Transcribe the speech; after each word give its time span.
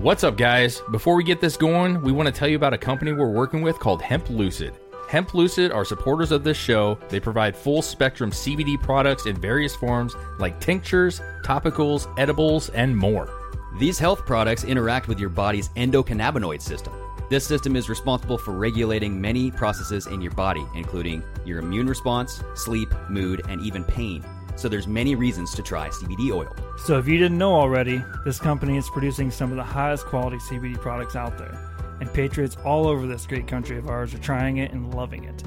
What's 0.00 0.24
up, 0.24 0.36
guys? 0.36 0.82
Before 0.90 1.14
we 1.14 1.22
get 1.22 1.40
this 1.40 1.56
going, 1.56 2.02
we 2.02 2.10
want 2.10 2.26
to 2.26 2.32
tell 2.32 2.48
you 2.48 2.56
about 2.56 2.72
a 2.72 2.78
company 2.78 3.12
we're 3.12 3.30
working 3.30 3.62
with 3.62 3.78
called 3.78 4.02
Hemp 4.02 4.28
Lucid. 4.30 4.74
Hemp 5.08 5.32
Lucid 5.32 5.70
are 5.70 5.84
supporters 5.84 6.32
of 6.32 6.42
this 6.42 6.56
show. 6.56 6.98
They 7.08 7.20
provide 7.20 7.56
full 7.56 7.82
spectrum 7.82 8.32
CBD 8.32 8.82
products 8.82 9.26
in 9.26 9.40
various 9.40 9.76
forms 9.76 10.16
like 10.40 10.58
tinctures, 10.58 11.20
topicals, 11.44 12.12
edibles, 12.18 12.70
and 12.70 12.96
more. 12.96 13.30
These 13.78 14.00
health 14.00 14.26
products 14.26 14.64
interact 14.64 15.06
with 15.06 15.20
your 15.20 15.28
body's 15.28 15.68
endocannabinoid 15.70 16.62
system. 16.62 16.92
This 17.30 17.46
system 17.46 17.76
is 17.76 17.88
responsible 17.88 18.38
for 18.38 18.52
regulating 18.52 19.20
many 19.20 19.52
processes 19.52 20.08
in 20.08 20.20
your 20.20 20.32
body, 20.32 20.66
including 20.74 21.22
your 21.44 21.60
immune 21.60 21.86
response, 21.86 22.42
sleep, 22.54 22.92
mood, 23.08 23.42
and 23.48 23.60
even 23.60 23.84
pain. 23.84 24.24
So 24.56 24.68
there's 24.68 24.86
many 24.86 25.14
reasons 25.14 25.54
to 25.54 25.62
try 25.62 25.88
CBD 25.88 26.30
oil. 26.34 26.54
So 26.84 26.98
if 26.98 27.08
you 27.08 27.18
didn't 27.18 27.38
know 27.38 27.54
already, 27.54 28.02
this 28.24 28.38
company 28.38 28.76
is 28.76 28.88
producing 28.90 29.30
some 29.30 29.50
of 29.50 29.56
the 29.56 29.64
highest 29.64 30.06
quality 30.06 30.36
CBD 30.38 30.80
products 30.80 31.16
out 31.16 31.38
there. 31.38 31.58
And 32.00 32.12
patriots 32.12 32.56
all 32.64 32.86
over 32.86 33.06
this 33.06 33.26
great 33.26 33.46
country 33.46 33.78
of 33.78 33.88
ours 33.88 34.14
are 34.14 34.18
trying 34.18 34.58
it 34.58 34.72
and 34.72 34.94
loving 34.94 35.24
it. 35.24 35.42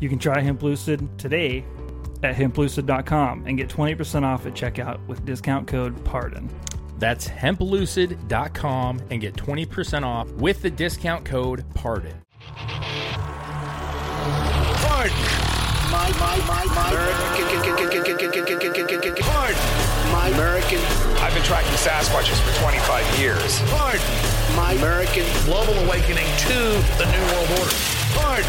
You 0.00 0.08
can 0.08 0.18
try 0.18 0.40
Hemp 0.40 0.62
Lucid 0.62 1.18
today 1.18 1.64
at 2.22 2.34
hemplucid.com 2.34 3.44
and 3.46 3.56
get 3.56 3.68
20% 3.68 4.22
off 4.22 4.46
at 4.46 4.54
checkout 4.54 5.06
with 5.06 5.24
discount 5.24 5.66
code 5.66 5.96
PARDON. 6.04 6.48
That's 6.98 7.28
hemplucid.com 7.28 9.00
and 9.10 9.20
get 9.20 9.34
20% 9.34 10.02
off 10.04 10.30
with 10.32 10.62
the 10.62 10.70
discount 10.70 11.24
code 11.24 11.64
PARDON. 11.74 12.14
Pardon. 15.00 15.59
My, 15.90 16.08
my, 16.20 16.36
my, 16.46 16.64
my 16.66 16.90
Pardon. 19.26 19.60
My 20.12 20.28
American. 20.28 20.78
I've 21.18 21.34
been 21.34 21.42
tracking 21.42 21.72
Sasquatches 21.72 22.38
for 22.46 22.56
25 22.62 23.18
years. 23.18 23.60
Pardon. 23.70 24.00
My 24.54 24.74
American. 24.74 25.26
Global 25.44 25.74
awakening 25.82 26.26
to 26.46 26.54
the 26.94 27.10
New 27.10 27.24
World 27.34 27.50
Order. 27.58 27.74
Pardon. 28.14 28.46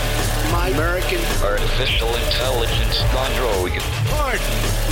My 0.51 0.69
American. 0.69 1.17
Artificial 1.41 2.13
intelligence 2.13 3.01
android. 3.01 3.81
Pardon. 4.13 4.45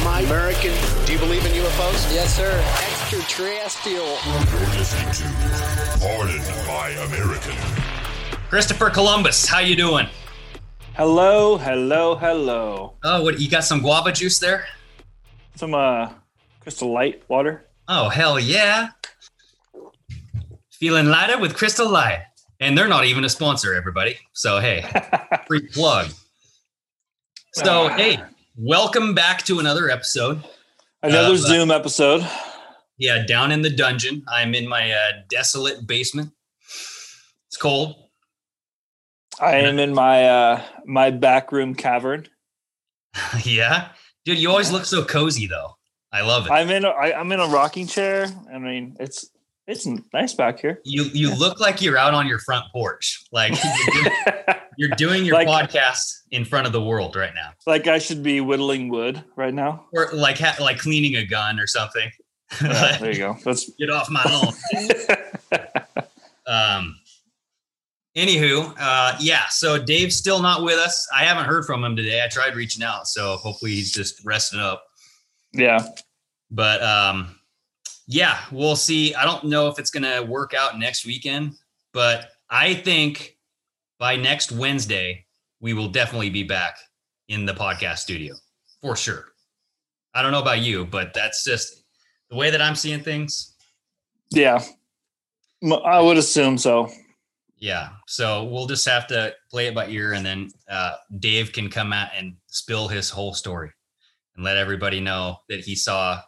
My 0.04 0.22
American. 0.22 0.74
Do 1.06 1.14
you 1.14 1.20
believe 1.20 1.46
in 1.46 1.52
UFOs? 1.52 2.12
Yes, 2.12 2.36
sir. 2.36 2.50
Extraterrestrial. 2.90 4.18
You're 4.26 4.70
listening 4.74 5.12
to 5.14 5.30
Pardon 6.02 6.42
My 6.66 6.90
American. 7.06 7.56
Christopher 8.50 8.90
Columbus, 8.90 9.46
how 9.46 9.60
you 9.60 9.76
doing? 9.76 10.08
Hello, 11.00 11.56
hello, 11.58 12.16
hello. 12.16 12.98
Oh, 13.06 13.24
what 13.24 13.40
you 13.40 13.50
got 13.50 13.64
some 13.64 13.80
guava 13.80 14.12
juice 14.12 14.38
there? 14.40 14.66
Some 15.56 15.74
uh 15.74 16.10
crystal 16.60 16.92
light 16.92 17.24
water. 17.30 17.68
Oh, 17.88 18.10
hell 18.10 18.38
yeah. 18.38 18.90
Feeling 20.74 21.06
lighter 21.06 21.38
with 21.40 21.56
Crystal 21.56 21.90
Light. 21.90 22.24
And 22.60 22.78
they're 22.78 22.90
not 22.90 23.06
even 23.06 23.24
a 23.24 23.30
sponsor, 23.30 23.74
everybody. 23.74 24.18
So 24.34 24.60
hey, 24.60 24.84
free 25.48 25.66
plug. 25.68 26.08
So 27.54 27.88
Ah. 27.88 27.96
hey, 27.96 28.20
welcome 28.58 29.14
back 29.16 29.44
to 29.46 29.60
another 29.60 29.90
episode. 29.90 30.44
Another 31.02 31.36
Uh, 31.36 31.38
Zoom 31.38 31.72
episode. 31.72 32.28
Yeah, 32.98 33.26
down 33.26 33.54
in 33.54 33.62
the 33.62 33.70
dungeon. 33.70 34.26
I'm 34.28 34.54
in 34.54 34.68
my 34.68 34.92
uh, 34.92 35.12
desolate 35.30 35.88
basement. 35.88 36.34
It's 37.48 37.56
cold. 37.58 37.96
I 39.42 39.56
am 39.58 39.80
in 39.80 39.94
my 39.94 40.26
uh 40.28 40.62
my 40.86 41.12
back 41.12 41.52
room 41.52 41.76
cavern. 41.76 42.28
yeah. 43.44 43.90
Dude, 44.26 44.38
you 44.38 44.50
always 44.50 44.72
look 44.72 44.86
so 44.86 45.04
cozy 45.04 45.48
though. 45.48 45.76
I 46.12 46.22
love 46.22 46.48
it. 46.48 46.52
I'm 46.52 46.70
in 46.72 46.86
a, 46.86 46.90
I, 46.90 47.20
I'm 47.20 47.32
in 47.32 47.40
a 47.40 47.48
rocking 47.48 47.86
chair. 47.88 48.28
I 48.54 48.58
mean, 48.58 48.96
it's 49.00 49.30
it's 49.68 49.88
nice 50.14 50.34
back 50.34 50.60
here. 50.60 50.82
you 50.84 51.04
you 51.14 51.34
look 51.36 51.60
like 51.60 51.82
you're 51.82 51.98
out 51.98 52.14
on 52.16 52.28
your 52.28 52.40
front 52.40 52.66
porch. 52.72 53.24
Like 53.32 53.54
you're 53.62 54.04
doing, 54.04 54.14
you're 54.78 54.90
doing 54.90 55.26
your 55.26 55.36
Like- 55.36 55.48
podcast 55.48 56.22
in 56.32 56.44
front 56.46 56.66
of 56.68 56.74
the 56.74 56.82
world 56.82 57.16
right 57.16 57.34
now. 57.36 57.52
Like 57.68 57.88
I 57.88 58.00
should 58.00 58.24
be 58.24 58.42
whittling 58.42 58.90
wood 58.90 59.24
right 59.36 59.54
now. 59.54 59.86
Or 59.94 60.10
like 60.14 60.40
ha- 60.40 60.58
like 60.60 60.80
cleaning 60.80 61.16
a 61.16 61.26
gun 61.26 61.60
or 61.60 61.68
something. 61.68 62.10
Yeah, 62.62 62.98
there 62.98 63.12
you 63.12 63.18
go. 63.20 63.38
Let's 63.46 63.70
Get 63.78 63.92
off 63.92 64.10
my 64.10 64.24
lawn. 64.24 64.54
um 66.48 66.99
anywho, 68.16 68.74
uh 68.80 69.16
yeah, 69.20 69.48
so 69.50 69.78
Dave's 69.78 70.16
still 70.16 70.42
not 70.42 70.64
with 70.64 70.78
us. 70.78 71.08
I 71.16 71.24
haven't 71.24 71.46
heard 71.46 71.66
from 71.66 71.84
him 71.84 71.96
today. 71.96 72.22
I 72.24 72.28
tried 72.28 72.56
reaching 72.56 72.84
out, 72.84 73.08
so 73.08 73.38
hopefully 73.38 73.72
he's 73.72 73.92
just 73.92 74.24
resting 74.26 74.60
up. 74.60 74.84
yeah. 75.54 75.80
But 76.52 76.82
um 76.84 77.36
yeah, 78.08 78.40
we'll 78.52 78.76
see. 78.76 79.14
I 79.14 79.24
don't 79.24 79.46
know 79.46 79.68
if 79.68 79.78
it's 79.78 79.92
gonna 79.92 80.24
work 80.24 80.54
out 80.54 80.80
next 80.80 81.06
weekend, 81.06 81.54
but 81.94 82.32
I 82.50 82.74
think 82.74 83.38
by 84.00 84.16
next 84.16 84.52
Wednesday, 84.52 85.26
we 85.60 85.74
will 85.74 85.90
definitely 85.90 86.30
be 86.30 86.44
back 86.44 86.78
in 87.28 87.46
the 87.46 87.54
podcast 87.54 88.00
studio 88.00 88.34
for 88.82 88.96
sure. 88.96 89.26
I 90.16 90.24
don't 90.24 90.32
know 90.32 90.42
about 90.42 90.62
you, 90.62 90.86
but 90.86 91.14
that's 91.14 91.44
just 91.44 91.84
the 92.30 92.36
way 92.36 92.50
that 92.50 92.62
I'm 92.62 92.76
seeing 92.76 93.02
things. 93.02 93.54
Yeah. 94.32 94.64
I 95.86 96.00
would 96.00 96.18
assume 96.18 96.58
so. 96.58 96.90
Yeah. 97.60 97.90
So 98.08 98.46
we'll 98.46 98.68
just 98.68 98.88
have 98.88 99.06
to 99.08 99.34
play 99.52 99.68
it 99.68 99.76
by 99.76 99.88
ear 99.88 100.14
and 100.14 100.26
then 100.26 100.50
uh, 100.70 100.96
Dave 101.20 101.52
can 101.52 101.70
come 101.70 101.92
out 101.92 102.10
and 102.16 102.36
spill 102.48 102.88
his 102.88 103.10
whole 103.10 103.34
story 103.34 103.72
and 104.36 104.46
let 104.46 104.58
everybody 104.58 105.02
know 105.02 105.38
that 105.50 105.60
he 105.60 105.76
saw 105.76 106.22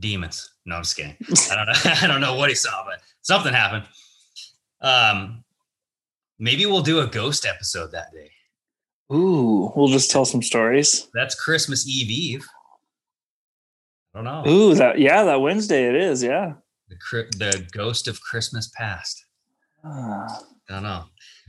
demons. 0.00 0.50
No, 0.64 0.76
I'm 0.76 0.82
just 0.82 0.96
kidding. 0.96 1.16
I 1.50 1.56
don't 1.56 1.66
know. 1.66 1.72
I 2.02 2.06
don't 2.06 2.20
know 2.20 2.36
what 2.36 2.48
he 2.48 2.54
saw, 2.54 2.84
but 2.84 3.00
something 3.22 3.52
happened. 3.52 3.84
Um, 4.80 5.44
maybe 6.38 6.66
we'll 6.66 6.82
do 6.82 7.00
a 7.00 7.06
ghost 7.06 7.44
episode 7.44 7.90
that 7.92 8.12
day. 8.12 8.30
Ooh, 9.12 9.72
we'll 9.74 9.88
just 9.88 10.10
tell 10.10 10.24
some 10.24 10.42
stories. 10.42 11.08
That's 11.14 11.34
Christmas 11.34 11.88
Eve 11.88 12.10
Eve. 12.10 12.46
I 14.14 14.18
don't 14.18 14.24
know. 14.24 14.50
Ooh, 14.50 14.74
that 14.74 14.98
yeah, 14.98 15.24
that 15.24 15.40
Wednesday 15.40 15.88
it 15.88 15.94
is. 15.94 16.22
Yeah. 16.22 16.54
The, 16.88 17.28
the 17.36 17.66
ghost 17.72 18.08
of 18.08 18.20
Christmas 18.20 18.70
past. 18.74 19.24
Ah, 19.84 20.40
I 20.68 20.74
don't 20.74 20.82
know. 20.82 21.04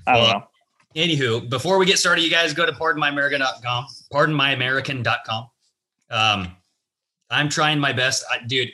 I 0.07 0.13
don't 0.13 0.23
Well, 0.23 0.33
know. 0.39 0.45
Anywho, 0.95 1.49
before 1.49 1.77
we 1.77 1.85
get 1.85 1.99
started, 1.99 2.23
you 2.23 2.31
guys 2.31 2.53
go 2.53 2.65
to 2.65 2.71
pardonmyamerican.com, 2.71 3.85
pardonmyamerican.com. 4.11 5.47
Um, 6.09 6.55
I'm 7.29 7.47
trying 7.49 7.79
my 7.79 7.93
best. 7.93 8.23
I, 8.31 8.39
dude, 8.47 8.69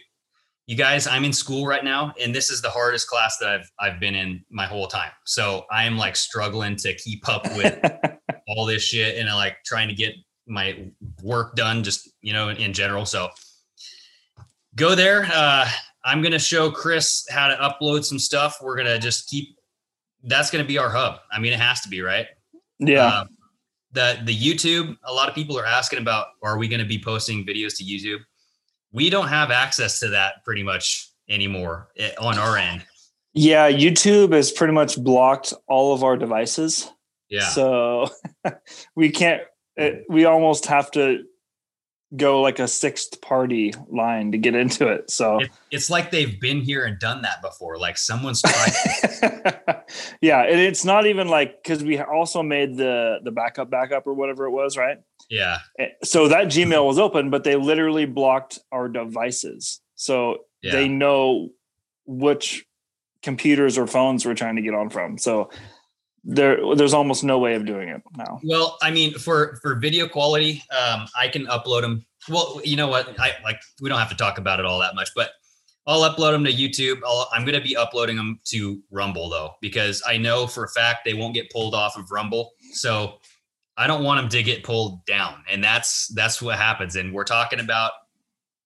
you 0.67 0.77
guys, 0.77 1.07
I'm 1.07 1.25
in 1.25 1.33
school 1.33 1.67
right 1.67 1.83
now, 1.83 2.13
and 2.21 2.33
this 2.33 2.49
is 2.49 2.61
the 2.61 2.69
hardest 2.69 3.07
class 3.07 3.37
that 3.39 3.49
I've 3.49 3.69
I've 3.79 3.99
been 3.99 4.15
in 4.15 4.45
my 4.49 4.65
whole 4.65 4.87
time. 4.87 5.11
So 5.25 5.65
I 5.69 5.83
am 5.83 5.97
like 5.97 6.15
struggling 6.15 6.75
to 6.77 6.93
keep 6.95 7.27
up 7.27 7.43
with 7.55 7.77
all 8.47 8.65
this 8.65 8.81
shit 8.83 9.17
and 9.17 9.29
I 9.29 9.35
like 9.35 9.57
trying 9.65 9.89
to 9.89 9.93
get 9.93 10.15
my 10.47 10.85
work 11.21 11.55
done, 11.55 11.83
just 11.83 12.09
you 12.21 12.31
know, 12.33 12.49
in, 12.49 12.57
in 12.57 12.73
general. 12.73 13.05
So 13.05 13.29
go 14.75 14.95
there. 14.95 15.27
Uh, 15.33 15.67
I'm 16.03 16.21
gonna 16.21 16.39
show 16.39 16.71
Chris 16.71 17.25
how 17.29 17.47
to 17.47 17.55
upload 17.55 18.05
some 18.05 18.19
stuff. 18.19 18.57
We're 18.61 18.77
gonna 18.77 18.99
just 18.99 19.29
keep. 19.29 19.54
That's 20.25 20.49
gonna 20.51 20.65
be 20.65 20.77
our 20.77 20.89
hub. 20.89 21.19
I 21.31 21.39
mean, 21.39 21.53
it 21.53 21.59
has 21.59 21.81
to 21.81 21.89
be 21.89 22.01
right. 22.01 22.27
Yeah. 22.79 23.05
Um, 23.05 23.27
the 23.91 24.19
the 24.25 24.35
YouTube. 24.35 24.95
A 25.05 25.13
lot 25.13 25.29
of 25.29 25.35
people 25.35 25.57
are 25.57 25.65
asking 25.65 25.99
about. 25.99 26.27
Are 26.43 26.57
we 26.57 26.67
gonna 26.67 26.85
be 26.85 26.99
posting 26.99 27.45
videos 27.45 27.77
to 27.77 27.83
YouTube? 27.83 28.19
We 28.91 29.09
don't 29.09 29.27
have 29.27 29.51
access 29.51 29.99
to 29.99 30.09
that 30.09 30.43
pretty 30.43 30.63
much 30.63 31.09
anymore 31.29 31.89
eh, 31.97 32.11
on 32.19 32.37
our 32.37 32.57
end. 32.57 32.85
yeah, 33.33 33.69
YouTube 33.69 34.33
has 34.33 34.51
pretty 34.51 34.73
much 34.73 35.01
blocked 35.03 35.53
all 35.67 35.93
of 35.93 36.03
our 36.03 36.17
devices. 36.17 36.89
Yeah. 37.29 37.47
So 37.47 38.07
we 38.95 39.09
can't 39.09 39.41
it, 39.77 40.05
we 40.09 40.25
almost 40.25 40.65
have 40.67 40.89
to 40.91 41.23
go 42.15 42.41
like 42.41 42.59
a 42.59 42.67
sixth 42.67 43.19
party 43.21 43.73
line 43.89 44.31
to 44.31 44.37
get 44.37 44.55
into 44.55 44.87
it. 44.87 45.09
So 45.09 45.39
It, 45.39 45.49
it's 45.71 45.89
like 45.89 46.11
they've 46.11 46.39
been 46.39 46.61
here 46.61 46.85
and 46.85 46.99
done 46.99 47.21
that 47.23 47.41
before. 47.41 47.77
Like 47.77 47.97
someone's 47.97 48.41
tried. 48.41 49.81
yeah, 50.21 50.41
and 50.43 50.59
it's 50.59 50.85
not 50.85 51.05
even 51.07 51.27
like 51.27 51.61
because 51.63 51.83
we 51.83 51.99
also 51.99 52.43
made 52.43 52.77
the 52.77 53.17
the 53.23 53.31
backup 53.31 53.69
backup 53.69 54.07
or 54.07 54.13
whatever 54.13 54.45
it 54.45 54.51
was, 54.51 54.77
right? 54.77 54.97
yeah. 55.29 55.57
Eh, 55.79 55.87
So 56.03 56.27
that 56.27 56.47
Gmail 56.47 56.85
was 56.85 56.99
open, 56.99 57.29
but 57.31 57.43
they 57.43 57.55
literally 57.55 58.05
blocked 58.05 58.59
our 58.71 58.87
devices. 58.87 59.81
So 59.95 60.39
Yeah. 60.61 60.71
they 60.73 60.87
know 60.87 61.49
which 62.05 62.65
computers 63.23 63.77
or 63.77 63.87
phones 63.87 64.23
we're 64.25 64.35
trying 64.35 64.55
to 64.57 64.61
get 64.61 64.75
on 64.75 64.89
from. 64.91 65.17
So 65.17 65.49
there 66.25 66.75
there's 66.75 66.93
almost 66.93 67.23
no 67.23 67.37
way 67.37 67.53
of 67.53 67.65
doing 67.65 67.89
it 67.89 68.01
now. 68.17 68.39
Well, 68.43 68.77
I 68.81 68.91
mean, 68.91 69.13
for 69.13 69.59
for 69.61 69.75
video 69.75 70.07
quality, 70.07 70.63
um, 70.71 71.07
I 71.17 71.27
can 71.27 71.45
upload 71.45 71.81
them. 71.81 72.05
Well, 72.27 72.59
you 72.63 72.75
know 72.75 72.87
what? 72.87 73.19
I 73.19 73.33
like 73.43 73.61
we 73.79 73.89
don't 73.89 73.99
have 73.99 74.09
to 74.09 74.15
talk 74.15 74.39
about 74.39 74.59
it 74.59 74.65
all 74.65 74.79
that 74.79 74.95
much, 74.95 75.09
but 75.15 75.29
I'll 75.87 76.01
upload 76.01 76.31
them 76.31 76.43
to 76.45 76.51
YouTube. 76.51 76.99
i 77.05 77.37
am 77.37 77.45
going 77.45 77.53
to 77.53 77.61
be 77.61 77.77
uploading 77.77 78.15
them 78.15 78.39
to 78.45 78.81
Rumble 78.89 79.29
though, 79.29 79.51
because 79.61 80.01
I 80.07 80.17
know 80.17 80.47
for 80.47 80.63
a 80.63 80.69
fact 80.69 81.05
they 81.05 81.13
won't 81.13 81.35
get 81.35 81.51
pulled 81.51 81.75
off 81.75 81.95
of 81.95 82.09
Rumble. 82.09 82.53
So 82.71 83.19
I 83.77 83.85
don't 83.85 84.03
want 84.03 84.19
them 84.19 84.29
to 84.29 84.41
get 84.41 84.63
pulled 84.63 85.05
down, 85.05 85.43
and 85.49 85.63
that's 85.63 86.07
that's 86.07 86.41
what 86.41 86.57
happens. 86.57 86.95
And 86.95 87.13
we're 87.13 87.23
talking 87.23 87.59
about 87.59 87.91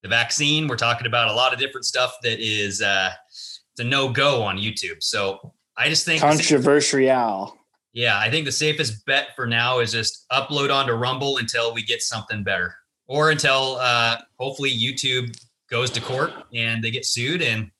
the 0.02 0.08
vaccine. 0.08 0.70
We're 0.70 0.78
talking 0.78 1.08
about 1.08 1.28
a 1.28 1.34
lot 1.34 1.52
of 1.52 1.60
different 1.60 1.86
stuff 1.86 2.16
that 2.24 2.40
is 2.40 2.82
uh, 2.82 3.12
it's 3.30 3.80
a 3.80 3.84
no 3.84 4.08
go 4.08 4.42
on 4.42 4.58
YouTube. 4.58 5.04
So 5.04 5.54
I 5.80 5.88
just 5.88 6.06
think 6.06 6.22
controversial. 6.22 7.58
Yeah, 7.94 8.20
I 8.20 8.30
think 8.30 8.46
the 8.46 8.52
safest 8.52 9.06
bet 9.06 9.30
for 9.36 9.48
now 9.48 9.80
is 9.80 9.94
just 9.94 10.26
upload 10.30 10.74
onto 10.74 10.92
Rumble 10.92 11.38
until 11.38 11.74
we 11.74 11.81
get 11.81 12.02
something 12.02 12.44
better, 12.44 12.76
or 13.08 13.31
until 13.31 13.78
uh, 13.80 14.18
hopefully 14.38 14.72
YouTube 14.72 15.36
goes 15.70 15.90
to 15.92 16.02
court 16.02 16.34
and 16.54 16.84
they 16.84 16.92
get 16.92 17.06
sued 17.06 17.42
and 17.42 17.72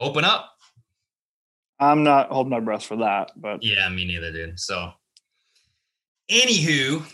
open 0.00 0.24
up. 0.24 0.48
I'm 1.78 2.02
not 2.02 2.28
holding 2.28 2.50
my 2.50 2.60
breath 2.60 2.84
for 2.84 2.96
that, 2.96 3.32
but 3.36 3.62
yeah, 3.62 3.86
me 3.90 4.06
neither, 4.06 4.32
dude. 4.32 4.58
So, 4.58 4.90
anywho, 6.30 7.04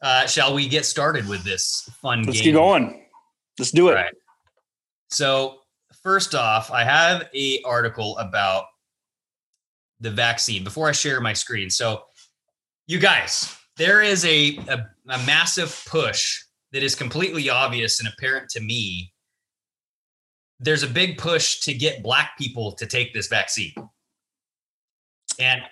uh, 0.00 0.26
shall 0.26 0.54
we 0.54 0.68
get 0.68 0.86
started 0.86 1.28
with 1.28 1.44
this 1.44 1.90
fun? 2.00 2.22
Let's 2.22 2.38
game? 2.38 2.44
keep 2.44 2.54
going. 2.54 3.04
Let's 3.58 3.72
do 3.72 3.88
it. 3.90 3.94
Right. 3.94 4.14
So, 5.10 5.58
first 6.02 6.34
off, 6.34 6.70
I 6.70 6.82
have 6.82 7.28
a 7.34 7.60
article 7.64 8.16
about 8.16 8.64
the 10.02 10.10
vaccine 10.10 10.64
before 10.64 10.88
I 10.88 10.92
share 10.92 11.20
my 11.20 11.32
screen. 11.32 11.70
So, 11.70 12.02
you 12.86 12.98
guys, 12.98 13.56
there 13.76 14.02
is 14.02 14.24
a, 14.24 14.58
a, 14.68 14.86
a 15.08 15.18
massive 15.24 15.82
push 15.88 16.38
that 16.72 16.82
is 16.82 16.94
completely 16.94 17.48
obvious 17.48 18.00
and 18.00 18.08
apparent 18.08 18.50
to 18.50 18.60
me. 18.60 19.12
There's 20.60 20.82
a 20.82 20.88
big 20.88 21.18
push 21.18 21.60
to 21.60 21.74
get 21.74 22.02
black 22.02 22.36
people 22.38 22.72
to 22.72 22.86
take 22.86 23.14
this 23.14 23.28
vaccine. 23.28 23.74
And 25.38 25.62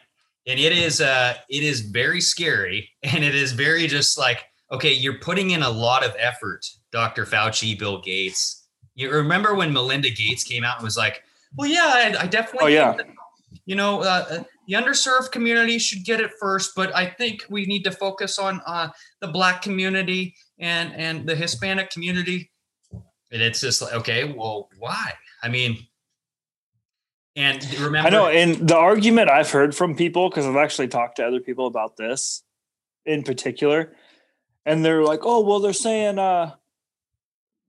and 0.46 0.58
it 0.58 0.72
is 0.72 1.00
uh 1.00 1.34
it 1.50 1.62
is 1.62 1.80
very 1.82 2.20
scary 2.20 2.90
and 3.02 3.22
it 3.22 3.34
is 3.34 3.52
very 3.52 3.86
just 3.86 4.18
like 4.18 4.44
okay, 4.72 4.92
you're 4.92 5.18
putting 5.18 5.50
in 5.50 5.62
a 5.62 5.70
lot 5.70 6.04
of 6.04 6.14
effort, 6.16 6.64
Dr. 6.92 7.26
Fauci, 7.26 7.76
Bill 7.76 8.00
Gates. 8.00 8.68
You 8.94 9.10
remember 9.10 9.54
when 9.54 9.72
Melinda 9.72 10.10
Gates 10.10 10.44
came 10.44 10.62
out 10.62 10.76
and 10.76 10.84
was 10.84 10.96
like, 10.96 11.24
"Well, 11.56 11.68
yeah, 11.68 12.14
I, 12.18 12.22
I 12.22 12.26
definitely 12.26 12.78
Oh 12.78 12.94
yeah 12.94 12.96
you 13.70 13.76
know, 13.76 14.00
uh, 14.00 14.26
uh, 14.28 14.42
the 14.66 14.74
underserved 14.74 15.30
community 15.30 15.78
should 15.78 16.04
get 16.04 16.20
it 16.20 16.32
first, 16.40 16.72
but 16.74 16.92
I 16.92 17.06
think 17.06 17.44
we 17.48 17.66
need 17.66 17.84
to 17.84 17.92
focus 17.92 18.36
on 18.36 18.60
uh, 18.66 18.88
the 19.20 19.28
Black 19.28 19.62
community 19.62 20.34
and 20.58 20.92
and 20.96 21.24
the 21.24 21.36
Hispanic 21.36 21.88
community. 21.90 22.50
And 22.92 23.40
it's 23.40 23.60
just 23.60 23.80
like, 23.80 23.92
okay, 23.92 24.24
well, 24.24 24.70
why? 24.76 25.12
I 25.44 25.50
mean, 25.50 25.78
and 27.36 27.64
remember, 27.78 28.08
I 28.08 28.10
know, 28.10 28.26
and 28.26 28.56
the 28.68 28.76
argument 28.76 29.30
I've 29.30 29.52
heard 29.52 29.72
from 29.72 29.94
people 29.94 30.28
because 30.28 30.46
I've 30.46 30.56
actually 30.56 30.88
talked 30.88 31.18
to 31.18 31.24
other 31.24 31.38
people 31.38 31.68
about 31.68 31.96
this 31.96 32.42
in 33.06 33.22
particular, 33.22 33.94
and 34.66 34.84
they're 34.84 35.04
like, 35.04 35.20
"Oh, 35.22 35.46
well, 35.46 35.60
they're 35.60 35.72
saying 35.72 36.18
uh, 36.18 36.56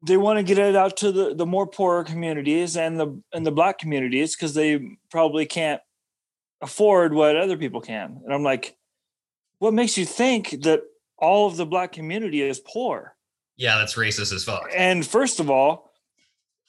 they 0.07 0.18
want 0.18 0.39
to 0.39 0.44
get 0.44 0.57
it 0.57 0.75
out 0.75 0.97
to 0.97 1.12
the 1.12 1.36
the 1.36 1.45
more 1.45 1.68
poorer 1.68 2.04
communities 2.04 2.75
and 2.75 3.00
the 3.00 3.21
and 3.33 3.45
the 3.45 3.51
black 3.51 3.77
communities 3.77 4.36
because 4.36 4.56
they 4.56 4.97
probably 5.12 5.45
can't 5.45 5.80
afford 6.61 7.13
what 7.13 7.35
other 7.35 7.57
people 7.57 7.81
can. 7.81 8.21
And 8.23 8.33
I'm 8.33 8.43
like, 8.43 8.75
what 9.59 9.73
makes 9.73 9.97
you 9.97 10.05
think 10.05 10.61
that 10.63 10.81
all 11.17 11.47
of 11.47 11.57
the 11.57 11.65
black 11.65 11.91
community 11.91 12.41
is 12.41 12.59
poor? 12.59 13.15
Yeah, 13.57 13.77
that's 13.77 13.95
racist 13.95 14.33
as 14.33 14.43
fuck. 14.43 14.69
And 14.75 15.05
first 15.05 15.39
of 15.39 15.49
all, 15.49 15.91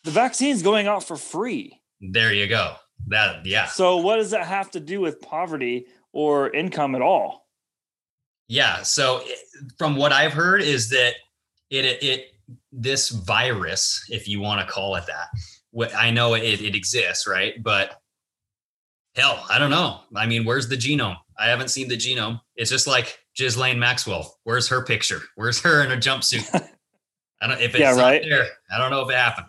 the 0.05 0.11
vaccine's 0.11 0.63
going 0.63 0.87
out 0.87 1.05
for 1.05 1.17
free. 1.17 1.81
There 2.01 2.33
you 2.33 2.47
go. 2.49 2.75
That 3.09 3.47
yeah. 3.47 3.67
So 3.67 3.97
what 3.97 4.17
does 4.17 4.31
that 4.31 4.47
have 4.47 4.71
to 4.73 4.81
do 4.81 5.01
with 5.01 5.21
poverty 5.21 5.87
or 6.13 6.51
income 6.51 6.95
at 6.95 7.03
all? 7.03 7.47
Yeah. 8.49 8.83
So 8.83 9.23
from 9.79 9.97
what 9.97 10.13
I've 10.13 10.33
heard 10.33 10.63
is 10.63 10.91
that 10.91 11.15
it 11.71 11.85
it 12.03 12.27
this 12.71 13.09
virus, 13.09 14.05
if 14.09 14.29
you 14.29 14.41
want 14.41 14.67
to 14.67 14.73
call 14.73 14.97
it 14.97 15.07
that, 15.07 15.29
what 15.71 15.95
I 15.95 16.11
know 16.11 16.35
it, 16.35 16.43
it 16.61 16.75
exists, 16.75 17.27
right? 17.27 17.61
But 17.63 18.02
hell, 19.15 19.45
I 19.51 19.59
don't 19.59 19.71
know. 19.71 20.01
I 20.17 20.27
mean, 20.27 20.45
where's 20.45 20.69
the 20.69 20.77
genome? 20.77 21.17
I 21.39 21.47
haven't 21.47 21.69
seen 21.69 21.89
the 21.89 21.97
genome. 21.97 22.41
It's 22.57 22.71
just 22.71 22.87
like 22.87 23.19
Ghislaine 23.37 23.79
Maxwell. 23.79 24.39
Where's 24.45 24.69
her 24.69 24.85
picture? 24.85 25.21
Where's 25.37 25.61
her 25.61 25.85
in 25.85 25.93
a 25.93 25.97
jumpsuit? 25.97 26.49
I 27.43 27.49
don't 27.49 27.61
if 27.61 27.75
it's 27.75 27.81
yeah, 27.81 27.97
right. 27.97 28.23
there. 28.23 28.47
I 28.73 28.79
don't 28.79 28.91
know 28.91 29.03
if 29.03 29.11
it 29.11 29.17
happened. 29.17 29.49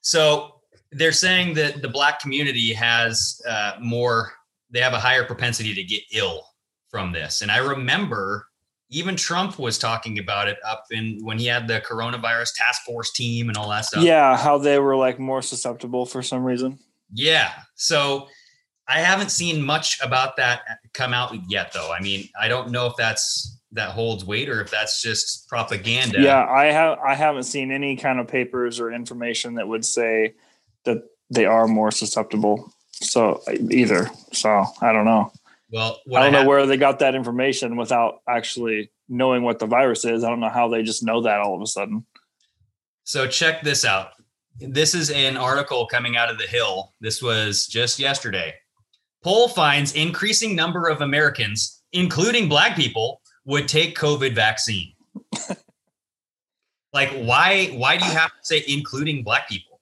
So 0.00 0.60
they're 0.92 1.12
saying 1.12 1.54
that 1.54 1.82
the 1.82 1.88
black 1.88 2.20
community 2.20 2.72
has 2.72 3.40
uh, 3.48 3.72
more. 3.80 4.32
They 4.70 4.80
have 4.80 4.94
a 4.94 4.98
higher 4.98 5.24
propensity 5.24 5.74
to 5.74 5.84
get 5.84 6.02
ill 6.12 6.46
from 6.88 7.12
this. 7.12 7.42
And 7.42 7.50
I 7.50 7.58
remember 7.58 8.46
even 8.88 9.16
Trump 9.16 9.58
was 9.58 9.78
talking 9.78 10.18
about 10.18 10.48
it 10.48 10.58
up 10.66 10.84
in 10.90 11.18
when 11.24 11.38
he 11.38 11.46
had 11.46 11.66
the 11.66 11.80
coronavirus 11.80 12.54
task 12.56 12.82
force 12.82 13.10
team 13.12 13.48
and 13.48 13.56
all 13.56 13.68
that 13.70 13.86
stuff. 13.86 14.04
Yeah, 14.04 14.36
how 14.36 14.58
they 14.58 14.78
were 14.78 14.96
like 14.96 15.18
more 15.18 15.42
susceptible 15.42 16.06
for 16.06 16.22
some 16.22 16.44
reason. 16.44 16.78
Yeah. 17.12 17.52
So 17.74 18.28
I 18.88 18.98
haven't 18.98 19.30
seen 19.30 19.62
much 19.62 19.98
about 20.02 20.36
that 20.36 20.62
come 20.92 21.14
out 21.14 21.34
yet, 21.48 21.72
though. 21.72 21.92
I 21.92 22.00
mean, 22.00 22.28
I 22.40 22.48
don't 22.48 22.70
know 22.70 22.86
if 22.86 22.96
that's 22.96 23.58
that 23.72 23.90
holds 23.90 24.24
weight 24.24 24.48
or 24.48 24.60
if 24.60 24.70
that's 24.70 25.00
just 25.00 25.48
propaganda. 25.48 26.20
Yeah, 26.20 26.44
I 26.44 26.66
have 26.66 26.98
I 26.98 27.14
haven't 27.14 27.44
seen 27.44 27.70
any 27.70 27.96
kind 27.96 28.20
of 28.20 28.28
papers 28.28 28.80
or 28.80 28.92
information 28.92 29.54
that 29.54 29.66
would 29.66 29.84
say 29.84 30.34
that 30.84 31.02
they 31.30 31.46
are 31.46 31.66
more 31.66 31.90
susceptible. 31.90 32.72
So 32.90 33.42
either. 33.48 34.08
So 34.32 34.64
I 34.80 34.92
don't 34.92 35.04
know. 35.04 35.32
Well, 35.72 36.00
I 36.08 36.10
don't 36.10 36.22
I 36.22 36.24
have, 36.24 36.32
know 36.32 36.48
where 36.48 36.66
they 36.66 36.76
got 36.76 36.98
that 36.98 37.14
information 37.14 37.76
without 37.76 38.20
actually 38.28 38.90
knowing 39.08 39.42
what 39.42 39.58
the 39.58 39.66
virus 39.66 40.04
is. 40.04 40.22
I 40.22 40.28
don't 40.28 40.40
know 40.40 40.50
how 40.50 40.68
they 40.68 40.82
just 40.82 41.02
know 41.02 41.22
that 41.22 41.40
all 41.40 41.54
of 41.54 41.62
a 41.62 41.66
sudden. 41.66 42.04
So 43.04 43.26
check 43.26 43.62
this 43.62 43.84
out. 43.84 44.10
This 44.60 44.94
is 44.94 45.10
an 45.10 45.38
article 45.38 45.86
coming 45.86 46.16
out 46.16 46.30
of 46.30 46.38
the 46.38 46.46
Hill. 46.46 46.92
This 47.00 47.22
was 47.22 47.66
just 47.66 47.98
yesterday. 47.98 48.54
Poll 49.22 49.48
finds 49.48 49.94
increasing 49.94 50.56
number 50.56 50.88
of 50.88 51.00
Americans, 51.00 51.82
including 51.92 52.48
black 52.48 52.76
people, 52.76 53.20
would 53.44 53.68
take 53.68 53.96
COVID 53.96 54.34
vaccine. 54.34 54.92
like 56.92 57.10
why 57.10 57.66
why 57.68 57.96
do 57.96 58.04
you 58.04 58.10
have 58.12 58.30
to 58.30 58.38
say 58.42 58.64
including 58.66 59.22
black 59.22 59.48
people? 59.48 59.80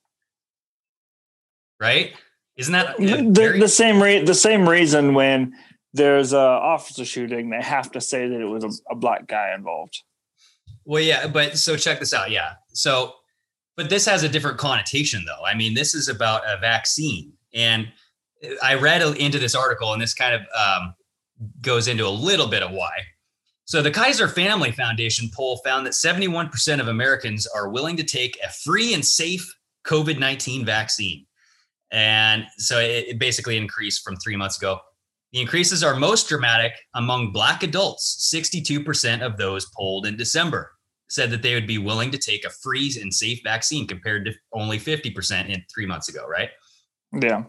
Right? 1.79 2.13
Isn't 2.57 2.73
that 2.73 2.97
the, 2.99 3.57
the 3.59 3.69
same 3.69 4.03
re- 4.03 4.23
the 4.23 4.35
same 4.35 4.69
reason 4.69 5.15
when 5.15 5.55
there's 5.93 6.33
a 6.33 6.39
officer 6.39 7.05
shooting, 7.05 7.51
they 7.51 7.63
have 7.63 7.91
to 7.93 8.01
say 8.01 8.29
that 8.29 8.41
it 8.41 8.45
was 8.45 8.65
a, 8.65 8.93
a 8.93 8.97
black 8.97 9.27
guy 9.27 9.55
involved. 9.55 10.03
Well, 10.85 11.03
yeah, 11.03 11.27
but 11.27 11.59
so 11.59 11.77
check 11.77 12.01
this 12.01 12.15
out. 12.15 12.31
Yeah. 12.31 12.55
So, 12.73 13.15
but 13.77 13.91
this 13.91 14.07
has 14.07 14.23
a 14.23 14.29
different 14.29 14.59
connotation 14.59 15.25
though. 15.27 15.45
I 15.45 15.55
mean, 15.55 15.75
this 15.75 15.95
is 15.95 16.09
about 16.09 16.43
a 16.47 16.59
vaccine. 16.59 17.33
And 17.55 17.89
I 18.63 18.75
read 18.75 19.03
into 19.03 19.39
this 19.39 19.55
article, 19.55 19.93
and 19.93 20.01
this 20.01 20.15
kind 20.15 20.35
of 20.35 20.41
um, 20.57 20.95
goes 21.61 21.89
into 21.89 22.07
a 22.07 22.11
little 22.11 22.47
bit 22.47 22.63
of 22.63 22.71
why. 22.71 22.93
So, 23.65 23.83
the 23.83 23.91
Kaiser 23.91 24.29
Family 24.29 24.73
Foundation 24.73 25.31
poll 25.35 25.61
found 25.65 25.87
that 25.87 25.93
71% 25.93 26.81
of 26.81 26.89
Americans 26.89 27.47
are 27.47 27.69
willing 27.69 27.97
to 27.97 28.05
take 28.05 28.39
a 28.43 28.51
free 28.51 28.95
and 28.95 29.05
safe 29.05 29.55
COVID 29.87 30.19
19 30.19 30.65
vaccine. 30.65 31.27
And 31.91 32.45
so 32.59 32.79
it, 32.79 33.09
it 33.09 33.19
basically 33.19 33.57
increased 33.57 34.05
from 34.05 34.17
three 34.17 34.37
months 34.37 34.57
ago. 34.57 34.79
The 35.33 35.41
increases 35.41 35.85
are 35.85 35.95
most 35.95 36.29
dramatic 36.29 36.73
among 36.95 37.33
Black 37.33 37.63
adults. 37.63 38.31
62% 38.35 39.23
of 39.23 39.37
those 39.37 39.67
polled 39.77 40.07
in 40.07 40.17
December 40.17 40.73
said 41.09 41.31
that 41.31 41.43
they 41.43 41.55
would 41.55 41.67
be 41.67 41.79
willing 41.79 42.11
to 42.11 42.19
take 42.19 42.45
a 42.45 42.51
free 42.51 42.93
and 43.01 43.13
safe 43.13 43.41
vaccine 43.45 43.87
compared 43.87 44.25
to 44.25 44.33
only 44.53 44.79
50% 44.79 45.49
in 45.49 45.63
three 45.73 45.87
months 45.87 46.09
ago, 46.09 46.27
right? 46.27 46.51
Yeah. 47.13 47.45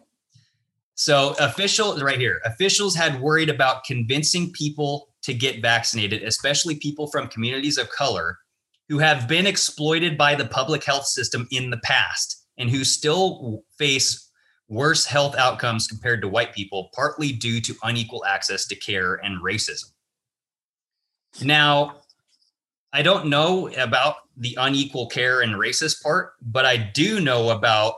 So 0.95 1.35
official 1.39 1.97
right 1.97 2.19
here, 2.19 2.41
officials 2.45 2.95
had 2.95 3.21
worried 3.21 3.49
about 3.49 3.85
convincing 3.85 4.51
people 4.51 5.09
to 5.23 5.33
get 5.33 5.61
vaccinated, 5.61 6.23
especially 6.23 6.75
people 6.75 7.07
from 7.07 7.27
communities 7.27 7.77
of 7.77 7.89
color 7.89 8.37
who 8.89 8.99
have 8.99 9.27
been 9.27 9.47
exploited 9.47 10.17
by 10.17 10.35
the 10.35 10.45
public 10.45 10.83
health 10.83 11.05
system 11.05 11.47
in 11.51 11.69
the 11.69 11.79
past 11.83 12.45
and 12.57 12.69
who 12.69 12.83
still 12.83 13.63
face 13.77 14.29
worse 14.67 15.05
health 15.05 15.35
outcomes 15.35 15.87
compared 15.87 16.21
to 16.21 16.27
white 16.27 16.53
people, 16.53 16.89
partly 16.93 17.31
due 17.31 17.61
to 17.61 17.75
unequal 17.83 18.25
access 18.25 18.65
to 18.65 18.75
care 18.75 19.15
and 19.15 19.41
racism. 19.41 19.91
Now, 21.43 22.01
I 22.93 23.01
don't 23.01 23.27
know 23.27 23.69
about 23.77 24.15
the 24.35 24.57
unequal 24.59 25.07
care 25.07 25.41
and 25.41 25.53
racist 25.53 26.01
part, 26.01 26.33
but 26.41 26.65
I 26.65 26.77
do 26.77 27.19
know 27.19 27.49
about 27.49 27.95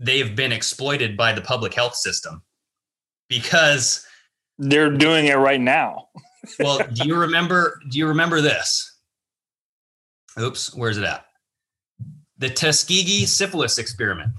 they've 0.00 0.34
been 0.34 0.50
exploited 0.50 1.16
by 1.16 1.32
the 1.32 1.42
public 1.42 1.74
health 1.74 1.94
system 1.94 2.42
because 3.28 4.04
they're 4.58 4.96
doing 4.96 5.26
it 5.26 5.34
right 5.34 5.60
now. 5.60 6.08
well, 6.58 6.80
do 6.92 7.06
you 7.06 7.16
remember 7.16 7.80
do 7.90 7.98
you 7.98 8.08
remember 8.08 8.40
this? 8.40 8.98
Oops, 10.38 10.74
where's 10.74 10.96
it 10.96 11.04
at? 11.04 11.26
The 12.38 12.48
Tuskegee 12.48 13.26
syphilis 13.26 13.78
experiment. 13.78 14.32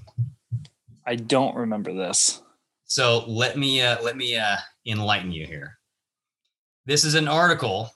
I 1.05 1.15
don't 1.15 1.55
remember 1.55 1.93
this. 1.93 2.41
So 2.85 3.23
let 3.27 3.57
me 3.57 3.81
uh, 3.81 4.01
let 4.01 4.17
me 4.17 4.35
uh, 4.35 4.57
enlighten 4.85 5.31
you 5.31 5.45
here. 5.45 5.77
This 6.85 7.05
is 7.05 7.13
an 7.13 7.27
article 7.27 7.91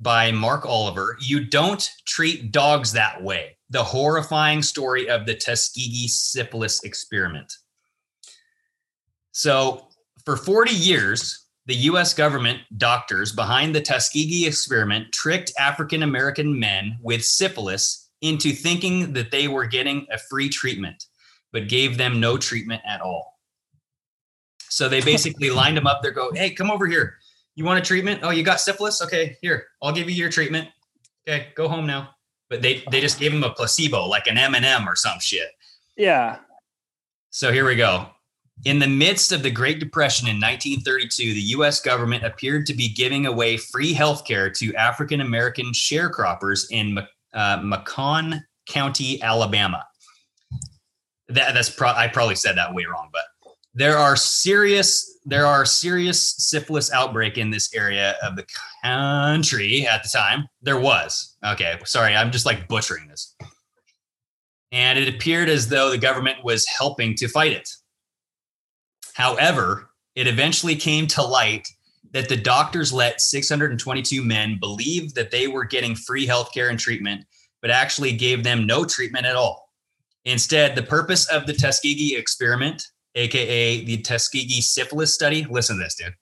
by 0.00 0.32
Mark 0.32 0.66
Oliver. 0.66 1.16
You 1.20 1.44
don't 1.44 1.88
treat 2.06 2.50
dogs 2.50 2.92
that 2.92 3.22
way. 3.22 3.56
The 3.70 3.84
horrifying 3.84 4.62
story 4.62 5.08
of 5.08 5.26
the 5.26 5.34
Tuskegee 5.34 6.08
syphilis 6.08 6.82
experiment. 6.82 7.52
So, 9.32 9.88
for 10.24 10.36
40 10.36 10.72
years, 10.72 11.46
the 11.66 11.76
US 11.76 12.14
government 12.14 12.60
doctors 12.76 13.32
behind 13.32 13.74
the 13.74 13.80
Tuskegee 13.80 14.46
experiment 14.46 15.12
tricked 15.12 15.52
African 15.58 16.02
American 16.02 16.58
men 16.58 16.98
with 17.00 17.24
syphilis 17.24 18.10
into 18.22 18.50
thinking 18.52 19.12
that 19.12 19.30
they 19.30 19.48
were 19.48 19.66
getting 19.66 20.06
a 20.10 20.18
free 20.18 20.48
treatment, 20.48 21.06
but 21.52 21.68
gave 21.68 21.96
them 21.96 22.20
no 22.20 22.36
treatment 22.36 22.82
at 22.84 23.00
all. 23.00 23.38
So 24.68 24.88
they 24.88 25.00
basically 25.00 25.50
lined 25.62 25.76
them 25.76 25.86
up 25.86 26.02
there, 26.02 26.12
go, 26.12 26.32
hey, 26.32 26.50
come 26.50 26.70
over 26.70 26.86
here. 26.86 27.16
You 27.54 27.64
want 27.64 27.78
a 27.78 27.82
treatment? 27.82 28.20
Oh, 28.22 28.30
you 28.30 28.42
got 28.42 28.60
syphilis? 28.60 29.02
Okay, 29.02 29.36
here, 29.40 29.66
I'll 29.82 29.92
give 29.92 30.08
you 30.08 30.16
your 30.16 30.30
treatment. 30.30 30.68
Okay, 31.28 31.48
go 31.54 31.68
home 31.68 31.86
now. 31.86 32.10
But 32.50 32.62
they 32.62 32.84
they 32.90 33.00
just 33.00 33.18
gave 33.18 33.32
him 33.32 33.44
a 33.44 33.50
placebo, 33.50 34.06
like 34.06 34.26
an 34.26 34.36
M 34.36 34.54
and 34.54 34.64
M 34.64 34.88
or 34.88 34.96
some 34.96 35.20
shit. 35.20 35.52
Yeah. 35.96 36.38
So 37.30 37.52
here 37.52 37.64
we 37.64 37.76
go. 37.76 38.08
In 38.64 38.78
the 38.78 38.88
midst 38.88 39.32
of 39.32 39.42
the 39.42 39.50
Great 39.50 39.78
Depression 39.78 40.28
in 40.28 40.36
1932, 40.36 41.32
the 41.32 41.40
U.S. 41.40 41.80
government 41.80 42.24
appeared 42.24 42.66
to 42.66 42.74
be 42.74 42.88
giving 42.88 43.24
away 43.24 43.56
free 43.56 43.94
health 43.94 44.26
care 44.26 44.50
to 44.50 44.74
African 44.74 45.22
American 45.22 45.72
sharecroppers 45.72 46.66
in 46.70 46.98
uh, 47.32 47.60
Macon 47.62 48.44
County, 48.66 49.22
Alabama. 49.22 49.86
That, 51.28 51.54
that's 51.54 51.70
pro- 51.70 51.92
I 51.92 52.08
probably 52.08 52.34
said 52.34 52.56
that 52.56 52.74
way 52.74 52.84
wrong, 52.84 53.08
but 53.12 53.22
there 53.74 53.96
are 53.96 54.16
serious 54.16 55.10
there 55.24 55.46
are 55.46 55.64
serious 55.64 56.34
syphilis 56.38 56.90
outbreak 56.92 57.36
in 57.36 57.50
this 57.50 57.74
area 57.74 58.16
of 58.22 58.36
the 58.36 58.46
country 58.82 59.86
at 59.86 60.02
the 60.02 60.08
time. 60.08 60.48
There 60.62 60.80
was. 60.80 61.36
Okay, 61.44 61.78
sorry, 61.84 62.16
I'm 62.16 62.30
just 62.30 62.46
like 62.46 62.68
butchering 62.68 63.06
this. 63.06 63.36
And 64.72 64.98
it 64.98 65.14
appeared 65.14 65.48
as 65.48 65.68
though 65.68 65.90
the 65.90 65.98
government 65.98 66.42
was 66.42 66.66
helping 66.66 67.14
to 67.16 67.28
fight 67.28 67.52
it. 67.52 67.68
However, 69.14 69.90
it 70.14 70.26
eventually 70.26 70.76
came 70.76 71.06
to 71.08 71.22
light 71.22 71.68
that 72.12 72.28
the 72.28 72.36
doctors 72.36 72.92
let 72.92 73.20
622 73.20 74.24
men 74.24 74.58
believe 74.58 75.14
that 75.14 75.30
they 75.30 75.48
were 75.48 75.64
getting 75.64 75.94
free 75.94 76.26
healthcare 76.26 76.70
and 76.70 76.78
treatment, 76.78 77.24
but 77.60 77.70
actually 77.70 78.12
gave 78.12 78.42
them 78.42 78.66
no 78.66 78.84
treatment 78.84 79.26
at 79.26 79.36
all. 79.36 79.70
Instead, 80.24 80.74
the 80.74 80.82
purpose 80.82 81.26
of 81.26 81.46
the 81.46 81.52
Tuskegee 81.52 82.16
experiment 82.16 82.88
aka 83.14 83.84
the 83.84 83.98
Tuskegee 83.98 84.60
syphilis 84.60 85.14
study. 85.14 85.46
Listen 85.48 85.76
to 85.76 85.84
this, 85.84 85.94
dude. 85.94 86.14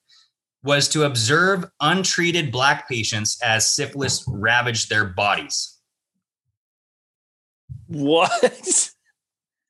Was 0.63 0.89
to 0.89 1.03
observe 1.03 1.65
untreated 1.79 2.51
black 2.51 2.87
patients 2.89 3.41
as 3.41 3.73
syphilis 3.73 4.25
ravaged 4.27 4.89
their 4.89 5.05
bodies. 5.05 5.77
What? 7.87 8.91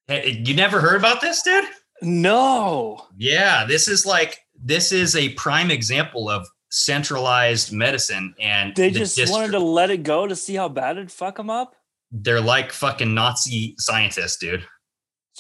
Hey, 0.08 0.42
you 0.44 0.56
never 0.56 0.82
heard 0.82 0.98
about 0.98 1.22
this, 1.22 1.44
dude? 1.44 1.66
No. 2.02 3.06
Yeah, 3.18 3.66
this 3.66 3.88
is 3.88 4.06
like 4.06 4.40
this 4.62 4.92
is 4.92 5.16
a 5.16 5.30
prime 5.34 5.72
example 5.72 6.30
of 6.30 6.48
centralized 6.72 7.72
medicine 7.72 8.34
and 8.40 8.76
they 8.76 8.92
just 8.92 9.16
the 9.16 9.28
wanted 9.30 9.52
to 9.52 9.60
let 9.60 9.90
it 9.90 10.04
go 10.04 10.28
to 10.28 10.36
see 10.36 10.56
how 10.56 10.70
bad 10.70 10.98
it'd 10.98 11.12
fuck 11.12 11.38
them 11.38 11.50
up. 11.50 11.76
They're 12.12 12.42
like 12.42 12.72
fucking 12.72 13.14
Nazi 13.14 13.76
scientists, 13.78 14.38
dude. 14.38 14.66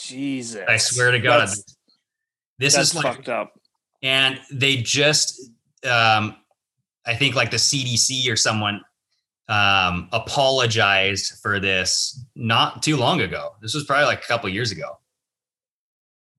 Jesus. 0.02 0.64
I 0.68 0.78
swear 0.78 1.12
to 1.12 1.20
God. 1.20 1.42
That's, 1.42 1.78
this 2.58 2.76
that's 2.76 2.90
is 2.90 2.96
like, 2.96 3.04
fucked 3.04 3.30
up. 3.30 3.54
And 4.02 4.40
they 4.52 4.78
just, 4.78 5.52
um, 5.86 6.36
I 7.06 7.16
think 7.16 7.36
like 7.36 7.52
the 7.52 7.58
CDC 7.58 8.32
or 8.32 8.36
someone 8.36 8.82
um, 9.48 10.10
apologized 10.12 11.40
for 11.42 11.60
this 11.60 12.24
not 12.36 12.84
too 12.84 12.98
long 12.98 13.22
ago. 13.22 13.56
This 13.62 13.74
was 13.74 13.84
probably 13.84 14.06
like 14.06 14.24
a 14.24 14.28
couple 14.28 14.50
years 14.50 14.72
ago. 14.72 15.00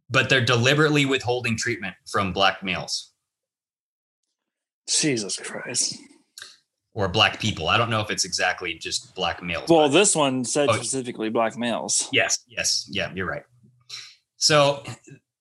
But 0.08 0.28
they're 0.28 0.44
deliberately 0.44 1.06
withholding 1.06 1.56
treatment 1.56 1.94
from 2.10 2.32
black 2.32 2.62
males. 2.62 3.12
Jesus 4.88 5.36
Christ. 5.36 5.96
Or 6.92 7.08
black 7.08 7.38
people. 7.38 7.68
I 7.68 7.76
don't 7.78 7.88
know 7.88 8.00
if 8.00 8.10
it's 8.10 8.24
exactly 8.24 8.74
just 8.74 9.14
black 9.14 9.42
males. 9.42 9.68
Well, 9.68 9.88
this 9.88 10.16
one 10.16 10.44
said 10.44 10.68
Oh. 10.68 10.72
specifically 10.74 11.30
black 11.30 11.56
males. 11.56 12.08
Yes, 12.12 12.38
yes, 12.48 12.88
yeah, 12.90 13.12
you're 13.14 13.28
right. 13.28 13.44
So 14.36 14.82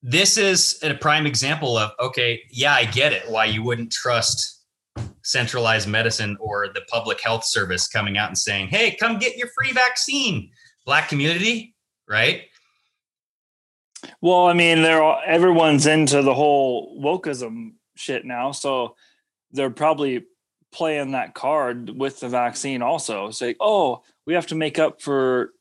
this 0.03 0.37
is 0.37 0.77
a 0.83 0.93
prime 0.93 1.25
example 1.25 1.75
of 1.77 1.91
okay, 1.99 2.41
yeah, 2.51 2.73
I 2.73 2.85
get 2.85 3.13
it 3.13 3.29
why 3.29 3.45
you 3.45 3.63
wouldn't 3.63 3.91
trust 3.91 4.63
centralized 5.23 5.87
medicine 5.87 6.37
or 6.39 6.67
the 6.67 6.81
public 6.89 7.19
health 7.21 7.43
service 7.45 7.87
coming 7.87 8.17
out 8.17 8.27
and 8.29 8.37
saying, 8.37 8.67
"Hey, 8.67 8.95
come 8.99 9.17
get 9.17 9.35
your 9.35 9.47
free 9.57 9.71
vaccine." 9.71 10.51
Black 10.85 11.09
community, 11.09 11.75
right? 12.07 12.43
Well, 14.21 14.45
I 14.45 14.53
mean, 14.53 14.81
they're 14.81 15.01
all, 15.03 15.19
everyone's 15.25 15.85
into 15.85 16.21
the 16.21 16.33
whole 16.33 17.01
wokeism 17.01 17.73
shit 17.95 18.25
now, 18.25 18.51
so 18.51 18.95
they're 19.51 19.69
probably 19.69 20.25
playing 20.71 21.11
that 21.11 21.33
card 21.33 21.89
with 21.89 22.19
the 22.19 22.29
vaccine 22.29 22.81
also. 22.81 23.31
say 23.31 23.55
oh, 23.59 24.03
we 24.25 24.33
have 24.33 24.47
to 24.47 24.55
make 24.55 24.79
up 24.79 25.01
for 25.01 25.51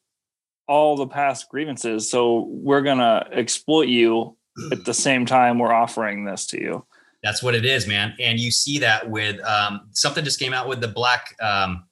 all 0.67 0.97
the 0.97 1.07
past 1.07 1.49
grievances, 1.49 2.11
so 2.11 2.47
we're 2.50 2.83
gonna 2.83 3.27
exploit 3.33 3.88
you 3.88 4.37
at 4.73 4.85
the 4.85 4.95
same 4.95 5.27
time 5.27 5.59
we're 5.59 5.73
offering 5.73 6.25
this 6.25 6.47
to 6.47 6.61
you. 6.61 6.85
That's 7.23 7.43
what 7.43 7.55
it 7.55 7.65
is, 7.65 7.87
man. 7.87 8.15
And 8.21 8.38
you 8.38 8.50
see 8.50 8.79
that 8.79 9.11
with 9.11 9.41
um, 9.45 9.88
something 9.91 10.25
just 10.25 10.38
came 10.38 10.53
out 10.53 10.69
with 10.69 10.81
the 10.81 10.88
black 10.88 11.35
um, 11.41 11.85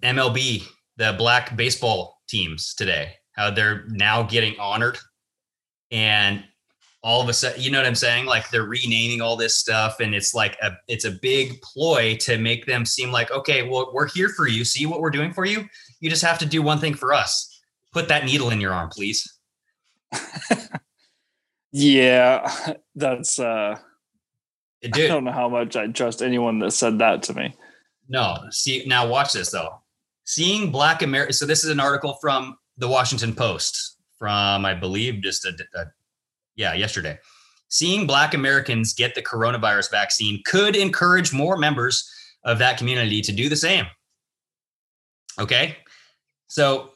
MLB, 0.00 0.64
the 0.96 1.14
black 1.16 1.56
baseball 1.56 2.20
teams 2.28 2.74
today, 2.74 3.14
how 3.32 3.50
they're 3.50 3.84
now 3.88 4.22
getting 4.22 4.58
honored. 4.58 4.98
And 5.90 6.44
all 7.02 7.22
of 7.22 7.28
a 7.28 7.32
sudden, 7.32 7.60
you 7.60 7.70
know 7.70 7.78
what 7.78 7.86
I'm 7.86 7.94
saying? 7.94 8.26
Like 8.26 8.50
they're 8.50 8.64
renaming 8.64 9.20
all 9.20 9.36
this 9.36 9.56
stuff, 9.56 10.00
and 10.00 10.14
it's 10.14 10.34
like 10.34 10.56
a 10.62 10.72
it's 10.88 11.04
a 11.04 11.10
big 11.10 11.60
ploy 11.62 12.16
to 12.20 12.38
make 12.38 12.66
them 12.66 12.84
seem 12.84 13.12
like, 13.12 13.30
okay, 13.30 13.62
well, 13.62 13.90
we're 13.92 14.08
here 14.08 14.28
for 14.28 14.48
you. 14.48 14.64
See 14.64 14.86
what 14.86 15.00
we're 15.00 15.10
doing 15.10 15.32
for 15.32 15.44
you. 15.44 15.66
You 16.00 16.10
just 16.10 16.24
have 16.24 16.38
to 16.40 16.46
do 16.46 16.62
one 16.62 16.78
thing 16.78 16.94
for 16.94 17.12
us. 17.12 17.62
Put 17.92 18.08
that 18.08 18.24
needle 18.24 18.50
in 18.50 18.60
your 18.60 18.72
arm, 18.72 18.90
please. 18.90 19.38
Yeah, 21.78 22.50
that's 22.94 23.38
uh 23.38 23.76
I 24.82 24.88
don't 24.88 25.24
know 25.24 25.32
how 25.32 25.48
much 25.48 25.76
I 25.76 25.88
trust 25.88 26.22
anyone 26.22 26.58
that 26.60 26.70
said 26.70 26.98
that 27.00 27.22
to 27.24 27.34
me. 27.34 27.54
No, 28.08 28.38
see 28.50 28.84
now 28.86 29.06
watch 29.06 29.34
this 29.34 29.50
though. 29.50 29.82
Seeing 30.24 30.72
black 30.72 31.02
America. 31.02 31.34
So 31.34 31.44
this 31.44 31.64
is 31.64 31.70
an 31.70 31.80
article 31.80 32.16
from 32.20 32.56
the 32.78 32.88
Washington 32.88 33.34
Post 33.34 33.98
from 34.18 34.64
I 34.64 34.72
believe 34.72 35.22
just 35.22 35.44
a, 35.44 35.52
a 35.74 35.84
yeah 36.56 36.74
yesterday. 36.74 37.18
Seeing 37.68 38.06
black 38.06 38.32
Americans 38.34 38.94
get 38.94 39.14
the 39.14 39.22
coronavirus 39.22 39.90
vaccine 39.90 40.40
could 40.46 40.76
encourage 40.76 41.32
more 41.32 41.56
members 41.56 42.08
of 42.44 42.58
that 42.58 42.78
community 42.78 43.20
to 43.22 43.32
do 43.32 43.48
the 43.48 43.56
same. 43.56 43.86
Okay, 45.38 45.76
so 46.46 46.90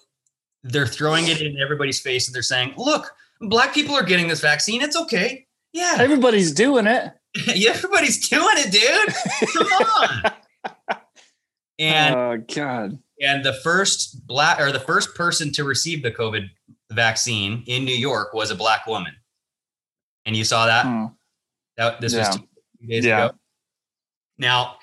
they're 0.62 0.86
throwing 0.86 1.28
it 1.28 1.40
in 1.40 1.58
everybody's 1.60 2.00
face 2.00 2.28
and 2.28 2.34
they're 2.34 2.42
saying, 2.42 2.74
"Look, 2.76 3.12
black 3.40 3.74
people 3.74 3.94
are 3.94 4.04
getting 4.04 4.28
this 4.28 4.40
vaccine. 4.40 4.80
It's 4.82 4.96
okay. 4.96 5.46
Yeah, 5.72 5.96
Everybody's 5.98 6.52
doing 6.52 6.86
it. 6.86 7.12
yeah, 7.54 7.70
everybody's 7.70 8.28
doing 8.28 8.56
it, 8.58 8.72
dude. 8.72 9.68
Come 9.68 9.82
on." 9.82 10.32
And 11.80 12.14
oh 12.14 12.36
god. 12.54 12.98
and 13.22 13.42
the 13.42 13.54
first 13.54 14.26
black 14.26 14.60
or 14.60 14.70
the 14.70 14.78
first 14.78 15.14
person 15.14 15.50
to 15.52 15.64
receive 15.64 16.02
the 16.02 16.10
COVID 16.10 16.50
vaccine 16.92 17.64
in 17.66 17.86
New 17.86 17.94
York 17.94 18.34
was 18.34 18.50
a 18.50 18.54
black 18.54 18.86
woman. 18.86 19.14
And 20.26 20.36
you 20.36 20.44
saw 20.44 20.66
that? 20.66 20.84
Hmm. 20.86 21.06
That 21.76 22.00
this 22.00 22.12
Yeah. 22.12 22.18
was 22.28 22.36
two 22.36 22.86
days 22.86 23.04
Yeah. 23.04 23.26
ago. 23.26 23.34
Now, 24.38 24.78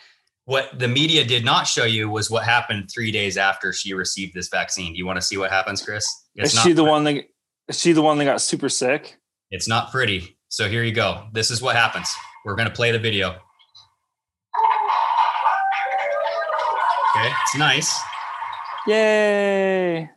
what 0.45 0.77
the 0.79 0.87
media 0.87 1.25
did 1.25 1.43
not 1.43 1.67
show 1.67 1.83
you 1.85 2.09
was 2.09 2.29
what 2.29 2.43
happened 2.45 2.89
three 2.93 3.11
days 3.11 3.37
after 3.37 3.73
she 3.73 3.93
received 3.93 4.33
this 4.33 4.47
vaccine. 4.49 4.93
Do 4.93 4.97
you 4.97 5.05
want 5.05 5.17
to 5.17 5.21
see 5.25 5.37
what 5.37 5.51
happens, 5.51 5.81
Chris? 5.83 6.05
Is 6.35 6.53
she 6.61 6.71
the 6.73 6.83
one 6.83 7.03
that 7.05 7.25
is 7.67 7.79
she 7.79 7.91
the 7.91 8.01
one 8.01 8.17
that 8.19 8.25
got 8.25 8.41
super 8.41 8.69
sick? 8.69 9.17
It's 9.51 9.67
not 9.67 9.91
pretty. 9.91 10.37
So 10.49 10.69
here 10.69 10.83
you 10.83 10.93
go. 10.93 11.27
This 11.33 11.51
is 11.51 11.61
what 11.61 11.75
happens. 11.75 12.09
We're 12.45 12.55
gonna 12.55 12.69
play 12.69 12.91
the 12.91 12.99
video. 12.99 13.41
Okay, 17.15 17.31
it's 17.41 17.55
nice. 17.57 17.99
Yay. 18.87 20.09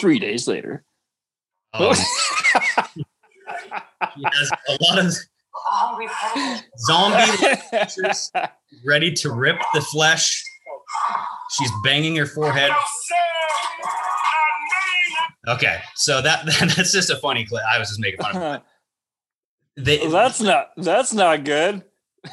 Three 0.00 0.18
days 0.18 0.48
later. 0.48 0.84
Um, 1.74 1.94
she 4.14 4.22
has 4.24 4.50
a 4.68 4.78
lot 4.82 4.98
of 4.98 5.12
zombie 6.86 7.56
creatures 7.70 8.30
ready 8.84 9.12
to 9.12 9.32
rip 9.32 9.56
the 9.74 9.80
flesh. 9.80 10.42
She's 11.58 11.70
banging 11.84 12.16
her 12.16 12.26
forehead. 12.26 12.70
Okay, 15.48 15.80
so 15.94 16.20
that 16.22 16.44
that's 16.76 16.92
just 16.92 17.10
a 17.10 17.16
funny 17.16 17.44
clip. 17.44 17.62
I 17.70 17.78
was 17.78 17.88
just 17.88 18.00
making 18.00 18.20
fun 18.20 18.36
of 18.36 18.42
it. 18.56 18.62
They, 19.76 19.98
Well, 20.02 20.10
that's 20.10 20.40
not 20.40 20.70
that's 20.76 21.12
not 21.12 21.44
good. 21.44 21.84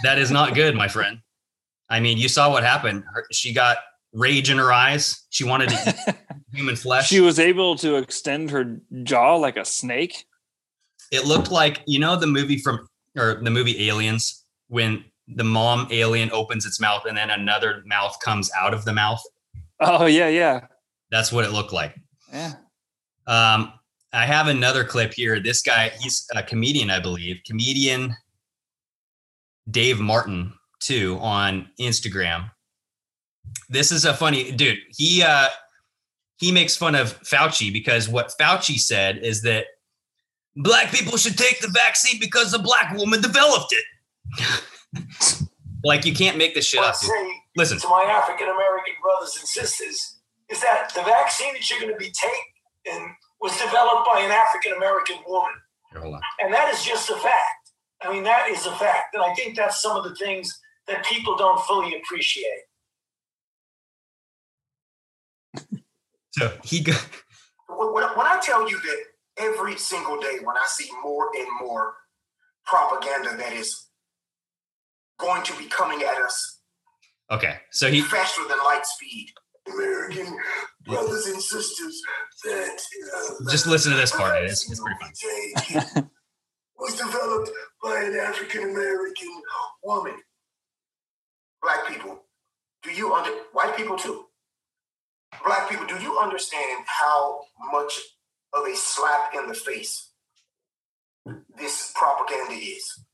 that 0.03 0.17
is 0.17 0.31
not 0.31 0.55
good, 0.55 0.75
my 0.75 0.87
friend. 0.87 1.19
I 1.89 1.99
mean, 1.99 2.17
you 2.17 2.27
saw 2.27 2.49
what 2.49 2.63
happened. 2.63 3.03
Her, 3.13 3.25
she 3.31 3.53
got 3.53 3.77
rage 4.13 4.49
in 4.49 4.57
her 4.57 4.71
eyes. 4.71 5.23
She 5.29 5.43
wanted 5.43 5.69
to 5.69 5.95
eat 6.07 6.15
human 6.53 6.75
flesh. 6.75 7.07
She 7.07 7.19
was 7.19 7.39
able 7.39 7.75
to 7.77 7.95
extend 7.95 8.49
her 8.51 8.79
jaw 9.03 9.35
like 9.35 9.57
a 9.57 9.65
snake. 9.65 10.25
It 11.11 11.25
looked 11.25 11.51
like 11.51 11.81
you 11.87 11.99
know 11.99 12.15
the 12.15 12.27
movie 12.27 12.57
from 12.57 12.87
or 13.17 13.35
the 13.43 13.51
movie 13.51 13.87
Aliens 13.87 14.43
when 14.67 15.03
the 15.27 15.43
mom 15.43 15.87
alien 15.91 16.29
opens 16.31 16.65
its 16.65 16.79
mouth 16.81 17.05
and 17.05 17.15
then 17.15 17.29
another 17.29 17.81
mouth 17.85 18.17
comes 18.23 18.51
out 18.57 18.73
of 18.73 18.83
the 18.85 18.93
mouth. 18.93 19.21
Oh 19.79 20.05
yeah, 20.05 20.27
yeah, 20.27 20.67
That's 21.11 21.31
what 21.31 21.45
it 21.45 21.51
looked 21.51 21.73
like. 21.73 21.95
yeah. 22.31 22.53
Um, 23.27 23.73
I 24.11 24.25
have 24.25 24.47
another 24.47 24.83
clip 24.83 25.13
here. 25.13 25.39
This 25.39 25.61
guy, 25.61 25.89
he's 25.99 26.25
a 26.35 26.43
comedian, 26.43 26.89
I 26.89 26.99
believe, 26.99 27.37
comedian 27.47 28.15
Dave 29.71 29.99
Martin, 29.99 30.53
too, 30.81 31.17
on 31.21 31.69
Instagram. 31.79 32.51
This 33.69 33.91
is 33.91 34.05
a 34.05 34.13
funny 34.13 34.51
dude. 34.51 34.79
He 34.89 35.23
uh 35.23 35.47
he 36.37 36.51
makes 36.51 36.75
fun 36.75 36.95
of 36.95 37.17
Fauci 37.23 37.71
because 37.71 38.09
what 38.09 38.33
Fauci 38.39 38.77
said 38.77 39.19
is 39.19 39.41
that 39.43 39.67
black 40.55 40.91
people 40.91 41.17
should 41.17 41.37
take 41.37 41.59
the 41.61 41.67
vaccine 41.69 42.19
because 42.19 42.53
a 42.53 42.59
black 42.59 42.95
woman 42.97 43.21
developed 43.21 43.73
it. 43.73 45.47
like 45.83 46.05
you 46.05 46.13
can't 46.13 46.37
make 46.37 46.53
this 46.55 46.65
shit 46.65 46.79
up. 46.81 46.95
say 46.95 47.07
Listen. 47.55 47.79
to 47.79 47.87
my 47.87 48.03
African 48.03 48.47
American 48.47 48.93
brothers 49.01 49.35
and 49.39 49.47
sisters 49.47 50.17
is 50.49 50.61
that 50.61 50.91
the 50.95 51.01
vaccine 51.03 51.53
that 51.53 51.69
you're 51.69 51.79
going 51.79 51.91
to 51.93 51.97
be 51.97 52.11
taking 52.11 53.15
was 53.41 53.51
developed 53.57 54.07
by 54.11 54.21
an 54.21 54.31
African 54.31 54.73
American 54.73 55.17
woman. 55.27 55.53
Hold 55.95 56.15
on. 56.15 56.21
And 56.39 56.53
that 56.53 56.73
is 56.73 56.83
just 56.83 57.09
a 57.09 57.15
fact. 57.15 57.71
I 58.01 58.11
mean, 58.11 58.23
that 58.23 58.49
is 58.49 58.65
a 58.65 58.71
fact. 58.75 59.13
And 59.15 59.23
I 59.23 59.33
think 59.35 59.55
that's 59.55 59.81
some 59.81 59.95
of 59.97 60.03
the 60.03 60.15
things 60.15 60.49
that 60.87 61.05
people 61.05 61.37
don't 61.37 61.61
fully 61.65 61.95
appreciate. 61.95 62.63
So 66.31 66.51
he 66.63 66.81
go- 66.81 66.93
When, 67.69 67.93
when- 67.93 68.17
when 68.17 68.25
I 68.27 68.39
tell 68.41 68.69
you 68.69 68.79
that 68.79 69.03
every 69.37 69.77
single 69.77 70.19
day, 70.19 70.37
when 70.43 70.57
I 70.57 70.65
see 70.67 70.89
more 71.03 71.29
and 71.37 71.47
more 71.61 71.95
propaganda 72.65 73.35
that 73.37 73.53
is 73.53 73.87
going 75.19 75.43
to 75.43 75.57
be 75.57 75.65
coming 75.65 76.01
at 76.01 76.21
us 76.21 76.53
okay. 77.33 77.57
So 77.71 77.89
he 77.89 78.01
faster 78.01 78.41
than 78.47 78.57
light 78.59 78.85
speed, 78.85 79.27
American 79.73 80.37
brothers 80.85 81.25
and 81.27 81.41
sisters, 81.41 82.01
that 82.45 82.81
uh, 83.15 83.51
just 83.51 83.67
listen 83.67 83.91
to 83.91 83.97
this 83.97 84.11
part. 84.11 84.43
It's, 84.43 84.69
it's 84.69 84.79
pretty 84.79 84.97
funny. 84.99 85.83
take 85.95 86.05
was 86.77 86.95
developed 86.95 87.49
by 87.81 88.01
an 88.01 88.15
African 88.15 88.69
American 88.69 89.29
woman. 89.83 90.15
Black 91.61 91.87
people, 91.87 92.23
do 92.83 92.91
you 92.91 93.13
under 93.13 93.31
white 93.53 93.75
people 93.77 93.97
too? 93.97 94.25
Black 95.45 95.69
people, 95.69 95.85
do 95.85 95.95
you 96.01 96.19
understand 96.19 96.83
how 96.85 97.39
much 97.71 97.99
of 98.53 98.65
a 98.65 98.75
slap 98.75 99.33
in 99.35 99.47
the 99.47 99.53
face 99.53 100.09
this 101.57 101.93
propaganda 101.95 102.53
is? 102.53 103.05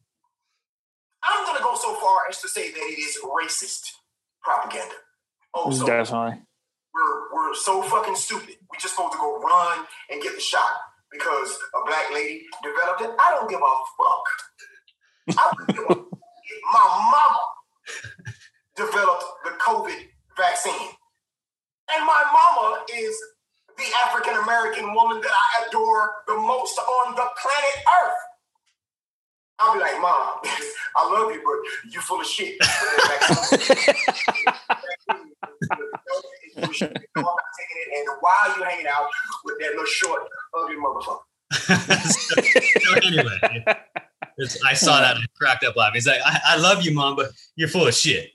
I'm 1.24 1.46
gonna 1.46 1.63
go 1.63 1.75
so 1.75 1.96
far 1.96 2.22
as 2.29 2.41
to 2.41 2.48
say 2.48 2.71
that 2.71 2.78
it 2.78 2.99
is 2.99 3.17
racist 3.23 3.91
propaganda. 4.41 4.95
Oh, 5.54 5.71
so 5.71 5.86
Definitely. 5.86 6.41
we're 6.93 7.34
we're 7.34 7.56
so 7.56 7.82
fucking 7.84 8.15
stupid. 8.15 8.56
We 8.71 8.78
just 8.80 8.95
supposed 8.95 9.13
to 9.13 9.19
go 9.19 9.39
run 9.39 9.86
and 10.10 10.21
get 10.21 10.36
the 10.36 10.41
shot 10.41 10.71
because 11.12 11.58
a 11.75 11.86
black 11.86 12.13
lady 12.13 12.45
developed 12.63 13.02
it. 13.02 13.12
I 13.19 13.36
don't 13.36 13.49
give 13.49 13.60
a 13.60 13.73
fuck. 13.97 15.38
I 15.38 15.54
don't 15.58 15.75
give 15.75 15.97
a 15.97 16.10
my 16.71 17.12
mama 17.12 17.39
developed 18.75 19.25
the 19.43 19.52
COVID 19.52 20.08
vaccine. 20.38 20.89
And 21.91 22.06
my 22.06 22.23
mama 22.32 22.84
is 22.95 23.15
the 23.79 23.89
African 24.05 24.35
American 24.43 24.93
woman 24.93 25.21
that 25.21 25.31
I 25.31 25.65
adore 25.67 26.11
the 26.27 26.35
most 26.35 26.77
on 26.77 27.15
the 27.15 27.25
planet 27.41 27.85
Earth. 28.03 28.13
I'll 29.61 29.73
be 29.73 29.79
like, 29.79 29.99
Mom, 29.99 30.39
I 30.95 31.11
love 31.11 31.33
you, 31.33 31.41
but 31.43 31.91
you're 31.91 32.01
full 32.01 32.21
of 32.21 32.27
shit. 32.27 32.55
I'm 32.61 33.59
and 36.79 38.07
why 38.21 38.47
are 38.47 38.57
you 38.57 38.63
hanging 38.63 38.87
out 38.87 39.07
with 39.43 39.55
that 39.59 39.69
little 39.71 39.85
short, 39.85 40.23
ugly 40.57 40.75
motherfucker? 40.75 41.19
so 42.09 42.93
anyway, 42.95 43.39
it's- 44.37 44.57
I 44.65 44.73
saw 44.73 44.99
that 45.01 45.17
and 45.17 45.25
cracked 45.35 45.63
up 45.65 45.75
laughing. 45.75 45.95
He's 45.95 46.07
like, 46.07 46.21
I, 46.23 46.39
I 46.45 46.55
love 46.57 46.83
you, 46.83 46.93
mom, 46.93 47.15
but 47.15 47.31
you're 47.55 47.67
full 47.67 47.87
of 47.87 47.93
shit. 47.93 48.31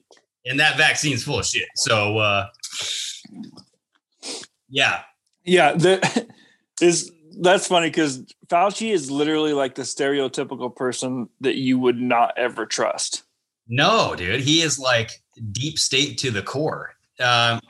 And 0.47 0.61
that 0.61 0.77
vaccine's 0.77 1.25
full 1.25 1.39
of 1.39 1.47
shit. 1.47 1.69
So 1.77 2.19
uh 2.19 2.49
yeah. 4.69 5.03
Yeah, 5.45 5.73
the, 5.73 6.27
is 6.81 7.13
that's 7.41 7.67
funny 7.67 7.89
because 7.89 8.25
Fauci 8.49 8.93
is 8.93 9.11
literally 9.11 9.53
like 9.53 9.75
the 9.75 9.83
stereotypical 9.83 10.75
person 10.75 11.29
that 11.41 11.57
you 11.57 11.79
would 11.79 12.01
not 12.01 12.33
ever 12.37 12.67
trust. 12.67 13.25
No, 13.69 14.15
dude. 14.15 14.41
He 14.41 14.61
is 14.61 14.79
like 14.79 15.11
deep 15.53 15.79
state 15.79 16.19
to 16.19 16.31
the 16.31 16.43
core. 16.43 16.95
Um 17.21 17.61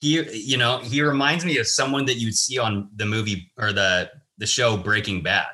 he 0.00 0.22
you 0.32 0.56
know, 0.56 0.78
he 0.78 1.02
reminds 1.02 1.44
me 1.44 1.58
of 1.58 1.66
someone 1.66 2.04
that 2.06 2.14
you'd 2.14 2.36
see 2.36 2.58
on 2.58 2.88
the 2.96 3.06
movie 3.06 3.50
or 3.56 3.72
the 3.72 4.10
the 4.38 4.46
show 4.46 4.76
Breaking 4.76 5.22
Bad. 5.22 5.46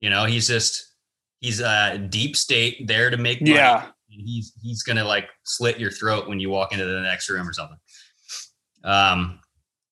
You 0.00 0.10
know, 0.10 0.24
he's 0.24 0.48
just 0.48 0.92
he's 1.40 1.60
uh 1.60 1.98
deep 2.08 2.36
state 2.36 2.86
there 2.86 3.10
to 3.10 3.16
make 3.16 3.40
money. 3.40 3.54
Yeah. 3.54 3.86
and 4.10 4.20
he's 4.24 4.52
he's 4.62 4.82
gonna 4.82 5.04
like 5.04 5.28
slit 5.44 5.78
your 5.78 5.90
throat 5.90 6.28
when 6.28 6.40
you 6.40 6.50
walk 6.50 6.72
into 6.72 6.84
the 6.84 7.00
next 7.00 7.28
room 7.28 7.48
or 7.48 7.52
something. 7.52 7.78
Um, 8.84 9.40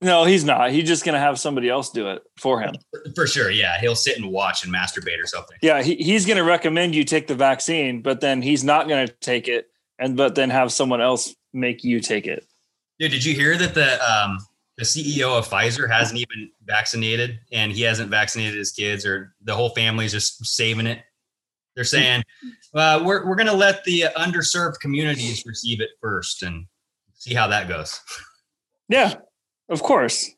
No, 0.03 0.25
he's 0.25 0.45
not. 0.45 0.71
He's 0.73 0.87
just 0.87 1.05
gonna 1.05 1.19
have 1.19 1.39
somebody 1.39 1.71
else 1.71 1.91
do 1.91 2.09
it 2.11 2.23
for 2.39 2.61
him. 2.61 2.75
for 3.15 3.27
sure, 3.27 3.51
yeah, 3.51 3.81
he'll 3.81 3.97
sit 3.97 4.19
and 4.19 4.31
watch 4.31 4.65
and 4.65 4.73
masturbate 4.75 5.23
or 5.23 5.27
something. 5.27 5.57
Yeah, 5.63 5.83
he, 5.83 5.97
he's 5.97 6.27
gonna 6.27 6.45
recommend 6.45 6.95
you 6.95 7.05
take 7.05 7.27
the 7.27 7.35
vaccine, 7.35 8.03
but 8.03 8.21
then 8.21 8.43
he's 8.43 8.63
not 8.63 8.89
gonna 8.89 9.09
take 9.09 9.49
it, 9.49 9.69
and 9.99 10.17
but 10.17 10.35
then 10.35 10.51
have 10.51 10.71
someone 10.71 11.01
else 11.01 11.35
make 11.55 11.83
you 11.83 12.01
take 12.01 12.27
it. 12.27 12.47
Dude, 12.99 13.11
did 13.11 13.25
you 13.25 13.35
hear 13.35 13.57
that 13.57 13.75
the 13.75 13.99
um 14.05 14.39
the 14.77 14.85
CEO 14.85 15.39
of 15.39 15.49
Pfizer 15.49 15.91
hasn't 15.91 16.21
even 16.21 16.51
vaccinated 16.67 17.39
and 17.51 17.73
he 17.73 17.81
hasn't 17.81 18.11
vaccinated 18.11 18.59
his 18.59 18.73
kids 18.73 19.07
or 19.07 19.35
the 19.43 19.55
whole 19.55 19.71
family's 19.71 20.13
just 20.13 20.45
saving 20.45 20.87
it? 20.87 21.01
They're 21.75 21.85
saying, 21.85 22.23
uh, 22.75 23.03
we're 23.03 23.27
we're 23.27 23.35
gonna 23.37 23.55
let 23.55 23.85
the 23.85 24.07
underserved 24.17 24.81
communities 24.81 25.45
receive 25.47 25.81
it 25.81 25.91
first 26.03 26.43
and 26.43 26.67
see 27.15 27.33
how 27.33 27.47
that 27.49 27.69
goes. 27.69 27.99
Yeah, 28.89 29.15
of 29.69 29.83
course. 29.83 30.31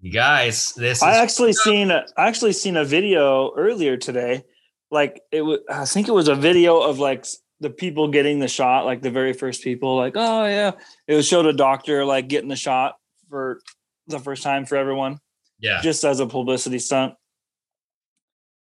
You 0.00 0.10
guys, 0.10 0.72
this 0.74 0.98
is 0.98 1.02
I 1.02 1.16
actually 1.16 1.52
seen 1.52 1.90
a, 1.90 2.06
I 2.16 2.28
actually 2.28 2.54
seen 2.54 2.76
a 2.76 2.84
video 2.84 3.52
earlier 3.54 3.96
today. 3.96 4.44
Like 4.90 5.20
it 5.30 5.42
was, 5.42 5.60
I 5.68 5.84
think 5.84 6.08
it 6.08 6.12
was 6.12 6.28
a 6.28 6.34
video 6.34 6.80
of 6.80 6.98
like 6.98 7.26
the 7.60 7.70
people 7.70 8.08
getting 8.08 8.38
the 8.38 8.48
shot, 8.48 8.86
like 8.86 9.02
the 9.02 9.10
very 9.10 9.34
first 9.34 9.62
people. 9.62 9.96
Like, 9.96 10.14
oh 10.16 10.46
yeah, 10.46 10.72
it 11.06 11.14
was 11.14 11.28
showed 11.28 11.46
a 11.46 11.52
doctor 11.52 12.04
like 12.04 12.28
getting 12.28 12.48
the 12.48 12.56
shot 12.56 12.96
for 13.28 13.60
the 14.06 14.18
first 14.18 14.42
time 14.42 14.64
for 14.64 14.76
everyone, 14.76 15.18
yeah. 15.58 15.80
just 15.82 16.02
as 16.04 16.18
a 16.20 16.26
publicity 16.26 16.78
stunt. 16.78 17.14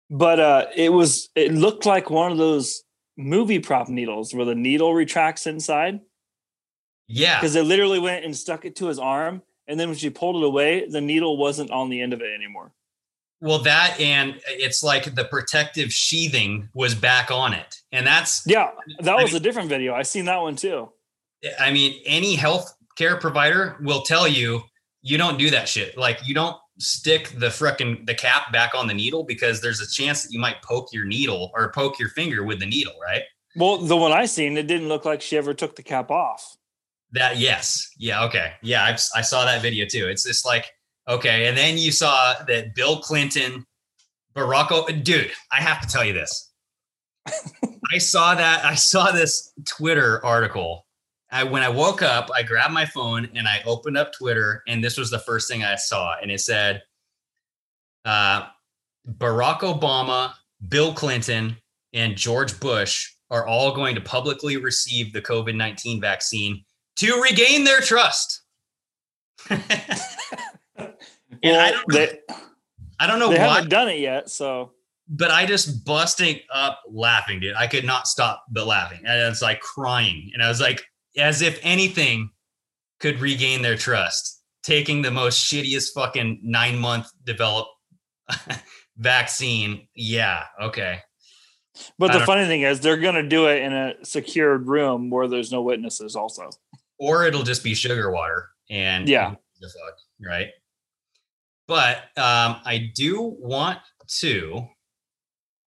But 0.09 0.39
uh, 0.39 0.65
it 0.75 0.91
was 0.91 1.29
it 1.35 1.53
looked 1.53 1.85
like 1.85 2.09
one 2.09 2.31
of 2.31 2.37
those 2.37 2.83
movie 3.17 3.59
prop 3.59 3.89
needles 3.89 4.33
where 4.33 4.45
the 4.45 4.55
needle 4.55 4.93
retracts 4.93 5.45
inside 5.47 5.99
yeah. 7.07 7.39
because 7.39 7.55
it 7.55 7.63
literally 7.63 7.99
went 7.99 8.23
and 8.23 8.35
stuck 8.35 8.65
it 8.65 8.77
to 8.77 8.87
his 8.87 8.97
arm, 8.97 9.41
and 9.69 9.79
then 9.79 9.87
when 9.89 9.97
she 9.97 10.09
pulled 10.09 10.35
it 10.35 10.45
away, 10.45 10.85
the 10.89 10.99
needle 10.99 11.37
wasn't 11.37 11.71
on 11.71 11.89
the 11.89 12.01
end 12.01 12.11
of 12.11 12.21
it 12.21 12.33
anymore. 12.33 12.73
Well, 13.41 13.59
that 13.59 13.97
and 14.01 14.41
it's 14.47 14.83
like 14.83 15.15
the 15.15 15.23
protective 15.23 15.93
sheathing 15.93 16.67
was 16.73 16.93
back 16.93 17.31
on 17.31 17.53
it. 17.53 17.77
And 17.93 18.05
that's 18.05 18.43
Yeah, 18.45 18.71
that 18.99 19.17
I 19.17 19.21
was 19.23 19.31
mean- 19.31 19.41
a 19.41 19.43
different 19.43 19.69
video. 19.69 19.93
I 19.93 20.01
seen 20.01 20.25
that 20.25 20.41
one 20.41 20.57
too. 20.57 20.89
I 21.57 21.71
mean, 21.71 22.01
any 22.05 22.35
health 22.35 22.73
care 22.97 23.15
provider 23.15 23.77
will 23.81 24.01
tell 24.01 24.27
you 24.27 24.63
you 25.01 25.17
don't 25.17 25.37
do 25.37 25.49
that 25.51 25.69
shit. 25.69 25.97
Like 25.97 26.19
you 26.27 26.33
don't 26.33 26.57
stick 26.79 27.29
the 27.37 27.47
frickin' 27.47 28.05
the 28.05 28.13
cap 28.13 28.51
back 28.51 28.75
on 28.75 28.87
the 28.87 28.93
needle 28.93 29.23
because 29.23 29.61
there's 29.61 29.79
a 29.79 29.89
chance 29.89 30.23
that 30.23 30.33
you 30.33 30.39
might 30.39 30.61
poke 30.61 30.91
your 30.91 31.05
needle 31.05 31.51
or 31.53 31.71
poke 31.71 31.97
your 31.97 32.09
finger 32.09 32.43
with 32.43 32.59
the 32.59 32.65
needle, 32.65 32.93
right? 33.01 33.23
Well, 33.55 33.77
the 33.77 33.95
one 33.95 34.11
I 34.11 34.25
seen, 34.25 34.57
it 34.57 34.67
didn't 34.67 34.89
look 34.89 35.05
like 35.05 35.21
she 35.21 35.37
ever 35.37 35.53
took 35.53 35.75
the 35.77 35.83
cap 35.83 36.11
off. 36.11 36.57
That 37.11 37.37
yes, 37.37 37.89
yeah, 37.97 38.23
okay, 38.25 38.53
yeah. 38.61 38.83
I've, 38.83 38.99
I 39.15 39.21
saw 39.21 39.45
that 39.45 39.61
video 39.61 39.85
too. 39.85 40.07
It's 40.07 40.23
just 40.23 40.45
like 40.45 40.71
Okay, 41.09 41.47
and 41.47 41.57
then 41.57 41.79
you 41.79 41.91
saw 41.91 42.35
that 42.47 42.75
Bill 42.75 42.99
Clinton, 42.99 43.65
Barack, 44.35 44.67
O- 44.69 44.85
dude, 44.87 45.31
I 45.51 45.59
have 45.59 45.81
to 45.81 45.87
tell 45.87 46.05
you 46.05 46.13
this. 46.13 46.51
I 47.91 47.97
saw 47.97 48.35
that. 48.35 48.63
I 48.63 48.75
saw 48.75 49.11
this 49.11 49.51
Twitter 49.65 50.23
article. 50.23 50.85
I 51.31 51.43
when 51.43 51.63
I 51.63 51.69
woke 51.69 52.03
up, 52.03 52.29
I 52.33 52.43
grabbed 52.43 52.75
my 52.75 52.85
phone 52.85 53.27
and 53.35 53.47
I 53.47 53.61
opened 53.65 53.97
up 53.97 54.13
Twitter, 54.13 54.61
and 54.67 54.83
this 54.83 54.99
was 54.99 55.09
the 55.09 55.17
first 55.17 55.49
thing 55.49 55.63
I 55.63 55.75
saw, 55.75 56.15
and 56.21 56.29
it 56.29 56.41
said, 56.41 56.83
uh, 58.05 58.47
"Barack 59.07 59.61
Obama, 59.61 60.33
Bill 60.67 60.93
Clinton, 60.93 61.57
and 61.91 62.15
George 62.15 62.59
Bush 62.59 63.13
are 63.31 63.47
all 63.47 63.73
going 63.73 63.95
to 63.95 64.01
publicly 64.01 64.57
receive 64.57 65.11
the 65.11 65.23
COVID 65.23 65.55
nineteen 65.55 65.99
vaccine 65.99 66.63
to 66.99 67.21
regain 67.21 67.63
their 67.63 67.81
trust." 67.81 68.41
And 71.41 71.55
I 71.55 71.71
don't 71.71 71.87
know, 71.87 71.95
they, 71.95 72.19
I 72.99 73.07
don't 73.07 73.19
know 73.19 73.29
they 73.29 73.37
why, 73.37 73.55
haven't 73.55 73.69
done 73.69 73.87
it 73.87 73.99
yet, 73.99 74.29
so 74.29 74.73
but 75.09 75.31
I 75.31 75.45
just 75.45 75.83
busting 75.85 76.39
up 76.53 76.81
laughing, 76.87 77.39
dude. 77.39 77.55
I 77.55 77.65
could 77.65 77.83
not 77.83 78.07
stop 78.07 78.45
but 78.51 78.67
laughing. 78.67 78.99
And 79.05 79.31
it's 79.31 79.41
like 79.41 79.59
crying. 79.59 80.29
And 80.33 80.43
I 80.43 80.47
was 80.47 80.61
like, 80.61 80.83
as 81.17 81.41
if 81.41 81.59
anything 81.63 82.29
could 82.99 83.19
regain 83.19 83.63
their 83.63 83.75
trust, 83.75 84.41
taking 84.61 85.01
the 85.01 85.09
most 85.09 85.51
shittiest 85.51 85.93
fucking 85.95 86.41
nine 86.43 86.77
month 86.77 87.07
develop 87.23 87.67
vaccine. 88.97 89.87
Yeah, 89.95 90.43
okay. 90.61 90.99
But 91.97 92.11
I 92.11 92.19
the 92.19 92.25
funny 92.25 92.45
thing 92.45 92.61
is, 92.61 92.81
they're 92.81 92.97
going 92.97 93.15
to 93.15 93.23
do 93.23 93.47
it 93.47 93.63
in 93.63 93.73
a 93.73 93.93
secured 94.03 94.67
room 94.67 95.09
where 95.09 95.27
there's 95.27 95.51
no 95.51 95.61
witnesses. 95.61 96.15
Also, 96.15 96.49
Or 96.99 97.25
it'll 97.25 97.43
just 97.43 97.63
be 97.63 97.73
sugar 97.73 98.11
water. 98.11 98.49
And 98.69 99.07
Yeah. 99.07 99.35
the 99.61 99.69
fuck, 99.69 99.97
right? 100.25 100.49
But 101.67 101.97
um, 102.17 102.61
I 102.65 102.91
do 102.95 103.21
want 103.21 103.79
to 104.19 104.67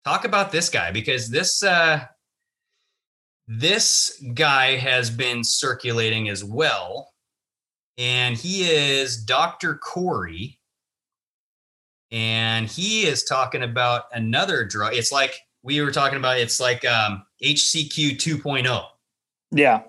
talk 0.04 0.24
about 0.24 0.50
this 0.50 0.68
guy 0.68 0.90
because 0.90 1.30
this 1.30 1.62
uh, 1.62 2.06
this 3.46 4.22
guy 4.34 4.76
has 4.76 5.10
been 5.10 5.44
circulating 5.44 6.28
as 6.28 6.42
well, 6.44 7.12
and 7.98 8.36
he 8.36 8.64
is 8.70 9.22
Dr. 9.22 9.76
Kory, 9.76 10.58
and 12.10 12.68
he 12.68 13.02
is 13.06 13.24
talking 13.24 13.62
about 13.62 14.04
another 14.12 14.64
drug. 14.64 14.94
It's 14.94 15.12
like 15.12 15.38
we 15.62 15.80
were 15.80 15.92
talking 15.92 16.18
about. 16.18 16.38
It's 16.38 16.58
like 16.60 16.84
um, 16.84 17.24
HCQ 17.44 18.16
2.0 18.16 18.84
yeah, 19.52 19.82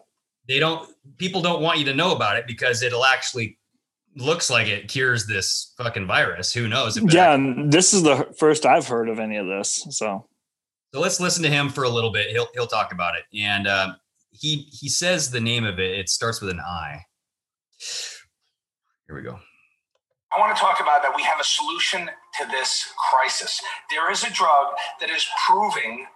they 0.48 0.60
don't 0.60 0.93
people 1.18 1.42
don't 1.42 1.62
want 1.62 1.80
you 1.80 1.86
to 1.86 1.94
know 1.94 2.16
about 2.16 2.38
it 2.38 2.48
because 2.48 2.82
it'll 2.82 3.06
actually 3.06 3.58
looks 4.16 4.50
like 4.50 4.68
it 4.68 4.88
cures 4.88 5.26
this 5.26 5.74
fucking 5.78 6.06
virus 6.06 6.54
who 6.54 6.68
knows 6.68 6.98
if 6.98 7.12
yeah. 7.12 7.34
And 7.34 7.72
this 7.72 7.94
is 7.94 8.04
the 8.04 8.34
first 8.38 8.66
I've 8.66 8.88
heard 8.88 9.10
of 9.10 9.20
any 9.20 9.38
of 9.38 9.48
this. 9.48 9.88
So 9.90 10.28
so 10.94 11.00
let's 11.00 11.20
listen 11.20 11.44
to 11.44 11.50
him 11.50 11.70
for 11.70 11.84
a 11.84 11.90
little 11.90 12.12
bit 12.12 12.30
he'll 12.30 12.48
he'll 12.54 12.68
talk 12.68 12.94
about 12.94 13.16
it 13.16 13.24
and 13.38 13.68
um, 13.68 13.96
he 14.32 14.68
he 14.72 14.88
says 14.88 15.32
the 15.32 15.42
name 15.42 15.66
of 15.66 15.80
it 15.80 15.98
it 15.98 16.10
starts 16.10 16.40
with 16.40 16.52
an 16.52 16.60
i 16.60 17.00
here 19.08 19.16
we 19.16 19.22
go 19.22 19.40
I 20.36 20.40
want 20.40 20.56
to 20.56 20.60
talk 20.60 20.80
about 20.82 21.04
that 21.04 21.16
we 21.16 21.22
have 21.22 21.40
a 21.40 21.44
solution 21.44 22.10
to 22.40 22.48
this 22.50 22.92
crisis. 23.12 23.62
There 23.92 24.12
is 24.12 24.24
a 24.24 24.32
drug 24.32 24.66
that 25.00 25.12
is 25.12 25.28
proving 25.46 26.08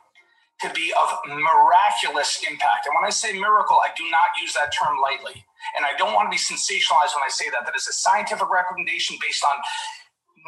to 0.61 0.69
be 0.73 0.91
of 0.97 1.09
miraculous 1.27 2.41
impact. 2.49 2.87
And 2.87 2.95
when 2.95 3.05
I 3.05 3.11
say 3.11 3.33
miracle, 3.33 3.77
I 3.83 3.89
do 3.95 4.03
not 4.09 4.33
use 4.41 4.53
that 4.53 4.73
term 4.73 4.97
lightly. 5.01 5.45
And 5.75 5.85
I 5.85 5.95
don't 5.97 6.13
want 6.13 6.31
to 6.31 6.33
be 6.33 6.41
sensationalized 6.41 7.13
when 7.13 7.23
I 7.23 7.29
say 7.29 7.49
that. 7.51 7.65
That 7.65 7.75
is 7.75 7.87
a 7.87 7.93
scientific 7.93 8.49
recommendation 8.49 9.17
based 9.21 9.43
on 9.45 9.55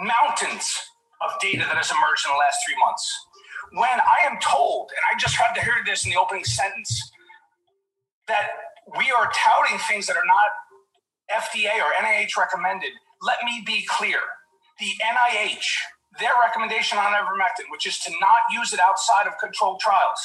mountains 0.06 0.74
of 1.22 1.32
data 1.41 1.60
that 1.60 1.78
has 1.78 1.91
emerged 1.91 2.26
in 2.26 2.34
the 2.34 2.39
last 2.39 2.58
three 2.65 2.78
months. 2.80 3.06
When 3.74 4.00
I 4.02 4.26
am 4.26 4.39
told, 4.41 4.89
and 4.95 5.04
I 5.12 5.19
just 5.19 5.36
had 5.36 5.54
to 5.54 5.62
hear 5.62 5.76
this 5.86 6.06
in 6.06 6.12
the 6.12 6.17
opening 6.17 6.43
sentence, 6.43 7.12
that 8.28 8.50
we 8.98 9.12
are 9.12 9.30
touting 9.36 9.78
things 9.89 10.08
that 10.08 10.17
are 10.17 10.26
not 10.26 10.50
FDA 11.30 11.78
or 11.78 11.91
NIH 12.02 12.38
recommended, 12.38 12.89
let 13.22 13.38
me 13.43 13.62
be 13.65 13.86
clear. 13.88 14.19
The 14.80 14.89
NIH, 15.06 15.65
their 16.19 16.34
recommendation 16.41 16.97
on 16.97 17.13
ivermectin, 17.13 17.71
which 17.71 17.86
is 17.86 17.99
to 17.99 18.12
not 18.19 18.41
use 18.51 18.73
it 18.73 18.79
outside 18.79 19.27
of 19.27 19.34
controlled 19.39 19.79
trials, 19.79 20.19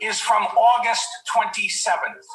is 0.00 0.20
from 0.20 0.42
August 0.44 1.06
27th. 1.34 2.26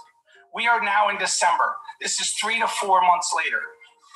We 0.54 0.68
are 0.68 0.82
now 0.84 1.10
in 1.10 1.18
December. 1.18 1.76
This 2.02 2.20
is 2.20 2.32
three 2.42 2.60
to 2.60 2.68
four 2.68 3.02
months 3.02 3.34
later. 3.36 3.62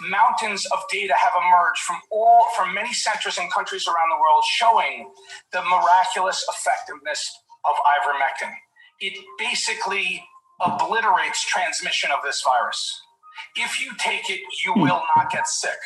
Mountains 0.10 0.66
of 0.68 0.80
data 0.90 1.14
have 1.18 1.34
emerged 1.36 1.82
from 1.82 1.98
all 2.12 2.46
from 2.56 2.74
many 2.74 2.94
centers 2.94 3.38
and 3.38 3.52
countries 3.52 3.88
around 3.88 4.10
the 4.10 4.20
world 4.20 4.44
showing 4.46 5.12
the 5.52 5.62
miraculous 5.64 6.46
effectiveness 6.48 7.30
of 7.66 7.76
ivermectin. 7.76 8.54
It 9.02 9.14
basically 9.38 10.24
obliterates 10.62 11.44
transmission 11.46 12.12
of 12.12 12.20
this 12.24 12.42
virus. 12.46 13.02
If 13.56 13.82
you 13.82 13.92
take 13.98 14.30
it, 14.30 14.40
you 14.64 14.74
hmm. 14.74 14.82
will 14.82 15.04
not 15.16 15.32
get 15.32 15.48
sick. 15.48 15.78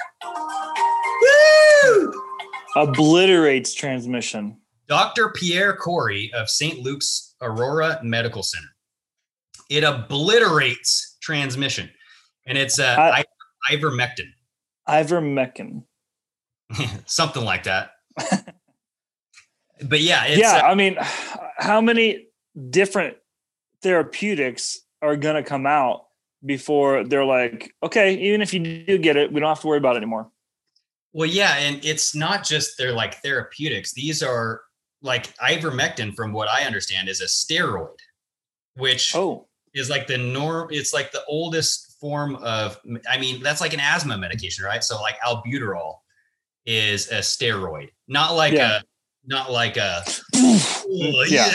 Obliterates 2.75 3.73
transmission. 3.73 4.57
dr 4.87 5.29
pierre 5.31 5.73
kory 5.75 6.31
of 6.33 6.49
st 6.49 6.79
luke's 6.79 7.35
aurora 7.41 7.99
medical 8.03 8.43
center 8.43 8.67
it 9.69 9.83
obliterates 9.83 11.17
transmission 11.21 11.89
and 12.45 12.57
it's 12.57 12.79
uh, 12.79 12.95
I- 12.99 13.19
I- 13.69 13.75
ivermectin 13.75 14.27
Ivermectin. 14.89 15.83
something 17.05 17.43
like 17.45 17.63
that 17.63 17.91
but 19.85 20.01
yeah 20.01 20.25
it's 20.25 20.39
yeah, 20.41 20.57
uh, 20.63 20.67
I 20.67 20.75
mean, 20.75 20.97
how 21.57 21.81
many 21.81 22.27
different 22.69 23.17
therapeutics 23.81 24.79
are 25.01 25.15
going 25.15 25.35
to 25.35 25.43
come 25.43 25.65
out 25.65 26.05
before 26.45 27.03
they're 27.05 27.25
like, 27.25 27.73
okay, 27.81 28.15
even 28.15 28.41
if 28.41 28.53
you 28.53 28.59
do 28.85 28.97
get 28.97 29.15
it, 29.17 29.31
we 29.31 29.39
don't 29.39 29.49
have 29.49 29.61
to 29.61 29.67
worry 29.67 29.77
about 29.77 29.95
it 29.95 29.97
anymore. 29.97 30.29
Well, 31.13 31.29
yeah, 31.29 31.57
and 31.57 31.83
it's 31.85 32.15
not 32.15 32.43
just 32.43 32.77
they're 32.77 32.91
like 32.93 33.21
therapeutics. 33.21 33.93
These 33.93 34.23
are 34.23 34.61
like 35.01 35.35
ivermectin, 35.37 36.15
from 36.15 36.33
what 36.33 36.49
I 36.49 36.63
understand, 36.63 37.07
is 37.09 37.21
a 37.21 37.25
steroid, 37.25 37.97
which 38.75 39.15
Oh, 39.15 39.47
is 39.73 39.89
like 39.89 40.07
the 40.07 40.17
norm. 40.17 40.69
It's 40.71 40.93
like 40.93 41.11
the 41.11 41.23
oldest 41.27 41.97
form 41.99 42.35
of. 42.37 42.79
I 43.09 43.17
mean, 43.19 43.43
that's 43.43 43.61
like 43.61 43.73
an 43.73 43.79
asthma 43.79 44.17
medication, 44.17 44.65
right? 44.65 44.83
So 44.83 44.99
like 45.01 45.19
albuterol 45.21 45.97
is 46.65 47.11
a 47.11 47.19
steroid, 47.19 47.89
not 48.07 48.33
like 48.35 48.53
Yeah. 48.53 48.77
a, 48.77 48.81
not 49.25 49.51
like 49.51 49.77
a, 49.77 50.03
Yeah. 50.87 51.51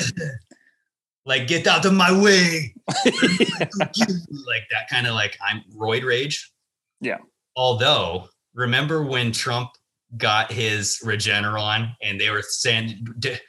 like 1.27 1.47
get 1.49 1.67
out 1.67 1.85
of 1.85 1.93
my 1.95 2.13
way, 2.13 2.75
like 3.05 4.65
that 4.71 4.89
kind 4.91 5.07
of 5.07 5.15
like 5.15 5.37
I'm 5.43 5.63
roid 5.77 6.05
rage. 6.05 6.51
Yeah. 7.01 7.19
Although, 7.57 8.29
remember 8.55 9.03
when 9.03 9.33
Trump 9.33 9.71
got 10.17 10.51
his 10.51 11.01
Regeneron 11.05 11.95
and 12.03 12.21
they 12.21 12.31
were 12.31 12.43
saying, 12.43 13.07
did, 13.19 13.41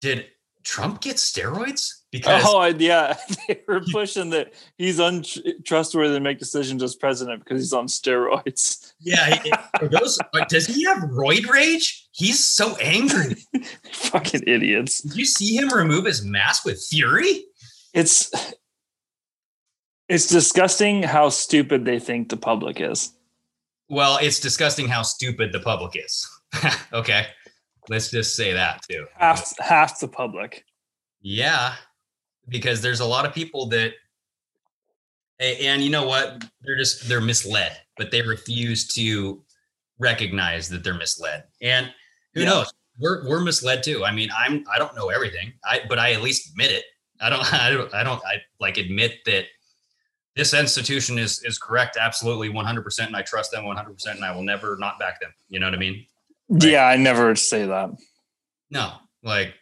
did 0.00 0.26
Trump 0.64 1.00
get 1.00 1.16
steroids? 1.16 2.02
Because 2.10 2.42
oh, 2.46 2.64
yeah. 2.66 3.16
They 3.48 3.62
were 3.66 3.80
pushing 3.80 4.30
that 4.30 4.52
he's 4.76 4.98
untrustworthy 4.98 6.14
to 6.14 6.20
make 6.20 6.38
decisions 6.38 6.82
as 6.82 6.94
president 6.94 7.42
because 7.42 7.60
he's 7.60 7.72
on 7.72 7.86
steroids. 7.86 8.92
yeah, 9.00 9.42
those, 9.90 10.18
does 10.48 10.66
he 10.66 10.84
have 10.84 10.98
roid 10.98 11.48
rage? 11.48 12.08
He's 12.12 12.44
so 12.44 12.76
angry. 12.76 13.36
Fucking 13.92 14.42
idiots. 14.46 15.00
Did 15.00 15.16
you 15.16 15.24
see 15.24 15.56
him 15.56 15.70
remove 15.70 16.04
his 16.04 16.24
mask 16.24 16.64
with 16.64 16.84
fury? 16.84 17.44
It's 17.94 18.30
it's 20.08 20.26
disgusting 20.26 21.02
how 21.02 21.30
stupid 21.30 21.86
they 21.86 21.98
think 21.98 22.28
the 22.28 22.36
public 22.36 22.80
is. 22.80 23.14
Well, 23.92 24.18
it's 24.22 24.40
disgusting 24.40 24.88
how 24.88 25.02
stupid 25.02 25.52
the 25.52 25.60
public 25.60 26.02
is. 26.02 26.26
okay. 26.94 27.26
Let's 27.90 28.10
just 28.10 28.34
say 28.34 28.54
that 28.54 28.80
too. 28.88 29.06
Half 29.18 29.52
half 29.58 30.00
the 30.00 30.08
public. 30.08 30.64
Yeah, 31.20 31.74
because 32.48 32.80
there's 32.80 33.00
a 33.00 33.04
lot 33.04 33.26
of 33.26 33.34
people 33.34 33.66
that, 33.66 33.92
and 35.38 35.82
you 35.82 35.90
know 35.90 36.06
what? 36.06 36.42
They're 36.62 36.78
just 36.78 37.06
they're 37.06 37.20
misled, 37.20 37.76
but 37.98 38.10
they 38.10 38.22
refuse 38.22 38.88
to 38.94 39.44
recognize 39.98 40.70
that 40.70 40.82
they're 40.82 40.94
misled. 40.94 41.44
And 41.60 41.92
who 42.32 42.40
Yeah. 42.40 42.46
knows? 42.48 42.72
We're 42.98 43.28
we're 43.28 43.40
misled 43.40 43.82
too. 43.82 44.06
I 44.06 44.12
mean, 44.12 44.30
I'm 44.34 44.64
I 44.72 44.78
don't 44.78 44.96
know 44.96 45.10
everything. 45.10 45.52
I 45.66 45.80
but 45.86 45.98
I 45.98 46.12
at 46.14 46.22
least 46.22 46.48
admit 46.48 46.70
it. 46.70 46.84
I 47.20 47.28
don't 47.28 47.52
I 47.52 47.70
don't 47.70 47.92
I 47.92 48.02
don't 48.04 48.24
I 48.24 48.36
like 48.58 48.78
admit 48.78 49.18
that 49.26 49.44
this 50.36 50.54
institution 50.54 51.18
is 51.18 51.42
is 51.44 51.58
correct 51.58 51.96
absolutely 52.00 52.50
100% 52.50 53.06
and 53.06 53.16
I 53.16 53.22
trust 53.22 53.50
them 53.50 53.64
100% 53.64 54.06
and 54.06 54.24
I 54.24 54.34
will 54.34 54.42
never 54.42 54.76
not 54.78 54.98
back 54.98 55.20
them. 55.20 55.32
You 55.48 55.60
know 55.60 55.66
what 55.66 55.74
I 55.74 55.78
mean? 55.78 56.06
Yeah, 56.48 56.84
I 56.84 56.96
never 56.96 57.34
say 57.36 57.66
that. 57.66 57.90
No, 58.70 58.92
like 59.22 59.54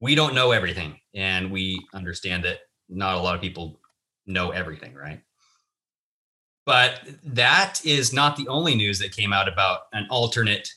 we 0.00 0.14
don't 0.14 0.34
know 0.34 0.50
everything, 0.50 0.98
and 1.14 1.50
we 1.50 1.80
understand 1.94 2.44
that 2.44 2.58
not 2.88 3.16
a 3.16 3.20
lot 3.20 3.34
of 3.34 3.40
people 3.40 3.80
know 4.26 4.50
everything, 4.50 4.94
right? 4.94 5.20
But 6.66 7.00
that 7.24 7.80
is 7.84 8.12
not 8.12 8.36
the 8.36 8.48
only 8.48 8.74
news 8.74 8.98
that 8.98 9.12
came 9.12 9.32
out 9.32 9.48
about 9.48 9.82
an 9.92 10.06
alternate 10.10 10.68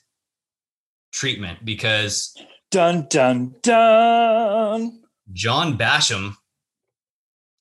treatment 1.12 1.64
because 1.64 2.36
dun 2.72 3.08
dun 3.10 3.56
dun 3.62 5.00
John 5.32 5.78
Basham 5.78 6.36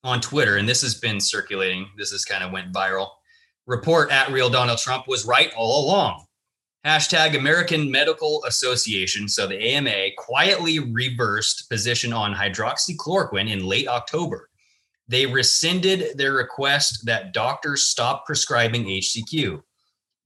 on 0.04 0.20
Twitter, 0.20 0.58
and 0.58 0.68
this 0.68 0.82
has 0.82 0.94
been 0.94 1.18
circulating, 1.18 1.88
this 1.96 2.12
has 2.12 2.24
kind 2.24 2.44
of 2.44 2.52
went 2.52 2.72
viral. 2.72 3.08
Report 3.66 4.10
at 4.12 4.30
real 4.30 4.50
Donald 4.50 4.78
Trump 4.78 5.08
was 5.08 5.24
right 5.24 5.52
all 5.56 5.86
along. 5.86 6.26
Hashtag 6.84 7.34
American 7.36 7.90
Medical 7.90 8.44
Association, 8.44 9.26
so 9.26 9.46
the 9.46 9.58
AMA, 9.58 10.10
quietly 10.18 10.78
reversed 10.80 11.70
position 11.70 12.12
on 12.12 12.34
hydroxychloroquine 12.34 13.50
in 13.50 13.64
late 13.64 13.88
October. 13.88 14.50
They 15.08 15.24
rescinded 15.24 16.18
their 16.18 16.34
request 16.34 17.06
that 17.06 17.32
doctors 17.32 17.84
stop 17.84 18.26
prescribing 18.26 18.84
HCQ. 18.84 19.62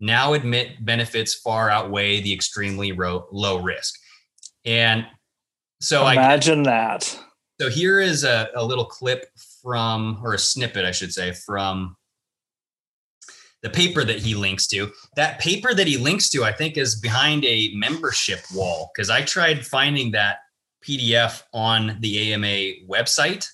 Now 0.01 0.35
admit 0.35 0.85
benefits 0.85 1.35
far 1.35 1.71
outweigh 1.71 2.21
the 2.21 2.33
extremely 2.33 2.91
ro- 2.91 3.29
low 3.31 3.63
risk. 3.63 3.95
And 4.65 5.07
so 5.81 6.07
imagine 6.09 6.67
I, 6.67 6.71
that. 6.71 7.19
So 7.61 7.69
here 7.69 8.01
is 8.01 8.25
a, 8.25 8.49
a 8.55 8.65
little 8.65 8.85
clip 8.85 9.27
from, 9.63 10.21
or 10.23 10.35
a 10.35 10.39
snippet, 10.39 10.85
I 10.85 10.93
should 10.93 11.13
say, 11.13 11.33
from 11.33 11.97
the 13.63 13.71
paper 13.71 14.05
that 14.05 14.21
he 14.21 14.35
links 14.35 14.67
to. 14.69 14.93
That 15.17 15.41
paper 15.41 15.75
that 15.75 15.87
he 15.87 15.97
links 15.97 16.29
to, 16.31 16.45
I 16.45 16.53
think, 16.53 16.77
is 16.77 17.01
behind 17.01 17.45
a 17.45 17.73
membership 17.75 18.41
wall 18.55 18.91
because 18.95 19.11
I 19.11 19.23
tried 19.23 19.67
finding 19.67 20.13
that 20.13 20.39
PDF 20.87 21.43
on 21.53 21.97
the 22.01 22.33
AMA 22.33 22.87
website, 22.89 23.47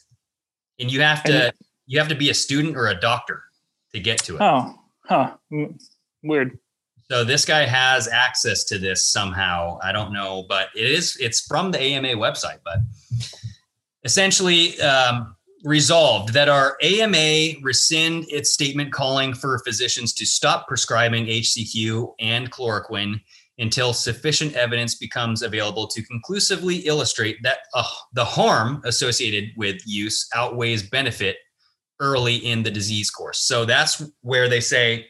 and 0.79 0.93
you 0.93 1.01
have 1.01 1.25
to 1.25 1.53
you 1.87 1.99
have 1.99 2.09
to 2.09 2.15
be 2.15 2.31
a 2.31 2.35
student 2.35 2.77
or 2.77 2.89
a 2.89 2.95
doctor 2.95 3.45
to 3.93 4.01
get 4.01 4.19
to 4.25 4.37
it. 4.37 4.43
Oh, 4.43 4.75
huh, 5.05 5.37
weird. 6.23 6.59
So 7.11 7.23
this 7.25 7.45
guy 7.45 7.67
has 7.67 8.09
access 8.09 8.65
to 8.65 8.79
this 8.79 9.07
somehow. 9.07 9.79
I 9.83 9.93
don't 9.93 10.13
know, 10.13 10.45
but 10.49 10.69
it 10.75 10.91
is 10.91 11.17
it's 11.19 11.41
from 11.41 11.71
the 11.71 11.81
AMA 11.81 12.09
website. 12.09 12.59
But 12.65 12.79
essentially, 14.05 14.81
um, 14.81 15.35
resolved 15.65 16.35
that 16.35 16.49
our 16.49 16.77
AMA 16.83 17.59
rescind 17.63 18.27
its 18.29 18.53
statement 18.53 18.93
calling 18.93 19.33
for 19.33 19.59
physicians 19.61 20.13
to 20.13 20.27
stop 20.27 20.69
prescribing 20.69 21.25
HCQ 21.25 22.13
and 22.21 22.51
chloroquine 22.51 23.19
until 23.59 23.93
sufficient 23.93 24.55
evidence 24.55 24.95
becomes 24.95 25.41
available 25.43 25.87
to 25.87 26.03
conclusively 26.03 26.79
illustrate 26.87 27.39
that 27.43 27.59
uh, 27.75 27.85
the 28.13 28.25
harm 28.25 28.83
associated 28.85 29.51
with 29.57 29.81
use 29.87 30.29
outweighs 30.35 30.83
benefit 30.83 31.37
early 32.01 32.37
in 32.37 32.63
the 32.63 32.71
disease 32.71 33.11
course. 33.11 33.41
So 33.41 33.65
that's 33.65 34.05
where 34.21 34.49
they 34.49 34.61
say 34.61 35.07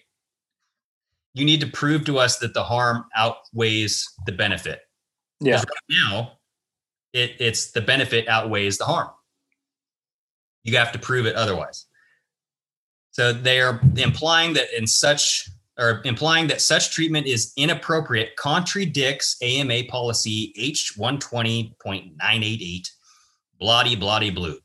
you 1.33 1.45
need 1.45 1.61
to 1.63 1.67
prove 1.67 2.05
to 2.05 2.19
us 2.19 2.39
that 2.39 2.55
the 2.55 2.63
harm 2.63 3.05
outweighs 3.17 4.07
the 4.27 4.33
benefit. 4.33 4.81
Yeah. 5.41 5.57
Right 5.57 5.65
now, 5.89 6.33
it, 7.14 7.37
it's 7.38 7.70
the 7.70 7.81
benefit 7.81 8.29
outweighs 8.29 8.77
the 8.77 8.85
harm. 8.85 9.09
You 10.64 10.77
have 10.77 10.92
to 10.92 10.98
prove 10.98 11.24
it 11.27 11.37
otherwise. 11.37 11.87
So 13.12 13.33
they 13.33 13.61
are 13.61 13.81
implying 13.96 14.53
that 14.55 14.77
in 14.77 14.88
such 14.88 15.48
or 15.79 16.03
implying 16.05 16.48
that 16.48 16.61
such 16.61 16.92
treatment 16.92 17.27
is 17.27 17.55
inappropriate 17.57 18.37
contradicts 18.37 19.37
AMA 19.42 19.85
policy 19.88 20.53
H120.988, 20.59 22.88
bloody 23.59 23.96
bloody 23.96 24.31
blue. 24.31 24.59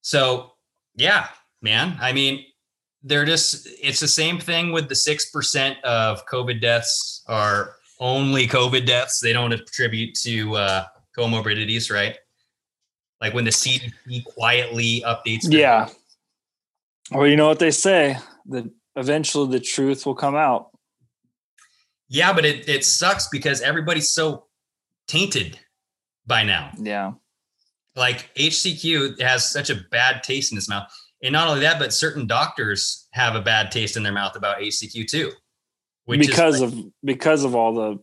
So 0.00 0.52
yeah, 0.96 1.26
man. 1.62 1.96
I 2.00 2.12
mean, 2.12 2.44
they're 3.04 3.24
just 3.24 3.68
it's 3.80 4.00
the 4.00 4.08
same 4.08 4.40
thing 4.40 4.72
with 4.72 4.88
the 4.88 4.96
six 4.96 5.30
percent 5.30 5.78
of 5.84 6.26
COVID 6.26 6.60
deaths 6.60 7.22
are 7.28 7.76
only 8.00 8.48
COVID 8.48 8.86
deaths. 8.86 9.20
They 9.20 9.32
don't 9.32 9.52
attribute 9.52 10.16
to 10.22 10.56
uh, 10.56 10.86
comorbidities, 11.16 11.90
right? 11.90 12.16
like 13.24 13.32
when 13.32 13.44
the 13.44 13.50
CDC 13.50 14.24
quietly 14.24 15.02
updates. 15.06 15.46
Yeah. 15.48 15.88
Well, 17.10 17.26
you 17.26 17.36
know 17.36 17.48
what 17.48 17.58
they 17.58 17.70
say 17.70 18.18
that 18.46 18.70
eventually 18.96 19.50
the 19.50 19.60
truth 19.60 20.04
will 20.04 20.14
come 20.14 20.34
out. 20.34 20.70
Yeah, 22.08 22.34
but 22.34 22.44
it, 22.44 22.68
it 22.68 22.84
sucks 22.84 23.28
because 23.28 23.62
everybody's 23.62 24.10
so 24.10 24.44
tainted 25.08 25.58
by 26.26 26.42
now. 26.44 26.72
Yeah. 26.78 27.12
Like 27.96 28.28
HCQ 28.34 29.20
has 29.22 29.50
such 29.50 29.70
a 29.70 29.76
bad 29.90 30.22
taste 30.22 30.52
in 30.52 30.56
his 30.56 30.68
mouth. 30.68 30.92
And 31.22 31.32
not 31.32 31.48
only 31.48 31.60
that, 31.60 31.78
but 31.78 31.94
certain 31.94 32.26
doctors 32.26 33.08
have 33.12 33.34
a 33.34 33.40
bad 33.40 33.70
taste 33.70 33.96
in 33.96 34.02
their 34.02 34.12
mouth 34.12 34.36
about 34.36 34.58
HCQ 34.58 35.06
too. 35.08 35.32
because 36.06 36.60
like, 36.60 36.72
of 36.72 36.84
because 37.02 37.44
of 37.44 37.54
all 37.54 37.74
the 37.74 37.98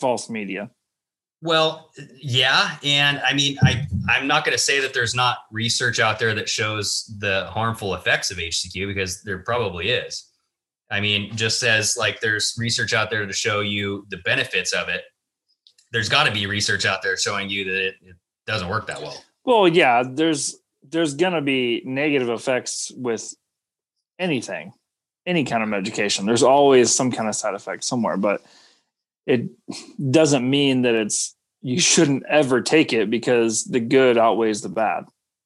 false 0.00 0.30
media. 0.30 0.70
Well, 1.42 1.90
yeah, 2.20 2.76
and 2.82 3.20
I 3.20 3.34
mean, 3.34 3.58
I 3.62 3.86
I'm 4.08 4.26
not 4.26 4.44
going 4.44 4.56
to 4.56 4.62
say 4.62 4.80
that 4.80 4.94
there's 4.94 5.14
not 5.14 5.38
research 5.52 6.00
out 6.00 6.18
there 6.18 6.34
that 6.34 6.48
shows 6.48 7.12
the 7.18 7.46
harmful 7.50 7.94
effects 7.94 8.30
of 8.30 8.38
HCQ 8.38 8.86
because 8.86 9.22
there 9.22 9.38
probably 9.38 9.90
is. 9.90 10.30
I 10.90 11.00
mean, 11.00 11.36
just 11.36 11.62
as 11.62 11.96
like 11.96 12.20
there's 12.20 12.56
research 12.58 12.94
out 12.94 13.10
there 13.10 13.26
to 13.26 13.32
show 13.32 13.60
you 13.60 14.06
the 14.08 14.18
benefits 14.18 14.72
of 14.72 14.88
it, 14.88 15.04
there's 15.92 16.08
got 16.08 16.24
to 16.24 16.32
be 16.32 16.46
research 16.46 16.86
out 16.86 17.02
there 17.02 17.16
showing 17.16 17.50
you 17.50 17.64
that 17.64 17.86
it, 17.86 17.94
it 18.02 18.16
doesn't 18.46 18.68
work 18.68 18.86
that 18.86 19.00
well. 19.02 19.22
Well, 19.44 19.68
yeah, 19.68 20.04
there's 20.08 20.56
there's 20.88 21.14
going 21.14 21.32
to 21.32 21.42
be 21.42 21.82
negative 21.84 22.28
effects 22.28 22.92
with 22.96 23.34
anything, 24.18 24.72
any 25.26 25.44
kind 25.44 25.62
of 25.62 25.68
medication. 25.68 26.24
There's 26.26 26.42
always 26.42 26.94
some 26.94 27.12
kind 27.12 27.28
of 27.28 27.34
side 27.34 27.54
effect 27.54 27.84
somewhere, 27.84 28.16
but 28.16 28.42
it 29.26 29.48
doesn't 30.10 30.48
mean 30.48 30.82
that 30.82 30.94
it's 30.94 31.34
you 31.62 31.80
shouldn't 31.80 32.22
ever 32.28 32.60
take 32.60 32.92
it 32.92 33.10
because 33.10 33.64
the 33.64 33.80
good 33.80 34.16
outweighs 34.16 34.62
the 34.62 34.68
bad. 34.68 35.04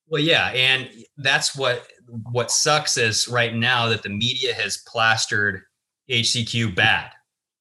Well, 0.09 0.23
yeah, 0.23 0.49
and 0.49 0.89
that's 1.17 1.57
what 1.57 1.87
what 2.31 2.51
sucks 2.51 2.97
is 2.97 3.29
right 3.29 3.55
now 3.55 3.89
that 3.89 4.03
the 4.03 4.09
media 4.09 4.53
has 4.55 4.83
plastered 4.87 5.63
HCQ 6.11 6.75
bad. 6.75 7.11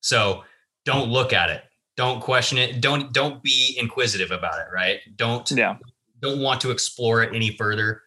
So 0.01 0.43
don't 0.85 1.09
look 1.09 1.31
at 1.33 1.49
it. 1.49 1.63
Don't 1.95 2.21
question 2.21 2.57
it. 2.57 2.81
Don't 2.81 3.13
don't 3.13 3.43
be 3.43 3.77
inquisitive 3.79 4.31
about 4.31 4.59
it, 4.59 4.67
right? 4.73 4.99
Don't 5.15 5.49
yeah. 5.51 5.75
don't 6.19 6.41
want 6.41 6.61
to 6.61 6.71
explore 6.71 7.21
it 7.21 7.35
any 7.35 7.55
further 7.55 8.01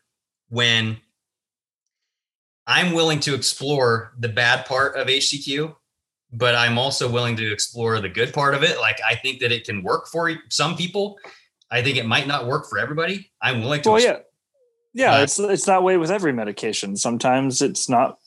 when 0.48 0.98
I'm 2.66 2.92
willing 2.92 3.20
to 3.20 3.34
explore 3.34 4.12
the 4.18 4.28
bad 4.28 4.66
part 4.66 4.96
of 4.96 5.06
HCQ 5.06 5.74
but 6.32 6.54
I'm 6.54 6.78
also 6.78 7.10
willing 7.10 7.36
to 7.36 7.52
explore 7.52 8.00
the 8.00 8.08
good 8.08 8.32
part 8.32 8.54
of 8.54 8.62
it. 8.62 8.80
Like 8.80 8.98
I 9.06 9.14
think 9.14 9.40
that 9.40 9.52
it 9.52 9.64
can 9.64 9.82
work 9.82 10.08
for 10.08 10.30
some 10.48 10.76
people. 10.76 11.18
I 11.70 11.82
think 11.82 11.96
it 11.96 12.06
might 12.06 12.26
not 12.26 12.46
work 12.46 12.68
for 12.68 12.78
everybody. 12.78 13.30
I'm 13.40 13.60
willing 13.60 13.82
to. 13.82 13.90
Well, 13.92 14.00
yeah, 14.00 14.18
yeah. 14.94 15.16
Uh, 15.16 15.22
it's 15.22 15.38
it's 15.38 15.66
that 15.66 15.82
way 15.82 15.96
with 15.96 16.10
every 16.10 16.32
medication. 16.32 16.96
Sometimes 16.96 17.62
it's 17.62 17.88
not 17.88 18.18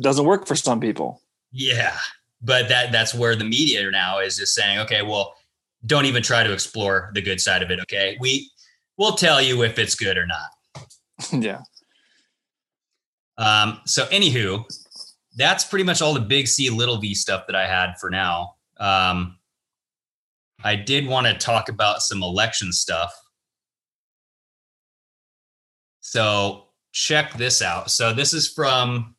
doesn't 0.00 0.24
work 0.24 0.46
for 0.46 0.56
some 0.56 0.80
people. 0.80 1.20
Yeah, 1.52 1.96
but 2.42 2.68
that 2.68 2.92
that's 2.92 3.14
where 3.14 3.36
the 3.36 3.44
media 3.44 3.90
now 3.90 4.20
is 4.20 4.36
just 4.36 4.54
saying, 4.54 4.78
okay, 4.80 5.02
well, 5.02 5.34
don't 5.86 6.06
even 6.06 6.22
try 6.22 6.42
to 6.42 6.52
explore 6.52 7.10
the 7.14 7.22
good 7.22 7.40
side 7.40 7.62
of 7.62 7.70
it. 7.70 7.80
Okay, 7.80 8.16
we 8.20 8.50
we'll 8.96 9.16
tell 9.16 9.40
you 9.40 9.62
if 9.62 9.78
it's 9.78 9.94
good 9.94 10.16
or 10.16 10.26
not. 10.26 10.86
yeah. 11.32 11.60
Um. 13.36 13.80
So, 13.86 14.06
anywho, 14.06 14.64
that's 15.36 15.64
pretty 15.64 15.84
much 15.84 16.00
all 16.00 16.14
the 16.14 16.20
big 16.20 16.46
C, 16.46 16.70
little 16.70 16.98
v 16.98 17.14
stuff 17.14 17.46
that 17.46 17.56
I 17.56 17.66
had 17.66 17.94
for 18.00 18.10
now. 18.10 18.54
Um, 18.78 19.38
I 20.62 20.76
did 20.76 21.06
want 21.06 21.26
to 21.26 21.34
talk 21.34 21.68
about 21.68 22.02
some 22.02 22.22
election 22.22 22.72
stuff. 22.72 23.12
So 26.00 26.68
check 26.92 27.34
this 27.34 27.60
out. 27.60 27.90
So 27.90 28.12
this 28.12 28.32
is 28.32 28.48
from 28.48 29.16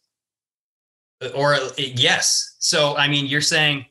Or 1.35 1.57
yes. 1.77 2.55
So, 2.59 2.95
I 2.97 3.07
mean, 3.07 3.25
you're 3.25 3.41
saying, 3.41 3.85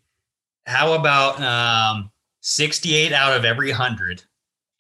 how 0.67 0.93
about 0.93 1.41
um, 1.41 2.11
68 2.41 3.13
out 3.13 3.37
of 3.37 3.45
every 3.45 3.71
100 3.71 4.23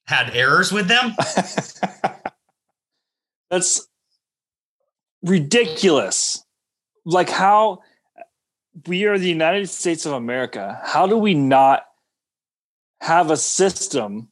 had 0.06 0.30
errors 0.34 0.72
with 0.72 0.88
them? 0.88 1.14
That's 3.50 3.86
ridiculous. 5.22 6.44
Like 7.04 7.30
how 7.30 7.80
we 8.86 9.04
are 9.04 9.18
the 9.18 9.28
United 9.28 9.68
States 9.68 10.06
of 10.06 10.12
America. 10.12 10.80
How 10.84 11.06
do 11.06 11.16
we 11.16 11.34
not 11.34 11.84
have 13.00 13.30
a 13.30 13.36
system 13.36 14.28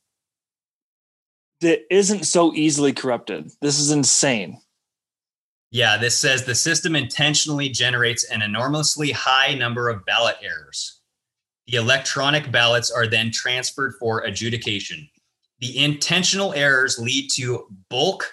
that 1.60 1.80
isn't 1.90 2.24
so 2.24 2.52
easily 2.54 2.92
corrupted? 2.92 3.50
This 3.60 3.78
is 3.78 3.90
insane. 3.90 4.60
Yeah, 5.70 5.96
this 5.96 6.16
says 6.16 6.44
the 6.44 6.54
system 6.54 6.94
intentionally 6.94 7.68
generates 7.68 8.24
an 8.24 8.42
enormously 8.42 9.10
high 9.10 9.54
number 9.54 9.88
of 9.88 10.04
ballot 10.04 10.36
errors. 10.42 11.00
The 11.66 11.76
electronic 11.76 12.52
ballots 12.52 12.90
are 12.90 13.08
then 13.08 13.32
transferred 13.32 13.94
for 13.98 14.20
adjudication. 14.20 15.08
The 15.58 15.82
intentional 15.82 16.52
errors 16.54 16.98
lead 16.98 17.30
to 17.34 17.66
bulk 17.90 18.32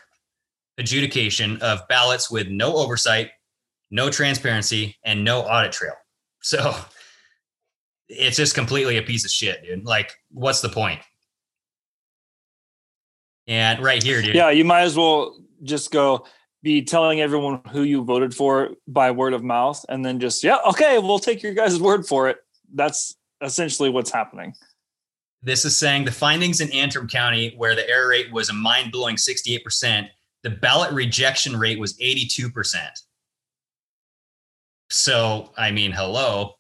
adjudication 0.78 1.62
of 1.62 1.88
ballots 1.88 2.32
with 2.32 2.48
no 2.48 2.76
oversight, 2.76 3.32
no 3.92 4.10
transparency, 4.10 4.96
and 5.04 5.24
no 5.24 5.42
audit 5.42 5.72
trail. 5.72 5.94
So 6.42 6.76
it's 8.10 8.38
just 8.38 8.56
completely 8.56 8.98
a 8.98 9.02
piece 9.02 9.26
of 9.26 9.32
shit, 9.32 9.64
dude. 9.64 9.86
Like, 9.86 10.14
what's 10.32 10.62
the 10.62 10.70
point? 10.70 11.00
And 13.48 13.84
right 13.84 14.02
here, 14.02 14.22
dude. 14.22 14.36
Yeah, 14.36 14.50
you 14.50 14.66
might 14.66 14.82
as 14.82 14.96
well 14.96 15.38
just 15.64 15.92
go 15.92 16.26
be 16.62 16.82
telling 16.82 17.20
everyone 17.20 17.62
who 17.72 17.84
you 17.84 18.04
voted 18.04 18.34
for 18.34 18.72
by 18.88 19.12
word 19.12 19.34
of 19.34 19.44
mouth 19.44 19.84
and 19.90 20.04
then 20.04 20.20
just, 20.20 20.44
yeah, 20.44 20.58
okay, 20.70 20.98
we'll 20.98 21.20
take 21.20 21.44
your 21.44 21.54
guys' 21.54 21.80
word 21.80 22.06
for 22.06 22.30
it. 22.30 22.38
That's 22.74 23.16
essentially 23.42 23.90
what's 23.90 24.12
happening. 24.12 24.54
This 25.42 25.66
is 25.66 25.76
saying 25.76 26.06
the 26.06 26.12
findings 26.12 26.62
in 26.62 26.72
Antrim 26.72 27.10
County, 27.10 27.54
where 27.58 27.76
the 27.76 27.88
error 27.90 28.08
rate 28.08 28.32
was 28.32 28.50
a 28.50 28.54
mind 28.54 28.94
blowing 28.94 29.18
68%, 29.18 30.08
the 30.44 30.50
ballot 30.50 30.92
rejection 30.94 31.58
rate 31.58 31.80
was 31.80 31.98
82%. 31.98 32.78
So, 34.90 35.52
I 35.58 35.72
mean, 35.72 35.92
hello, 35.92 36.54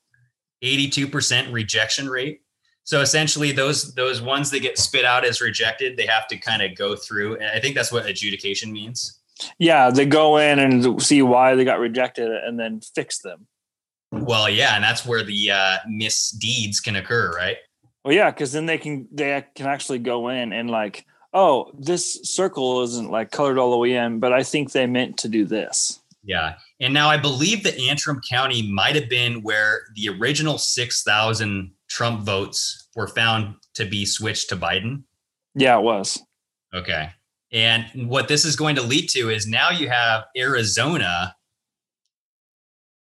82% 0.63 1.51
rejection 1.51 2.09
rate. 2.09 2.41
So 2.85 2.99
essentially 2.99 3.53
those 3.53 3.93
those 3.93 4.21
ones 4.21 4.51
that 4.51 4.59
get 4.59 4.77
spit 4.77 5.05
out 5.05 5.23
as 5.23 5.39
rejected, 5.39 5.95
they 5.95 6.05
have 6.05 6.27
to 6.27 6.37
kind 6.37 6.61
of 6.61 6.75
go 6.75 6.97
through 6.97 7.35
and 7.35 7.45
I 7.45 7.59
think 7.59 7.75
that's 7.75 7.93
what 7.93 8.05
adjudication 8.05 8.73
means. 8.73 9.21
Yeah, 9.57 9.89
they 9.89 10.05
go 10.05 10.37
in 10.37 10.59
and 10.59 11.01
see 11.01 11.21
why 11.21 11.55
they 11.55 11.63
got 11.63 11.79
rejected 11.79 12.29
and 12.29 12.59
then 12.59 12.81
fix 12.93 13.19
them. 13.19 13.47
Well, 14.11 14.49
yeah, 14.49 14.75
and 14.75 14.83
that's 14.83 15.05
where 15.05 15.23
the 15.23 15.51
uh, 15.51 15.77
misdeeds 15.87 16.79
can 16.79 16.95
occur, 16.95 17.31
right? 17.31 17.57
Well, 18.05 18.13
yeah, 18.13 18.29
because 18.29 18.51
then 18.51 18.65
they 18.65 18.77
can 18.77 19.07
they 19.11 19.43
can 19.55 19.65
actually 19.65 19.99
go 19.99 20.29
in 20.29 20.53
and 20.53 20.69
like, 20.69 21.05
oh, 21.33 21.71
this 21.77 22.19
circle 22.23 22.81
isn't 22.83 23.09
like 23.09 23.31
colored 23.31 23.57
all 23.57 23.71
the 23.71 23.77
way 23.77 23.93
in, 23.93 24.19
but 24.19 24.33
I 24.33 24.43
think 24.43 24.71
they 24.71 24.85
meant 24.85 25.17
to 25.19 25.29
do 25.29 25.45
this. 25.45 25.99
Yeah, 26.23 26.55
and 26.79 26.93
now 26.93 27.09
I 27.09 27.17
believe 27.17 27.63
that 27.63 27.77
Antrim 27.77 28.21
County 28.29 28.71
might 28.71 28.95
have 28.95 29.09
been 29.09 29.43
where 29.43 29.81
the 29.95 30.09
original 30.09 30.57
six 30.57 31.03
thousand 31.03 31.71
Trump 31.89 32.21
votes 32.21 32.87
were 32.95 33.07
found 33.07 33.55
to 33.73 33.85
be 33.85 34.05
switched 34.05 34.49
to 34.49 34.55
Biden. 34.55 35.03
Yeah, 35.53 35.77
it 35.77 35.83
was. 35.83 36.21
Okay, 36.73 37.09
and 37.51 38.09
what 38.09 38.29
this 38.29 38.45
is 38.45 38.55
going 38.55 38.75
to 38.77 38.81
lead 38.81 39.09
to 39.09 39.29
is 39.29 39.45
now 39.45 39.69
you 39.69 39.89
have 39.89 40.23
Arizona. 40.37 41.35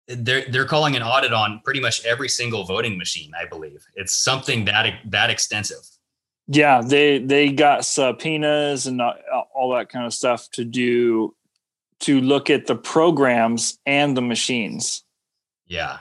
They're 0.07 0.49
they're 0.49 0.65
calling 0.65 0.95
an 0.95 1.03
audit 1.03 1.31
on 1.31 1.61
pretty 1.63 1.79
much 1.79 2.03
every 2.03 2.27
single 2.27 2.63
voting 2.63 2.97
machine. 2.97 3.31
I 3.39 3.45
believe 3.45 3.85
it's 3.95 4.15
something 4.15 4.65
that 4.65 4.95
that 5.05 5.29
extensive. 5.29 5.85
Yeah, 6.47 6.81
they 6.81 7.19
they 7.19 7.51
got 7.51 7.85
subpoenas 7.85 8.87
and 8.87 9.01
all 9.01 9.71
that 9.73 9.89
kind 9.89 10.05
of 10.05 10.13
stuff 10.13 10.49
to 10.51 10.65
do 10.65 11.35
to 12.01 12.19
look 12.19 12.49
at 12.49 12.65
the 12.65 12.75
programs 12.75 13.79
and 13.85 14.17
the 14.17 14.21
machines. 14.21 15.03
Yeah. 15.67 15.99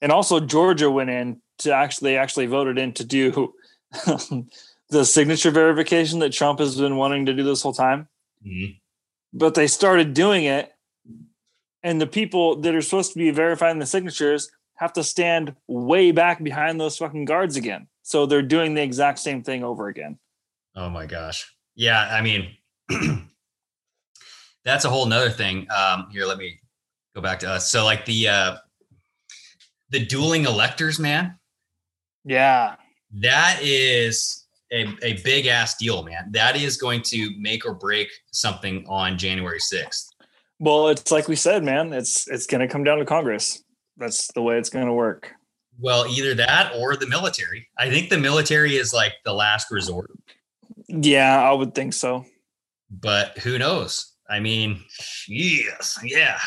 And 0.00 0.10
also 0.10 0.40
Georgia 0.40 0.90
went 0.90 1.10
in 1.10 1.40
to 1.58 1.72
actually 1.72 2.16
actually 2.16 2.46
voted 2.46 2.78
in 2.78 2.92
to 2.94 3.04
do 3.04 3.54
the 4.88 5.04
signature 5.04 5.50
verification 5.50 6.18
that 6.20 6.32
Trump 6.32 6.58
has 6.58 6.76
been 6.76 6.96
wanting 6.96 7.26
to 7.26 7.34
do 7.34 7.44
this 7.44 7.62
whole 7.62 7.72
time. 7.72 8.08
Mm-hmm. 8.44 8.72
But 9.32 9.54
they 9.54 9.66
started 9.66 10.14
doing 10.14 10.44
it 10.44 10.74
and 11.84 12.00
the 12.00 12.06
people 12.06 12.56
that 12.56 12.74
are 12.74 12.80
supposed 12.80 13.12
to 13.12 13.18
be 13.18 13.30
verifying 13.30 13.78
the 13.78 13.86
signatures 13.86 14.50
have 14.76 14.94
to 14.94 15.04
stand 15.04 15.54
way 15.68 16.10
back 16.10 16.42
behind 16.42 16.80
those 16.80 16.96
fucking 16.96 17.26
guards 17.26 17.56
again. 17.56 17.86
So 18.04 18.26
they're 18.26 18.42
doing 18.42 18.74
the 18.74 18.82
exact 18.82 19.18
same 19.18 19.42
thing 19.42 19.64
over 19.64 19.88
again. 19.88 20.18
Oh 20.76 20.90
my 20.90 21.06
gosh. 21.06 21.50
Yeah, 21.74 22.00
I 22.00 22.20
mean 22.20 22.54
that's 24.64 24.84
a 24.84 24.90
whole 24.90 25.06
nother 25.06 25.30
thing. 25.30 25.66
Um, 25.74 26.08
here, 26.12 26.26
let 26.26 26.36
me 26.36 26.60
go 27.14 27.22
back 27.22 27.40
to 27.40 27.50
us. 27.50 27.70
So 27.70 27.84
like 27.84 28.04
the 28.04 28.28
uh 28.28 28.56
the 29.88 30.04
dueling 30.04 30.44
electors, 30.44 30.98
man. 30.98 31.38
Yeah. 32.24 32.76
That 33.12 33.60
is 33.62 34.46
a, 34.70 34.86
a 35.02 35.14
big 35.22 35.46
ass 35.46 35.76
deal, 35.76 36.02
man. 36.02 36.30
That 36.32 36.56
is 36.56 36.76
going 36.76 37.02
to 37.02 37.30
make 37.38 37.64
or 37.64 37.74
break 37.74 38.08
something 38.32 38.84
on 38.86 39.16
January 39.16 39.60
6th. 39.60 40.08
Well, 40.58 40.88
it's 40.88 41.10
like 41.10 41.26
we 41.28 41.36
said, 41.36 41.64
man. 41.64 41.92
It's 41.92 42.28
it's 42.28 42.46
gonna 42.46 42.68
come 42.68 42.84
down 42.84 42.98
to 42.98 43.04
Congress. 43.04 43.64
That's 43.96 44.30
the 44.32 44.42
way 44.42 44.58
it's 44.58 44.70
gonna 44.70 44.92
work. 44.92 45.32
Well, 45.80 46.06
either 46.06 46.34
that 46.34 46.72
or 46.76 46.96
the 46.96 47.06
military. 47.06 47.68
I 47.76 47.90
think 47.90 48.10
the 48.10 48.18
military 48.18 48.76
is 48.76 48.92
like 48.92 49.14
the 49.24 49.32
last 49.32 49.70
resort. 49.70 50.10
Yeah, 50.88 51.42
I 51.42 51.52
would 51.52 51.74
think 51.74 51.92
so. 51.92 52.26
But 52.90 53.38
who 53.38 53.58
knows? 53.58 54.12
I 54.28 54.40
mean, 54.40 54.82
yes, 55.28 55.98
yeah. 56.02 56.38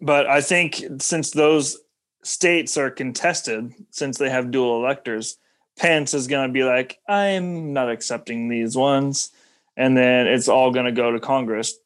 But 0.00 0.26
I 0.26 0.40
think 0.40 0.82
since 1.00 1.30
those 1.30 1.78
states 2.22 2.76
are 2.76 2.90
contested, 2.90 3.72
since 3.90 4.18
they 4.18 4.30
have 4.30 4.50
dual 4.50 4.82
electors, 4.82 5.36
Pence 5.78 6.14
is 6.14 6.26
going 6.26 6.48
to 6.48 6.52
be 6.52 6.64
like, 6.64 6.98
I'm 7.08 7.72
not 7.72 7.90
accepting 7.90 8.48
these 8.48 8.76
ones. 8.76 9.30
And 9.76 9.96
then 9.96 10.26
it's 10.26 10.48
all 10.48 10.72
going 10.72 10.86
to 10.86 10.92
go 10.92 11.12
to 11.12 11.20
Congress 11.20 11.78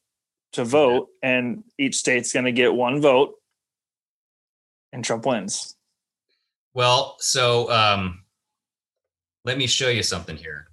to 0.52 0.64
vote, 0.64 1.08
and 1.22 1.64
each 1.78 1.96
state's 1.96 2.32
going 2.32 2.44
to 2.44 2.52
get 2.52 2.74
one 2.74 3.00
vote, 3.00 3.34
and 4.92 5.04
Trump 5.04 5.26
wins. 5.26 5.76
Well, 6.74 7.16
so 7.18 7.70
um, 7.70 8.22
let 9.44 9.58
me 9.58 9.66
show 9.66 9.88
you 9.88 10.02
something 10.02 10.36
here. 10.36 10.68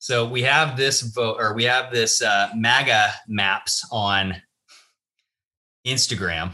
So 0.00 0.26
we 0.26 0.42
have 0.42 0.76
this 0.76 1.02
vote, 1.02 1.36
or 1.38 1.54
we 1.54 1.64
have 1.64 1.92
this 1.92 2.22
uh, 2.22 2.50
MAGA 2.56 3.10
maps 3.28 3.86
on 3.90 4.40
Instagram, 5.86 6.52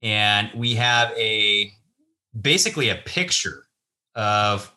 and 0.00 0.50
we 0.54 0.74
have 0.74 1.12
a 1.16 1.72
basically 2.40 2.88
a 2.88 2.96
picture 2.96 3.64
of 4.14 4.72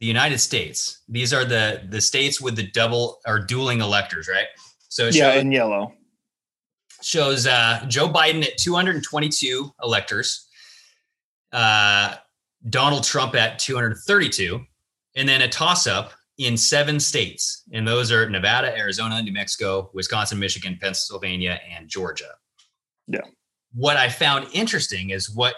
the 0.00 0.06
United 0.06 0.38
States. 0.38 1.02
These 1.08 1.32
are 1.32 1.44
the 1.44 1.82
the 1.88 2.00
states 2.00 2.40
with 2.40 2.56
the 2.56 2.70
double 2.70 3.20
or 3.26 3.38
dueling 3.38 3.80
electors, 3.80 4.28
right? 4.28 4.46
So 4.88 5.06
it 5.06 5.14
yeah, 5.14 5.32
shows, 5.32 5.42
in 5.42 5.52
yellow 5.52 5.94
shows 7.02 7.46
uh, 7.46 7.84
Joe 7.88 8.08
Biden 8.08 8.44
at 8.44 8.56
222 8.58 9.72
electors, 9.82 10.48
uh, 11.52 12.14
Donald 12.68 13.04
Trump 13.04 13.34
at 13.34 13.58
232, 13.58 14.60
and 15.16 15.28
then 15.28 15.42
a 15.42 15.48
toss 15.48 15.86
up 15.86 16.12
in 16.38 16.56
seven 16.56 16.98
states, 16.98 17.64
and 17.72 17.86
those 17.86 18.10
are 18.10 18.28
Nevada, 18.28 18.76
Arizona, 18.76 19.20
New 19.22 19.32
Mexico, 19.32 19.90
Wisconsin, 19.92 20.38
Michigan, 20.38 20.78
Pennsylvania, 20.80 21.60
and 21.70 21.88
Georgia. 21.88 22.32
Yeah. 23.06 23.20
What 23.74 23.96
I 23.96 24.08
found 24.08 24.48
interesting 24.52 25.10
is 25.10 25.28
what 25.30 25.54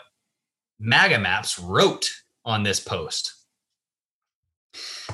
MAGA 0.80 1.20
Maps 1.20 1.59
wrote 1.59 2.11
on 2.45 2.64
this 2.64 2.80
post. 2.80 3.32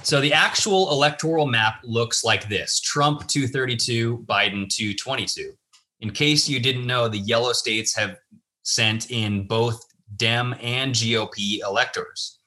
So 0.03 0.21
the 0.21 0.33
actual 0.33 0.91
electoral 0.91 1.47
map 1.47 1.81
looks 1.85 2.25
like 2.25 2.49
this 2.49 2.81
Trump 2.81 3.27
232, 3.27 4.25
Biden 4.27 4.69
222. 4.69 5.53
In 6.01 6.11
case 6.11 6.49
you 6.49 6.61
didn't 6.61 6.87
know, 6.87 7.09
the 7.09 7.19
yellow 7.19 7.53
states 7.53 7.95
have 7.97 8.17
sent 8.63 9.11
in 9.11 9.47
both 9.47 9.83
Dem 10.17 10.55
and 10.61 10.95
GOP 10.95 11.61
electors, 11.61 12.39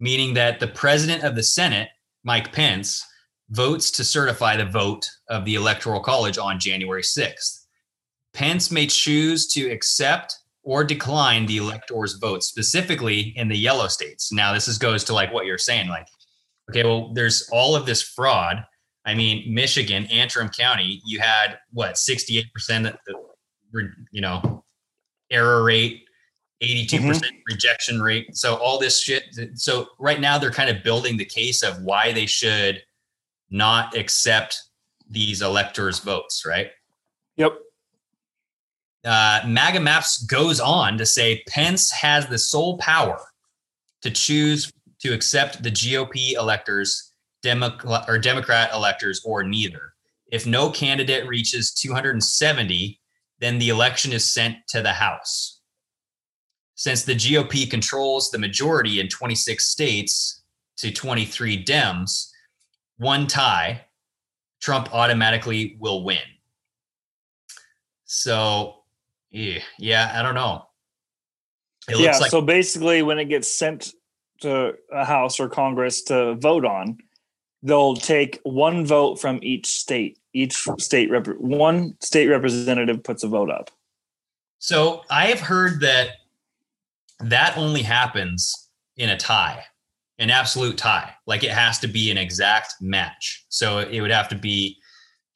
meaning 0.00 0.34
that 0.34 0.60
the 0.60 0.68
president 0.68 1.22
of 1.22 1.36
the 1.36 1.42
Senate, 1.42 1.88
Mike 2.22 2.52
Pence, 2.52 3.04
votes 3.50 3.90
to 3.92 4.04
certify 4.04 4.56
the 4.56 4.64
vote 4.64 5.08
of 5.28 5.44
the 5.44 5.54
Electoral 5.54 6.00
College 6.00 6.38
on 6.38 6.58
January 6.58 7.02
6th. 7.02 7.64
Pence 8.32 8.70
may 8.70 8.86
choose 8.86 9.46
to 9.48 9.70
accept 9.70 10.34
or 10.62 10.82
decline 10.82 11.46
the 11.46 11.58
electors' 11.58 12.14
votes, 12.14 12.46
specifically 12.46 13.34
in 13.36 13.48
the 13.48 13.56
yellow 13.56 13.86
states. 13.86 14.32
Now, 14.32 14.52
this 14.52 14.66
is 14.66 14.78
goes 14.78 15.04
to 15.04 15.12
like 15.12 15.32
what 15.32 15.46
you're 15.46 15.58
saying, 15.58 15.88
like, 15.88 16.08
okay, 16.70 16.84
well, 16.84 17.12
there's 17.12 17.48
all 17.52 17.76
of 17.76 17.86
this 17.86 18.02
fraud. 18.02 18.64
I 19.04 19.14
mean, 19.14 19.52
Michigan, 19.52 20.06
Antrim 20.06 20.48
County, 20.48 21.02
you 21.04 21.20
had 21.20 21.58
what 21.72 21.94
68% 21.94 22.44
of 22.88 22.96
the, 23.06 23.14
you 24.10 24.22
know, 24.22 24.64
error 25.30 25.62
rate, 25.62 26.04
82% 26.64 27.22
rejection 27.50 28.00
rate. 28.00 28.36
So 28.36 28.56
all 28.56 28.78
this 28.78 29.02
shit. 29.02 29.24
So 29.54 29.88
right 29.98 30.20
now 30.20 30.38
they're 30.38 30.50
kind 30.50 30.70
of 30.70 30.82
building 30.82 31.16
the 31.16 31.24
case 31.24 31.62
of 31.62 31.80
why 31.82 32.12
they 32.12 32.26
should 32.26 32.82
not 33.50 33.96
accept 33.96 34.60
these 35.08 35.42
electors' 35.42 36.00
votes, 36.00 36.44
right? 36.46 36.70
Yep. 37.36 37.58
Uh, 39.04 39.40
MAGA 39.46 39.80
Maps 39.80 40.24
goes 40.24 40.60
on 40.60 40.96
to 40.98 41.04
say 41.04 41.42
Pence 41.46 41.90
has 41.90 42.26
the 42.26 42.38
sole 42.38 42.78
power 42.78 43.20
to 44.02 44.10
choose 44.10 44.72
to 45.00 45.12
accept 45.12 45.62
the 45.62 45.70
GOP 45.70 46.32
electors, 46.32 47.12
Democrat 47.42 48.04
or 48.08 48.18
Democrat 48.18 48.70
electors, 48.72 49.20
or 49.24 49.42
neither. 49.42 49.92
If 50.32 50.46
no 50.46 50.70
candidate 50.70 51.28
reaches 51.28 51.72
270, 51.74 52.98
then 53.40 53.58
the 53.58 53.68
election 53.68 54.12
is 54.12 54.24
sent 54.24 54.56
to 54.68 54.80
the 54.80 54.92
House. 54.92 55.60
Since 56.74 57.04
the 57.04 57.14
GOP 57.14 57.70
controls 57.70 58.30
the 58.30 58.38
majority 58.38 59.00
in 59.00 59.08
26 59.08 59.64
states 59.64 60.42
to 60.78 60.90
23 60.90 61.64
Dems, 61.64 62.30
one 62.98 63.26
tie, 63.26 63.84
Trump 64.60 64.92
automatically 64.92 65.76
will 65.78 66.04
win. 66.04 66.18
So, 68.04 68.82
yeah, 69.30 69.60
yeah 69.78 70.12
I 70.14 70.22
don't 70.22 70.34
know. 70.34 70.66
It 71.88 72.00
yeah, 72.00 72.16
like- 72.18 72.30
so 72.30 72.40
basically, 72.40 73.02
when 73.02 73.18
it 73.18 73.26
gets 73.26 73.50
sent 73.50 73.92
to 74.40 74.74
a 74.90 75.04
House 75.04 75.38
or 75.38 75.48
Congress 75.48 76.02
to 76.04 76.34
vote 76.34 76.64
on, 76.64 76.98
they'll 77.62 77.94
take 77.94 78.40
one 78.42 78.84
vote 78.86 79.20
from 79.20 79.38
each 79.42 79.66
state. 79.66 80.18
Each 80.32 80.66
state 80.78 81.10
rep- 81.10 81.38
one 81.38 81.96
state 82.00 82.26
representative 82.26 83.02
puts 83.04 83.22
a 83.22 83.28
vote 83.28 83.50
up. 83.50 83.70
So 84.58 85.02
I 85.10 85.26
have 85.26 85.40
heard 85.40 85.80
that 85.80 86.08
that 87.20 87.56
only 87.56 87.82
happens 87.82 88.70
in 88.96 89.10
a 89.10 89.16
tie 89.16 89.64
an 90.18 90.30
absolute 90.30 90.78
tie. 90.78 91.12
Like 91.26 91.44
it 91.44 91.50
has 91.50 91.78
to 91.80 91.88
be 91.88 92.10
an 92.10 92.18
exact 92.18 92.74
match. 92.80 93.44
So 93.48 93.78
it 93.78 94.00
would 94.00 94.10
have 94.10 94.28
to 94.28 94.36
be 94.36 94.78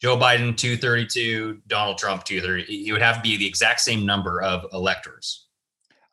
Joe 0.00 0.16
Biden 0.16 0.56
232, 0.56 1.62
Donald 1.66 1.98
Trump 1.98 2.24
230. 2.24 2.88
It 2.88 2.92
would 2.92 3.02
have 3.02 3.16
to 3.16 3.22
be 3.22 3.36
the 3.36 3.46
exact 3.46 3.80
same 3.80 4.06
number 4.06 4.40
of 4.40 4.64
electors. 4.72 5.46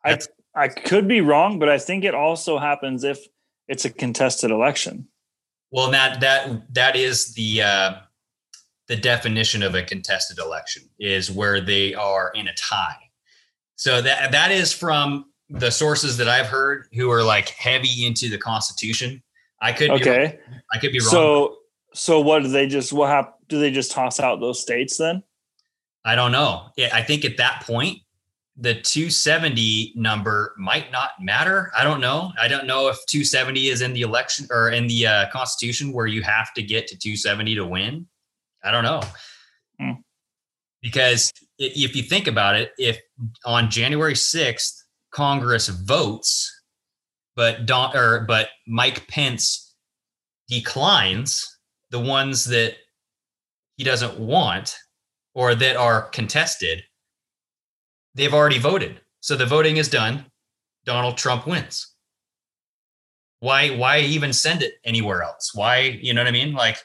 I 0.04 0.18
I 0.54 0.68
could 0.68 1.06
be 1.06 1.20
wrong, 1.20 1.58
but 1.58 1.68
I 1.68 1.78
think 1.78 2.04
it 2.04 2.14
also 2.14 2.58
happens 2.58 3.04
if 3.04 3.18
it's 3.68 3.84
a 3.84 3.90
contested 3.90 4.50
election. 4.50 5.08
Well, 5.70 5.90
that 5.90 6.20
that 6.20 6.74
that 6.74 6.96
is 6.96 7.34
the 7.34 7.62
uh, 7.62 7.94
the 8.88 8.96
definition 8.96 9.62
of 9.62 9.74
a 9.74 9.82
contested 9.82 10.38
election 10.38 10.84
is 10.98 11.30
where 11.30 11.60
they 11.60 11.94
are 11.94 12.32
in 12.34 12.48
a 12.48 12.54
tie. 12.54 12.96
So 13.76 14.00
that 14.00 14.32
that 14.32 14.50
is 14.50 14.72
from 14.72 15.26
the 15.48 15.70
sources 15.70 16.16
that 16.16 16.28
I've 16.28 16.46
heard 16.46 16.86
who 16.92 17.10
are 17.10 17.22
like 17.22 17.50
heavy 17.50 18.06
into 18.06 18.28
the 18.28 18.38
Constitution. 18.38 19.22
I 19.60 19.72
could 19.72 19.90
okay. 19.90 20.38
Be, 20.48 20.56
I 20.72 20.78
could 20.78 20.92
be 20.92 20.98
wrong. 20.98 21.08
So 21.08 21.56
so 21.94 22.20
what 22.20 22.42
do 22.42 22.48
they 22.48 22.66
just 22.66 22.92
what 22.92 23.08
hap- 23.08 23.38
do 23.48 23.60
they 23.60 23.70
just 23.70 23.92
toss 23.92 24.20
out 24.20 24.40
those 24.40 24.60
states 24.60 24.96
then? 24.96 25.22
I 26.04 26.14
don't 26.14 26.32
know. 26.32 26.68
I 26.92 27.02
think 27.02 27.24
at 27.24 27.36
that 27.38 27.62
point 27.66 27.98
the 28.58 28.74
270 28.74 29.92
number 29.96 30.54
might 30.56 30.90
not 30.90 31.10
matter. 31.20 31.70
I 31.76 31.84
don't 31.84 32.00
know. 32.00 32.32
I 32.40 32.48
don't 32.48 32.66
know 32.66 32.88
if 32.88 32.96
270 33.06 33.68
is 33.68 33.82
in 33.82 33.92
the 33.92 34.00
election 34.00 34.46
or 34.50 34.70
in 34.70 34.86
the 34.86 35.06
uh, 35.06 35.30
Constitution 35.30 35.92
where 35.92 36.06
you 36.06 36.22
have 36.22 36.54
to 36.54 36.62
get 36.62 36.86
to 36.88 36.96
270 36.96 37.56
to 37.56 37.66
win. 37.66 38.06
I 38.64 38.70
don't 38.70 38.84
know. 38.84 39.02
Hmm. 39.78 40.00
Because 40.80 41.32
if 41.58 41.94
you 41.94 42.02
think 42.02 42.26
about 42.26 42.56
it, 42.56 42.72
if 42.78 42.98
on 43.44 43.70
January 43.70 44.14
6th 44.14 44.82
Congress 45.16 45.68
votes, 45.68 46.52
but 47.36 47.64
Don 47.64 47.96
or 47.96 48.20
but 48.28 48.50
Mike 48.66 49.08
Pence 49.08 49.74
declines 50.46 51.58
the 51.90 51.98
ones 51.98 52.44
that 52.44 52.74
he 53.78 53.84
doesn't 53.84 54.18
want 54.18 54.76
or 55.34 55.54
that 55.54 55.74
are 55.76 56.02
contested, 56.10 56.82
they've 58.14 58.34
already 58.34 58.58
voted. 58.58 59.00
So 59.20 59.36
the 59.36 59.46
voting 59.46 59.78
is 59.78 59.88
done. 59.88 60.26
Donald 60.84 61.16
Trump 61.16 61.46
wins. 61.46 61.94
Why 63.40 63.70
why 63.70 64.00
even 64.00 64.34
send 64.34 64.62
it 64.62 64.74
anywhere 64.84 65.22
else? 65.22 65.52
Why, 65.54 65.98
you 66.02 66.12
know 66.12 66.20
what 66.20 66.28
I 66.28 66.32
mean? 66.32 66.52
Like 66.52 66.76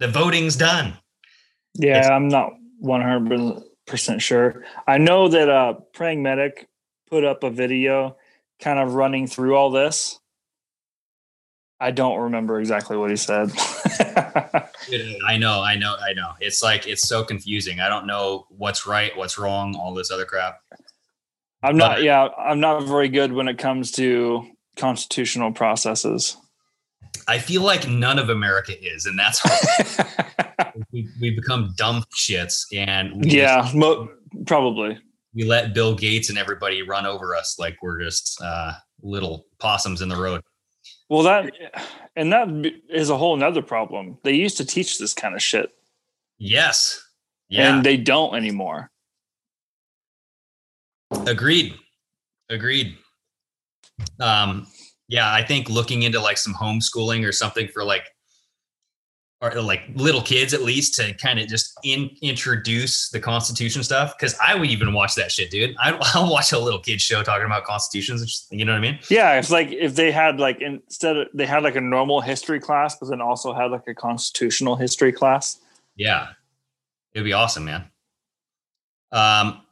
the 0.00 0.08
voting's 0.08 0.56
done. 0.56 0.94
Yeah, 1.74 1.98
it's- 1.98 2.10
I'm 2.10 2.26
not 2.26 2.50
100% 2.82 4.20
sure. 4.20 4.64
I 4.88 4.98
know 4.98 5.28
that 5.28 5.48
uh 5.48 5.74
praying 5.92 6.24
medic 6.24 6.66
put 7.08 7.24
up 7.24 7.42
a 7.42 7.50
video 7.50 8.16
kind 8.60 8.78
of 8.78 8.94
running 8.94 9.26
through 9.26 9.56
all 9.56 9.70
this. 9.70 10.18
I 11.80 11.92
don't 11.92 12.18
remember 12.18 12.58
exactly 12.58 12.96
what 12.96 13.10
he 13.10 13.16
said. 13.16 13.52
I 15.26 15.36
know, 15.38 15.62
I 15.62 15.76
know, 15.76 15.94
I 16.00 16.12
know. 16.12 16.32
It's 16.40 16.60
like 16.62 16.88
it's 16.88 17.06
so 17.06 17.22
confusing. 17.22 17.78
I 17.78 17.88
don't 17.88 18.06
know 18.06 18.46
what's 18.48 18.86
right, 18.86 19.16
what's 19.16 19.38
wrong, 19.38 19.76
all 19.76 19.94
this 19.94 20.10
other 20.10 20.24
crap. 20.24 20.60
I'm 21.62 21.76
not 21.76 21.96
but, 21.96 22.02
yeah, 22.02 22.28
I'm 22.36 22.60
not 22.60 22.84
very 22.84 23.08
good 23.08 23.32
when 23.32 23.46
it 23.46 23.58
comes 23.58 23.92
to 23.92 24.44
constitutional 24.76 25.52
processes. 25.52 26.36
I 27.28 27.38
feel 27.38 27.62
like 27.62 27.88
none 27.88 28.18
of 28.18 28.28
America 28.28 28.72
is, 28.80 29.06
and 29.06 29.18
that's 29.18 29.42
we, 30.92 31.08
we 31.20 31.30
become 31.30 31.74
dumb 31.76 32.04
shits. 32.16 32.64
And 32.74 33.24
yeah, 33.24 33.62
just, 33.62 33.74
mo- 33.74 34.08
probably 34.46 34.98
we 35.34 35.44
let 35.44 35.74
Bill 35.74 35.94
Gates 35.94 36.30
and 36.30 36.38
everybody 36.38 36.82
run 36.82 37.06
over 37.06 37.36
us 37.36 37.58
like 37.58 37.76
we're 37.82 38.00
just 38.02 38.40
uh, 38.42 38.72
little 39.02 39.46
possums 39.58 40.02
in 40.02 40.08
the 40.08 40.16
road. 40.16 40.42
Well, 41.08 41.22
that 41.22 41.52
and 42.16 42.32
that 42.32 42.72
is 42.90 43.10
a 43.10 43.16
whole 43.16 43.36
nother 43.36 43.62
problem. 43.62 44.18
They 44.24 44.34
used 44.34 44.56
to 44.58 44.64
teach 44.64 44.98
this 44.98 45.14
kind 45.14 45.34
of 45.34 45.42
shit. 45.42 45.70
Yes. 46.38 47.02
Yeah. 47.48 47.74
And 47.74 47.84
they 47.84 47.96
don't 47.96 48.34
anymore. 48.34 48.90
Agreed. 51.26 51.74
Agreed. 52.50 52.96
Um, 54.20 54.66
yeah, 55.08 55.32
I 55.32 55.42
think 55.42 55.70
looking 55.70 56.02
into 56.02 56.20
like 56.20 56.36
some 56.36 56.54
homeschooling 56.54 57.26
or 57.26 57.32
something 57.32 57.68
for 57.68 57.82
like 57.84 58.04
or 59.40 59.50
like 59.62 59.82
little 59.94 60.20
kids 60.20 60.52
at 60.52 60.62
least 60.62 60.94
to 60.96 61.14
kind 61.14 61.38
of 61.38 61.46
just 61.46 61.78
in, 61.84 62.10
introduce 62.22 63.08
the 63.10 63.20
Constitution 63.20 63.84
stuff. 63.84 64.14
Because 64.18 64.36
I 64.44 64.56
would 64.56 64.68
even 64.68 64.92
watch 64.92 65.14
that 65.14 65.30
shit, 65.30 65.50
dude. 65.50 65.76
I, 65.78 65.92
will 66.14 66.30
watch 66.30 66.52
a 66.52 66.58
little 66.58 66.80
kid 66.80 67.00
show 67.00 67.22
talking 67.22 67.46
about 67.46 67.64
constitutions. 67.64 68.48
You 68.50 68.64
know 68.64 68.72
what 68.72 68.78
I 68.78 68.82
mean? 68.82 68.98
Yeah, 69.08 69.38
it's 69.38 69.50
like 69.50 69.70
if 69.70 69.94
they 69.94 70.10
had 70.10 70.40
like 70.40 70.60
instead 70.60 71.16
of 71.16 71.28
they 71.34 71.46
had 71.46 71.62
like 71.62 71.76
a 71.76 71.80
normal 71.80 72.20
history 72.20 72.58
class, 72.58 72.96
but 72.98 73.08
then 73.10 73.20
also 73.20 73.52
had 73.52 73.70
like 73.70 73.86
a 73.86 73.94
constitutional 73.94 74.74
history 74.74 75.12
class. 75.12 75.60
Yeah, 75.94 76.28
it'd 77.12 77.24
be 77.24 77.32
awesome, 77.32 77.64
man. 77.64 77.84
Um, 79.12 79.62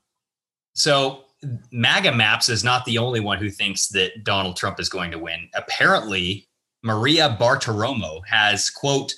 so 0.74 1.24
MAGA 1.72 2.12
Maps 2.12 2.48
is 2.48 2.62
not 2.62 2.84
the 2.84 2.98
only 2.98 3.20
one 3.20 3.38
who 3.38 3.50
thinks 3.50 3.88
that 3.88 4.24
Donald 4.24 4.56
Trump 4.56 4.78
is 4.78 4.88
going 4.88 5.10
to 5.10 5.18
win. 5.18 5.48
Apparently, 5.54 6.48
Maria 6.82 7.36
Bartiromo 7.38 8.20
has 8.26 8.70
quote 8.70 9.12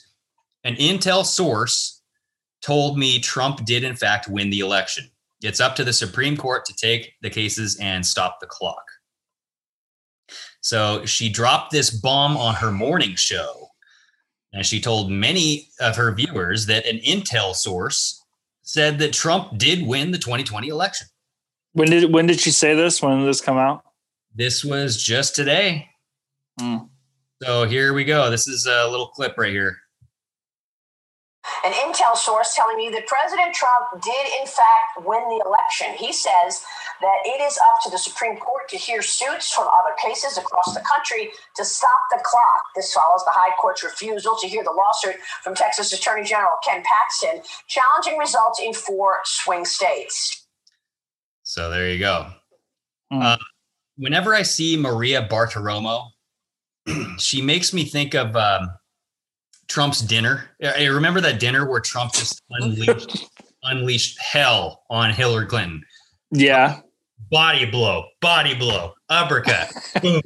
an 0.64 0.74
intel 0.76 1.24
source 1.24 2.02
told 2.61 2.98
me 2.98 3.20
Trump 3.20 3.64
did, 3.64 3.84
in 3.84 3.94
fact, 3.94 4.28
win 4.28 4.50
the 4.50 4.61
election. 4.61 5.11
It's 5.42 5.61
up 5.61 5.76
to 5.76 5.84
the 5.84 5.92
Supreme 5.92 6.36
Court 6.36 6.64
to 6.64 6.74
take 6.74 7.14
the 7.22 7.30
cases 7.30 7.78
and 7.80 8.04
stop 8.04 8.40
the 8.40 8.46
clock. 8.46 8.82
So 10.61 11.04
she 11.04 11.28
dropped 11.28 11.70
this 11.70 11.90
bomb 11.90 12.36
on 12.36 12.54
her 12.54 12.72
morning 12.72 13.14
show. 13.14 13.68
And 14.52 14.64
she 14.64 14.80
told 14.80 15.11
many 15.11 15.68
of 15.78 15.96
her 15.96 16.12
viewers 16.14 16.66
that 16.66 16.86
an 16.86 16.98
intel 16.98 17.54
source 17.54 18.24
said 18.62 18.98
that 18.98 19.12
Trump 19.12 19.59
did 19.59 19.86
win 19.86 20.11
the 20.11 20.18
2020 20.18 20.68
election. 20.68 21.06
When 21.72 21.90
did 21.90 22.12
when 22.12 22.26
did 22.26 22.40
she 22.40 22.50
say 22.50 22.74
this? 22.74 23.02
When 23.02 23.18
did 23.18 23.28
this 23.28 23.42
come 23.42 23.59
out? 23.59 23.82
This 24.34 24.64
was 24.64 25.02
just 25.02 25.36
today. 25.36 25.88
Mm. 26.59 26.88
So 27.42 27.64
here 27.64 27.92
we 27.92 28.04
go. 28.04 28.30
This 28.30 28.48
is 28.48 28.66
a 28.66 28.88
little 28.88 29.09
clip 29.09 29.36
right 29.36 29.52
here. 29.52 29.76
An 31.64 31.72
intel 31.72 32.16
source 32.16 32.55
telling 32.55 32.76
me 32.76 32.90
that 32.90 33.07
President 33.07 33.55
Trump 33.55 34.03
did, 34.03 34.26
in 34.40 34.46
fact, 34.46 35.05
win 35.05 35.22
the 35.28 35.42
election. 35.44 35.88
He 35.96 36.12
says 36.12 36.62
that 37.01 37.18
it 37.24 37.40
is 37.40 37.59
up 37.59 37.82
to 37.84 37.90
the 37.90 37.99
Supreme 37.99 38.36
Court 38.36 38.68
to 38.70 38.76
hear 38.76 39.03
suits 39.03 39.53
from 39.53 39.68
other 39.68 39.94
cases 40.03 40.38
across 40.38 40.74
the 40.74 40.80
country 40.80 41.30
to 41.57 41.64
stop 41.64 42.01
the 42.11 42.20
clock. 42.24 42.62
This 42.74 42.92
follows 42.92 43.24
the 43.24 43.32
High 43.32 43.55
Court's 43.61 43.82
refusal 43.84 44.36
to 44.40 44.49
hear 44.49 44.64
the 44.64 44.72
lawsuit 44.72 45.16
from 45.42 45.55
Texas 45.55 45.92
Attorney 45.92 46.24
General 46.24 46.57
Ken 46.66 46.82
Paxton 46.84 47.42
challenging 47.66 48.18
results 48.18 48.61
in 48.61 48.72
four 48.72 49.18
swing 49.24 49.64
states. 49.64 50.46
So 51.42 51.70
there 51.70 51.90
you 51.90 51.99
go. 51.99 52.30
Uh, 53.11 53.38
whenever 53.96 54.34
I 54.34 54.42
see 54.42 54.76
Maria 54.76 55.26
Bartiromo, 55.28 56.11
she 57.18 57.42
makes 57.42 57.72
me 57.72 57.84
think 57.84 58.14
of 58.14 58.36
um, 58.36 58.70
Trump's 59.69 60.01
dinner. 60.01 60.51
I 60.62 60.87
remember 60.87 61.21
that 61.21 61.41
dinner 61.41 61.69
where 61.69 61.81
Trump 61.81 62.12
just 62.12 62.43
unleashed 62.51 63.29
unleashed 63.64 64.19
hell 64.21 64.85
on 64.91 65.11
Hillary 65.11 65.47
Clinton. 65.47 65.85
Yeah. 66.31 66.81
Body 67.31 67.66
blow, 67.66 68.07
body 68.21 68.55
blow, 68.55 68.95
uppercut, 69.09 69.71
boom. 70.03 70.23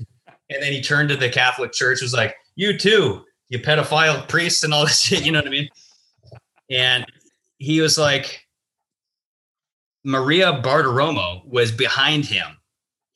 And 0.50 0.62
then 0.62 0.72
he 0.72 0.82
turned 0.82 1.08
to 1.08 1.16
the 1.16 1.28
Catholic 1.28 1.72
Church, 1.72 2.02
was 2.02 2.12
like, 2.12 2.34
You 2.54 2.78
too, 2.78 3.24
you 3.48 3.58
pedophile 3.58 4.28
priests 4.28 4.62
and 4.62 4.72
all 4.72 4.84
this 4.84 5.00
shit, 5.02 5.24
you 5.24 5.32
know 5.32 5.40
what 5.40 5.48
I 5.48 5.50
mean? 5.50 5.68
And 6.70 7.06
he 7.58 7.80
was 7.80 7.98
like, 7.98 8.46
Maria 10.04 10.60
Bartiromo 10.64 11.46
was 11.46 11.70
behind 11.70 12.24
him. 12.24 12.46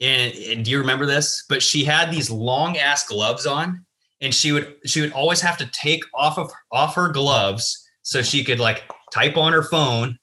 And, 0.01 0.33
and 0.35 0.65
do 0.65 0.71
you 0.71 0.79
remember 0.79 1.07
this? 1.07 1.45
But 1.49 1.63
she 1.63 1.85
had 1.85 2.11
these 2.11 2.31
long 2.31 2.77
ass 2.77 3.07
gloves 3.07 3.47
on, 3.47 3.86
and 4.21 4.35
she 4.35 4.53
would 4.53 4.75
she 4.85 5.01
would 5.01 5.13
always 5.13 5.41
have 5.41 5.57
to 5.59 5.67
take 5.67 6.05
off 6.15 6.39
of 6.39 6.51
off 6.73 6.95
her 6.95 7.09
gloves 7.09 7.83
so 8.03 8.23
she 8.23 8.45
could 8.45 8.61
like 8.61 8.85
type 9.13 9.37
on 9.37 9.53
her 9.53 9.63
phone, 9.63 10.19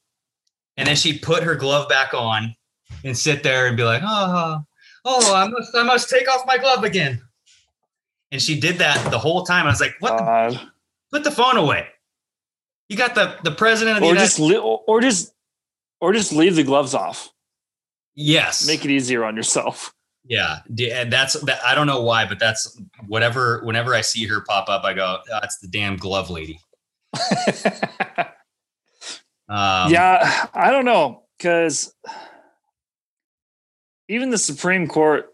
and 0.78 0.88
then 0.88 0.96
she'd 0.96 1.22
put 1.22 1.44
her 1.44 1.56
glove 1.56 1.90
back 1.90 2.14
on 2.14 2.56
and 3.04 3.18
sit 3.18 3.44
there 3.44 3.68
and 3.68 3.76
be 3.78 3.84
like, 3.84 4.02
oh, 4.06 4.62
oh, 5.06 5.34
I 5.36 5.48
must 5.48 5.76
I 5.76 5.84
must 5.84 6.10
take 6.10 6.30
off 6.30 6.46
my 6.46 6.58
glove 6.58 6.84
again. 6.84 7.22
And 8.32 8.42
she 8.42 8.60
did 8.60 8.80
that 8.80 9.12
the 9.12 9.20
whole 9.20 9.44
time. 9.44 9.68
I 9.68 9.70
was 9.70 9.80
like, 9.82 9.96
what? 10.00 10.18
The, 10.18 10.60
put 11.12 11.24
the 11.24 11.32
phone 11.32 11.58
away. 11.58 11.88
You 12.90 12.98
got 12.98 13.16
the 13.16 13.38
the 13.44 13.52
president 13.52 13.98
of 13.98 14.02
the 14.02 14.08
Or 14.08 14.14
United 14.14 14.26
just 14.26 14.40
li- 14.40 14.58
or 14.58 15.02
just 15.02 15.34
or 16.02 16.14
just 16.14 16.34
leave 16.34 16.56
the 16.56 16.64
gloves 16.64 16.94
off. 16.94 17.32
Yes. 18.16 18.68
Make 18.68 18.86
it 18.86 18.92
easier 18.92 19.24
on 19.24 19.36
yourself. 19.36 19.94
Yeah, 20.26 20.60
and 20.68 21.12
that's 21.12 21.34
that. 21.42 21.60
I 21.66 21.76
don't 21.76 21.88
know 21.88 22.02
why, 22.02 22.26
but 22.26 22.40
that's 22.40 22.80
whatever. 23.08 23.62
Whenever 23.64 23.94
I 23.94 24.02
see 24.02 24.26
her 24.28 24.42
pop 24.42 24.70
up, 24.70 24.84
I 24.86 24.94
go, 24.94 25.20
"That's 25.30 25.58
the 25.58 25.68
damn 25.68 25.98
glove 25.98 26.30
lady." 26.30 26.60
um, 29.50 29.92
yeah, 29.92 30.48
I 30.54 30.72
don't 30.72 30.86
know 30.86 31.24
because 31.38 31.94
even 34.08 34.30
the 34.30 34.38
Supreme 34.38 34.88
Court 34.88 35.30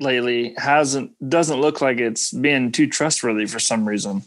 lately 0.00 0.54
hasn't 0.56 1.12
doesn't 1.28 1.60
look 1.60 1.82
like 1.82 1.98
it's 1.98 2.32
being 2.32 2.72
too 2.72 2.86
trustworthy 2.86 3.46
for 3.46 3.58
some 3.58 3.86
reason. 3.86 4.22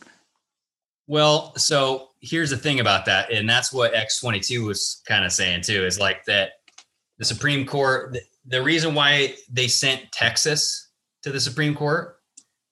Well, 1.08 1.56
so 1.58 2.10
here's 2.22 2.52
the 2.52 2.58
thing 2.58 2.80
about 2.80 3.06
that, 3.06 3.32
and 3.32 3.50
that's 3.50 3.74
what 3.74 3.94
X22 3.94 4.66
was 4.66 5.02
kind 5.08 5.26
of 5.26 5.32
saying 5.32 5.64
too, 5.64 5.86
is 5.86 6.00
like 6.00 6.24
that 6.26 6.52
the 7.18 7.26
Supreme 7.26 7.66
Court, 7.66 8.16
the, 8.46 8.62
reason 8.62 8.96
why 8.96 9.36
they 9.50 9.68
sent 9.68 10.12
Texas 10.12 10.90
to 11.24 11.32
the 11.32 11.40
Supreme 11.40 11.76
Court 11.76 12.18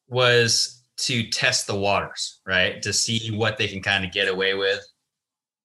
was 0.07 0.83
to 0.97 1.29
test 1.29 1.67
the 1.67 1.75
waters, 1.75 2.41
right? 2.45 2.81
To 2.81 2.91
see 2.91 3.35
what 3.35 3.57
they 3.57 3.67
can 3.67 3.81
kind 3.81 4.03
of 4.03 4.11
get 4.11 4.27
away 4.27 4.53
with 4.53 4.85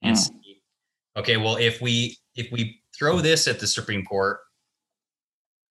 and 0.02 0.16
hmm. 0.16 0.22
see, 0.22 0.62
okay, 1.16 1.36
well, 1.36 1.56
if 1.56 1.80
we 1.80 2.18
if 2.36 2.50
we 2.52 2.80
throw 2.96 3.20
this 3.20 3.48
at 3.48 3.60
the 3.60 3.66
Supreme 3.66 4.04
Court, 4.04 4.38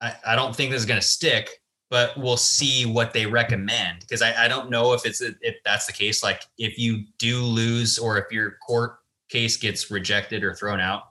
I, 0.01 0.13
I 0.27 0.35
don't 0.35 0.55
think 0.55 0.71
this 0.71 0.81
is 0.81 0.85
going 0.85 0.99
to 0.99 1.05
stick, 1.05 1.49
but 1.89 2.17
we'll 2.17 2.37
see 2.37 2.85
what 2.85 3.13
they 3.13 3.25
recommend 3.25 3.99
because 4.01 4.21
I, 4.21 4.45
I 4.45 4.47
don't 4.47 4.69
know 4.69 4.93
if 4.93 5.05
it's 5.05 5.21
if 5.21 5.55
that's 5.63 5.85
the 5.85 5.93
case. 5.93 6.23
Like 6.23 6.43
if 6.57 6.77
you 6.77 7.05
do 7.19 7.39
lose 7.41 7.97
or 7.97 8.17
if 8.17 8.31
your 8.31 8.57
court 8.65 8.97
case 9.29 9.57
gets 9.57 9.89
rejected 9.91 10.43
or 10.43 10.53
thrown 10.53 10.79
out, 10.79 11.03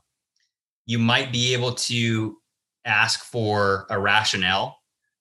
you 0.87 0.99
might 0.99 1.33
be 1.33 1.55
able 1.55 1.73
to 1.75 2.37
ask 2.85 3.25
for 3.25 3.87
a 3.91 3.99
rationale 3.99 4.79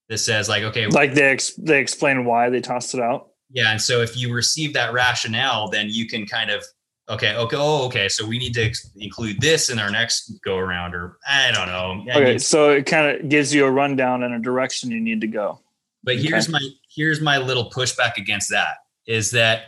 that 0.10 0.18
says 0.18 0.50
like, 0.50 0.64
okay, 0.64 0.88
Like 0.88 1.14
they 1.14 1.24
ex- 1.30 1.54
they 1.56 1.80
explain 1.80 2.26
why 2.26 2.50
they 2.50 2.62
tossed 2.62 2.94
it 2.94 3.00
out. 3.02 3.30
yeah. 3.50 3.72
And 3.72 3.82
so 3.82 4.02
if 4.02 4.18
you 4.18 4.34
receive 4.34 4.74
that 4.74 4.94
rationale, 4.94 5.70
then 5.70 5.88
you 5.90 6.08
can 6.08 6.26
kind 6.26 6.50
of, 6.50 6.64
okay, 7.10 7.36
okay, 7.36 7.56
oh, 7.60 7.86
okay. 7.86 8.08
So 8.10 8.26
we 8.26 8.38
need 8.38 8.54
to 8.56 8.64
ex- 8.66 8.92
include 8.98 9.40
this 9.42 9.70
in 9.70 9.80
our 9.80 9.90
next 9.92 10.34
go 10.44 10.58
around, 10.58 10.96
or 10.96 11.18
I 11.28 11.52
don't 11.52 11.68
know. 11.68 12.12
I 12.12 12.18
Okay, 12.18 12.30
mean, 12.32 12.40
so 12.40 12.72
it 12.72 12.86
kind 12.86 13.08
of 13.22 13.30
gives 13.30 13.54
you 13.54 13.66
a 13.66 13.72
rundown 13.72 14.24
and 14.24 14.34
a 14.34 14.40
direction 14.40 14.92
you 14.92 15.00
need 15.00 15.22
to 15.22 15.28
go. 15.28 15.60
But 16.04 16.18
here's 16.18 16.50
my 16.50 16.60
here's 16.96 17.22
my 17.22 17.38
little 17.38 17.70
pushback 17.70 18.18
against 18.18 18.50
that 18.50 18.78
is 19.08 19.32
that 19.32 19.64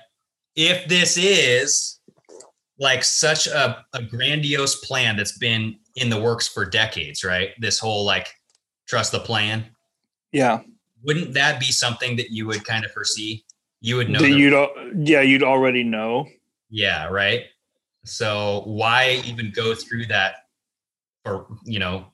if 0.55 0.87
this 0.87 1.15
is 1.17 1.99
like 2.79 3.03
such 3.03 3.45
a, 3.47 3.85
a 3.93 4.01
grandiose 4.01 4.75
plan 4.83 5.15
that's 5.15 5.37
been 5.37 5.75
in 5.95 6.09
the 6.09 6.19
works 6.19 6.47
for 6.47 6.65
decades, 6.65 7.23
right? 7.23 7.49
This 7.59 7.79
whole 7.79 8.05
like 8.05 8.27
trust 8.87 9.11
the 9.11 9.19
plan, 9.19 9.65
Yeah, 10.31 10.61
wouldn't 11.03 11.33
that 11.33 11.59
be 11.59 11.67
something 11.67 12.15
that 12.17 12.31
you 12.31 12.47
would 12.47 12.65
kind 12.65 12.85
of 12.85 12.91
foresee? 12.91 13.45
You 13.81 13.97
would 13.97 14.09
know 14.09 14.19
that 14.19 14.29
you'd 14.31 14.53
al- 14.53 14.73
yeah 14.95 15.21
you'd 15.21 15.43
already 15.43 15.83
know. 15.83 16.27
Yeah, 16.69 17.07
right. 17.07 17.43
So 18.05 18.63
why 18.65 19.21
even 19.25 19.51
go 19.53 19.75
through 19.75 20.05
that 20.07 20.35
for 21.23 21.47
you 21.65 21.79
know? 21.79 22.07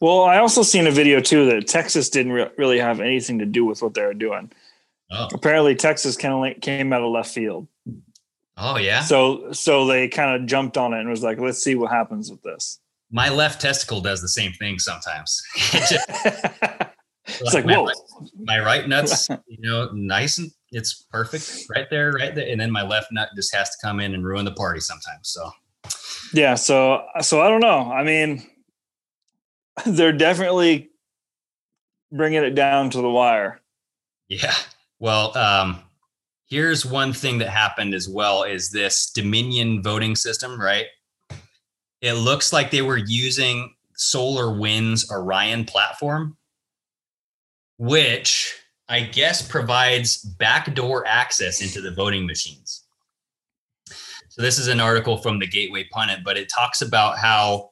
Well, 0.00 0.24
I 0.24 0.38
also 0.38 0.62
seen 0.62 0.86
a 0.86 0.90
video 0.90 1.20
too 1.20 1.46
that 1.46 1.66
Texas 1.66 2.10
didn't 2.10 2.32
re- 2.32 2.50
really 2.58 2.78
have 2.78 3.00
anything 3.00 3.38
to 3.38 3.46
do 3.46 3.64
with 3.64 3.82
what 3.82 3.94
they 3.94 4.02
were 4.02 4.14
doing. 4.14 4.52
Oh, 5.10 5.28
Apparently, 5.32 5.74
Texas 5.74 6.16
kind 6.16 6.54
of 6.54 6.60
came 6.60 6.92
out 6.92 7.02
of 7.02 7.10
left 7.10 7.30
field. 7.30 7.68
Oh 8.56 8.76
yeah. 8.78 9.00
So 9.02 9.52
so 9.52 9.86
they 9.86 10.08
kind 10.08 10.40
of 10.40 10.46
jumped 10.48 10.76
on 10.76 10.92
it 10.94 11.00
and 11.00 11.08
was 11.08 11.22
like, 11.22 11.38
let's 11.38 11.62
see 11.62 11.74
what 11.74 11.90
happens 11.90 12.30
with 12.30 12.42
this. 12.42 12.78
My 13.10 13.28
left 13.28 13.60
testicle 13.60 14.00
does 14.00 14.20
the 14.22 14.28
same 14.28 14.52
thing 14.52 14.78
sometimes. 14.78 15.40
Just- 15.56 15.98
It's 17.26 17.54
like, 17.54 17.64
my, 17.64 17.76
whoa. 17.78 17.84
right- 17.86 17.96
my 18.40 18.58
right 18.58 18.88
nut's 18.88 19.28
you 19.46 19.58
know 19.60 19.88
nice 19.94 20.38
and 20.38 20.50
it's 20.72 21.04
perfect 21.12 21.66
right 21.74 21.86
there, 21.88 22.10
right 22.12 22.34
there, 22.34 22.48
and 22.50 22.60
then 22.60 22.70
my 22.72 22.82
left 22.82 23.12
nut 23.12 23.28
just 23.36 23.54
has 23.54 23.70
to 23.70 23.76
come 23.80 24.00
in 24.00 24.12
and 24.14 24.24
ruin 24.24 24.44
the 24.44 24.52
party 24.52 24.80
sometimes. 24.80 25.28
So 25.28 25.48
Yeah, 26.34 26.56
so 26.56 27.04
so 27.20 27.40
I 27.40 27.48
don't 27.48 27.60
know. 27.60 27.92
I 27.92 28.02
mean, 28.02 28.44
they're 29.86 30.12
definitely 30.12 30.90
bringing 32.10 32.42
it 32.42 32.54
down 32.56 32.90
to 32.90 33.00
the 33.00 33.08
wire. 33.08 33.60
Yeah. 34.28 34.54
Well, 34.98 35.36
um, 35.38 35.80
here's 36.52 36.84
one 36.84 37.14
thing 37.14 37.38
that 37.38 37.48
happened 37.48 37.94
as 37.94 38.06
well 38.06 38.42
is 38.42 38.70
this 38.70 39.10
Dominion 39.10 39.82
voting 39.82 40.14
system, 40.14 40.60
right? 40.60 40.84
It 42.02 42.12
looks 42.12 42.52
like 42.52 42.70
they 42.70 42.82
were 42.82 42.98
using 42.98 43.74
SolarWinds 43.98 45.10
Orion 45.10 45.64
platform, 45.64 46.36
which 47.78 48.54
I 48.86 49.00
guess 49.00 49.40
provides 49.40 50.18
backdoor 50.18 51.06
access 51.06 51.62
into 51.62 51.80
the 51.80 51.90
voting 51.90 52.26
machines. 52.26 52.84
So 54.28 54.42
this 54.42 54.58
is 54.58 54.68
an 54.68 54.78
article 54.78 55.16
from 55.16 55.38
the 55.38 55.46
Gateway 55.46 55.88
Pundit, 55.90 56.22
but 56.22 56.36
it 56.36 56.50
talks 56.54 56.82
about 56.82 57.16
how 57.16 57.70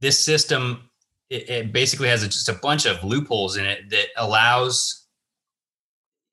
this 0.00 0.22
system 0.24 0.88
it, 1.30 1.50
it 1.50 1.72
basically 1.72 2.08
has 2.08 2.22
a, 2.22 2.28
just 2.28 2.48
a 2.48 2.60
bunch 2.62 2.86
of 2.86 3.02
loopholes 3.02 3.56
in 3.56 3.66
it 3.66 3.90
that 3.90 4.06
allows 4.16 4.97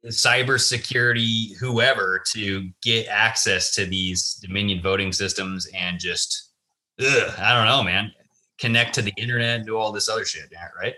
cybersecurity 0.07 1.55
whoever 1.57 2.21
to 2.33 2.69
get 2.81 3.07
access 3.07 3.71
to 3.75 3.85
these 3.85 4.35
Dominion 4.41 4.81
voting 4.81 5.11
systems 5.11 5.67
and 5.75 5.99
just 5.99 6.51
ugh, 6.99 7.33
I 7.37 7.55
don't 7.55 7.67
know, 7.67 7.83
man, 7.83 8.11
connect 8.59 8.95
to 8.95 9.01
the 9.01 9.13
internet, 9.17 9.57
and 9.57 9.65
do 9.65 9.77
all 9.77 9.91
this 9.91 10.09
other 10.09 10.25
shit, 10.25 10.49
yeah, 10.51 10.67
right? 10.79 10.93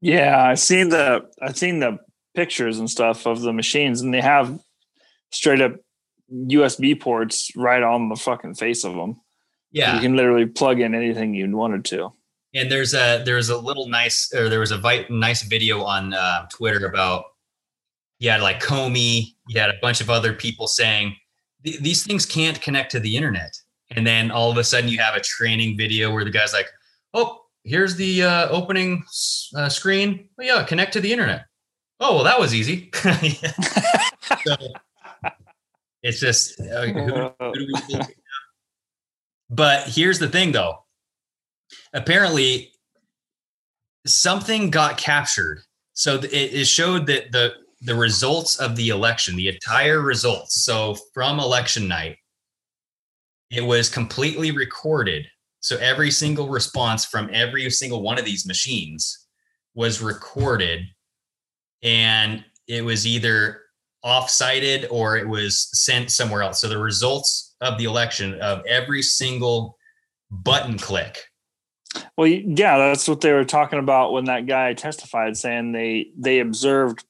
Yeah, 0.00 0.42
I've 0.42 0.60
seen 0.60 0.88
the 0.88 1.28
I've 1.42 1.58
seen 1.58 1.80
the 1.80 1.98
pictures 2.34 2.78
and 2.78 2.88
stuff 2.88 3.26
of 3.26 3.40
the 3.40 3.52
machines, 3.52 4.00
and 4.00 4.12
they 4.14 4.20
have 4.20 4.58
straight 5.30 5.60
up 5.60 5.72
USB 6.32 6.98
ports 6.98 7.50
right 7.56 7.82
on 7.82 8.08
the 8.08 8.16
fucking 8.16 8.54
face 8.54 8.84
of 8.84 8.94
them. 8.94 9.20
Yeah. 9.72 9.94
you 9.94 10.00
can 10.00 10.16
literally 10.16 10.46
plug 10.46 10.80
in 10.80 10.94
anything 10.94 11.34
you 11.34 11.56
wanted 11.56 11.84
to. 11.86 12.12
And 12.54 12.70
there's 12.70 12.94
a 12.94 13.22
there's 13.24 13.48
a 13.48 13.56
little 13.56 13.88
nice 13.88 14.32
or 14.34 14.48
there 14.48 14.60
was 14.60 14.72
a 14.72 14.78
vi- 14.78 15.06
nice 15.08 15.42
video 15.42 15.82
on 15.82 16.14
uh, 16.14 16.46
Twitter 16.48 16.86
about 16.86 17.24
you 18.18 18.28
had 18.30 18.42
like 18.42 18.60
Comey, 18.60 19.34
you 19.48 19.60
had 19.60 19.70
a 19.70 19.78
bunch 19.80 20.00
of 20.00 20.10
other 20.10 20.32
people 20.32 20.66
saying 20.66 21.14
these 21.62 22.04
things 22.06 22.26
can't 22.26 22.60
connect 22.60 22.90
to 22.92 23.00
the 23.00 23.16
internet, 23.16 23.56
and 23.90 24.06
then 24.06 24.30
all 24.30 24.50
of 24.50 24.56
a 24.56 24.64
sudden 24.64 24.88
you 24.88 24.98
have 24.98 25.14
a 25.14 25.20
training 25.20 25.76
video 25.76 26.12
where 26.12 26.24
the 26.24 26.30
guy's 26.30 26.52
like, 26.52 26.68
"Oh, 27.14 27.40
here's 27.64 27.96
the 27.96 28.22
uh, 28.22 28.48
opening 28.48 29.04
uh, 29.54 29.68
screen. 29.68 30.28
Oh 30.38 30.42
yeah, 30.42 30.64
connect 30.64 30.92
to 30.94 31.00
the 31.00 31.12
internet. 31.12 31.44
Oh 32.00 32.16
well, 32.16 32.24
that 32.24 32.40
was 32.40 32.54
easy." 32.54 32.90
so, 34.44 34.56
It's 36.02 36.18
just, 36.18 36.58
uh, 36.60 36.86
who, 36.86 37.30
who 37.38 37.52
do 37.54 37.66
we 37.66 37.80
believe? 37.88 38.06
but 39.50 39.86
here's 39.86 40.18
the 40.18 40.28
thing, 40.28 40.52
though. 40.52 40.84
Apparently, 41.92 42.72
something 44.06 44.70
got 44.70 44.98
captured. 44.98 45.62
So 45.92 46.16
it, 46.16 46.32
it 46.32 46.66
showed 46.66 47.06
that 47.06 47.32
the 47.32 47.54
the 47.82 47.94
results 47.94 48.56
of 48.56 48.76
the 48.76 48.90
election, 48.90 49.36
the 49.36 49.48
entire 49.48 50.00
results. 50.02 50.64
So 50.64 50.96
from 51.14 51.40
election 51.40 51.88
night, 51.88 52.18
it 53.50 53.62
was 53.62 53.88
completely 53.88 54.50
recorded. 54.50 55.26
So 55.60 55.76
every 55.78 56.10
single 56.10 56.48
response 56.48 57.06
from 57.06 57.30
every 57.32 57.68
single 57.70 58.02
one 58.02 58.18
of 58.18 58.24
these 58.24 58.46
machines 58.46 59.26
was 59.74 60.02
recorded, 60.02 60.82
and 61.82 62.44
it 62.66 62.84
was 62.84 63.06
either 63.06 63.62
off-sited 64.02 64.86
or 64.90 65.16
it 65.16 65.28
was 65.28 65.68
sent 65.72 66.10
somewhere 66.10 66.42
else. 66.42 66.60
So 66.60 66.68
the 66.68 66.78
results 66.78 67.56
of 67.60 67.76
the 67.78 67.84
election 67.84 68.34
of 68.40 68.64
every 68.66 69.02
single 69.02 69.76
button 70.30 70.78
click 70.78 71.29
Well, 72.16 72.26
yeah, 72.28 72.78
that's 72.78 73.08
what 73.08 73.20
they 73.20 73.32
were 73.32 73.44
talking 73.44 73.78
about 73.78 74.12
when 74.12 74.24
that 74.26 74.46
guy 74.46 74.74
testified, 74.74 75.36
saying 75.36 75.72
they 75.72 76.10
they 76.16 76.38
observed 76.38 77.04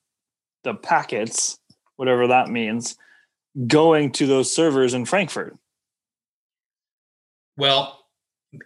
the 0.64 0.74
packets, 0.74 1.59
whatever 1.97 2.28
that 2.28 2.49
means, 2.49 2.97
going 3.66 4.12
to 4.12 4.26
those 4.26 4.55
servers 4.55 4.95
in 4.95 5.05
Frankfurt. 5.05 5.57
Well, 7.57 8.01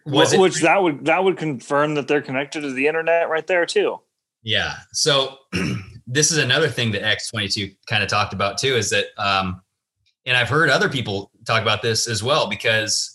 was 0.06 0.32
it 0.32 0.40
which 0.40 0.60
that 0.60 0.82
would 0.82 1.04
that 1.06 1.24
would 1.24 1.36
confirm 1.36 1.94
that 1.96 2.08
they're 2.08 2.22
connected 2.22 2.62
to 2.62 2.72
the 2.72 2.86
internet 2.86 3.28
right 3.28 3.46
there 3.46 3.66
too. 3.66 4.00
Yeah. 4.44 4.76
So 4.92 5.38
this 6.06 6.30
is 6.30 6.38
another 6.38 6.68
thing 6.68 6.92
that 6.92 7.02
X22 7.02 7.76
kind 7.86 8.02
of 8.02 8.08
talked 8.08 8.32
about 8.32 8.58
too 8.58 8.76
is 8.76 8.90
that, 8.90 9.06
um, 9.18 9.60
and 10.26 10.36
I've 10.36 10.48
heard 10.48 10.70
other 10.70 10.88
people 10.88 11.30
talk 11.46 11.62
about 11.62 11.82
this 11.82 12.06
as 12.06 12.22
well 12.22 12.48
because 12.48 13.13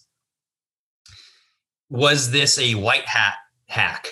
was 1.89 2.31
this 2.31 2.57
a 2.59 2.75
white 2.75 3.05
hat 3.05 3.35
hack? 3.67 4.07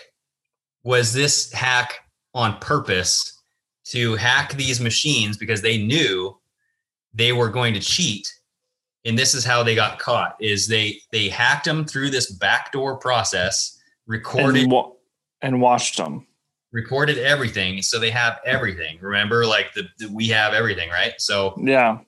Was 0.84 1.13
this 1.13 1.51
hack 1.53 1.99
on 2.34 2.57
purpose 2.59 3.41
to 3.86 4.15
hack 4.15 4.53
these 4.53 4.80
machines 4.80 5.38
because 5.38 5.61
they 5.61 5.78
knew 5.78 6.38
they 7.13 7.34
were 7.34 7.49
going 7.49 7.73
to 7.73 7.80
cheat? 7.80 8.28
And 9.05 9.17
this 9.17 9.34
is 9.34 9.45
how 9.45 9.63
they 9.63 9.75
got 9.75 9.99
caught 9.99 10.36
is 10.39 10.67
they 10.67 10.99
they 11.11 11.30
hacked 11.30 11.65
them 11.65 11.86
through 11.86 12.09
this 12.09 12.32
backdoor 12.32 12.97
process, 12.97 13.80
recorded 14.05 14.63
and, 14.63 14.71
wa- 14.71 14.91
and 15.41 15.61
watched 15.61 15.97
them. 15.97 16.25
recorded 16.71 17.17
everything 17.17 17.82
so 17.82 17.99
they 17.99 18.09
have 18.11 18.39
everything 18.45 18.97
remember 19.01 19.45
like 19.45 19.73
the, 19.73 19.84
the- 19.99 20.09
we 20.09 20.28
have 20.28 20.53
everything 20.53 20.89
right 20.89 21.13
so 21.19 21.53
Yeah, 21.57 21.99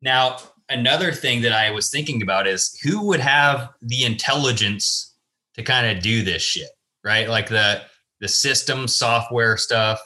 now 0.00 0.38
another 0.70 1.12
thing 1.12 1.42
that 1.42 1.52
i 1.52 1.70
was 1.70 1.90
thinking 1.90 2.22
about 2.22 2.46
is 2.46 2.78
who 2.82 3.06
would 3.06 3.20
have 3.20 3.68
the 3.82 4.04
intelligence 4.04 5.14
to 5.54 5.62
kind 5.62 5.86
of 5.96 6.02
do 6.02 6.22
this 6.22 6.42
shit 6.42 6.70
right? 7.02 7.28
Like 7.28 7.48
the 7.48 7.82
the 8.20 8.28
system 8.28 8.86
software 8.86 9.56
stuff 9.56 10.00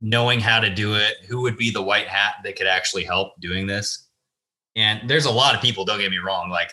knowing 0.00 0.38
how 0.38 0.60
to 0.60 0.70
do 0.72 0.94
it 0.94 1.16
who 1.28 1.40
would 1.42 1.56
be 1.56 1.70
the 1.72 1.82
white 1.82 2.06
hat 2.06 2.34
that 2.44 2.54
could 2.54 2.68
actually 2.68 3.02
help 3.04 3.32
doing 3.40 3.66
this? 3.66 4.06
And 4.76 5.08
there's 5.10 5.24
a 5.24 5.30
lot 5.30 5.56
of 5.56 5.60
people 5.60 5.84
don't 5.84 5.98
get 5.98 6.10
me 6.10 6.18
wrong 6.18 6.50
like 6.50 6.72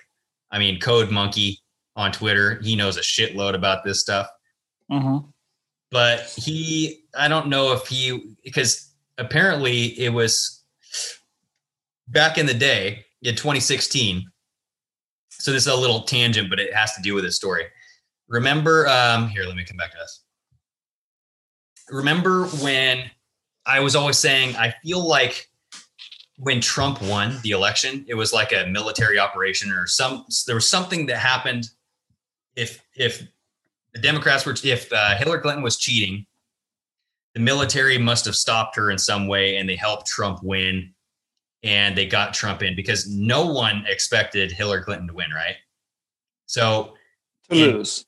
i 0.52 0.60
mean 0.60 0.80
code 0.80 1.10
monkey 1.10 1.60
on 1.96 2.12
twitter 2.12 2.60
he 2.62 2.76
knows 2.76 2.98
a 2.98 3.02
shitload 3.02 3.56
about 3.56 3.84
this 3.84 4.00
stuff. 4.00 4.28
Mhm. 4.92 5.34
but 5.90 6.22
he 6.38 7.04
i 7.18 7.28
don't 7.28 7.48
know 7.48 7.74
if 7.74 7.88
he 7.88 8.36
because 8.44 8.94
apparently 9.18 10.00
it 10.00 10.10
was 10.14 10.55
back 12.08 12.38
in 12.38 12.46
the 12.46 12.54
day 12.54 13.06
in 13.22 13.36
2016 13.36 14.24
so 15.32 15.52
this 15.52 15.64
is 15.64 15.68
a 15.68 15.76
little 15.76 16.02
tangent 16.02 16.50
but 16.50 16.60
it 16.60 16.74
has 16.74 16.94
to 16.94 17.02
do 17.02 17.14
with 17.14 17.24
this 17.24 17.36
story. 17.36 17.66
Remember 18.28 18.88
um 18.88 19.28
here 19.30 19.44
let 19.44 19.56
me 19.56 19.64
come 19.64 19.78
back 19.78 19.92
to 19.92 19.98
this. 19.98 20.24
Remember 21.90 22.46
when 22.64 23.10
i 23.66 23.80
was 23.80 23.96
always 23.96 24.18
saying 24.18 24.56
i 24.56 24.74
feel 24.84 25.06
like 25.06 25.50
when 26.38 26.60
trump 26.60 27.02
won 27.02 27.40
the 27.44 27.52
election 27.52 28.06
it 28.08 28.14
was 28.14 28.34
like 28.34 28.52
a 28.52 28.68
military 28.68 29.18
operation 29.18 29.72
or 29.72 29.88
some 29.88 30.26
there 30.46 30.56
was 30.56 30.70
something 30.70 31.06
that 31.08 31.18
happened. 31.18 31.70
If 32.56 32.82
if 32.96 33.28
the 33.94 34.02
Democrats 34.02 34.46
were 34.46 34.56
if 34.64 34.92
uh, 34.92 35.16
Hillary 35.18 35.42
Clinton 35.42 35.64
was 35.64 35.78
cheating, 35.78 36.26
the 37.34 37.40
military 37.42 37.98
must 37.98 38.26
have 38.26 38.36
stopped 38.36 38.76
her 38.78 38.92
in 38.92 38.98
some 38.98 39.28
way, 39.28 39.58
and 39.58 39.68
they 39.68 39.76
helped 39.76 40.08
Trump 40.08 40.40
win, 40.42 40.94
and 41.66 41.98
they 41.98 42.06
got 42.06 42.34
Trump 42.34 42.62
in 42.62 42.76
because 42.76 43.10
no 43.10 43.48
one 43.48 43.84
expected 43.88 44.52
Hillary 44.52 44.84
Clinton 44.84 45.08
to 45.08 45.14
win, 45.16 45.32
right? 45.32 45.56
So 46.46 46.94
to 47.50 47.56
in- 47.58 47.78
lose. 47.78 48.06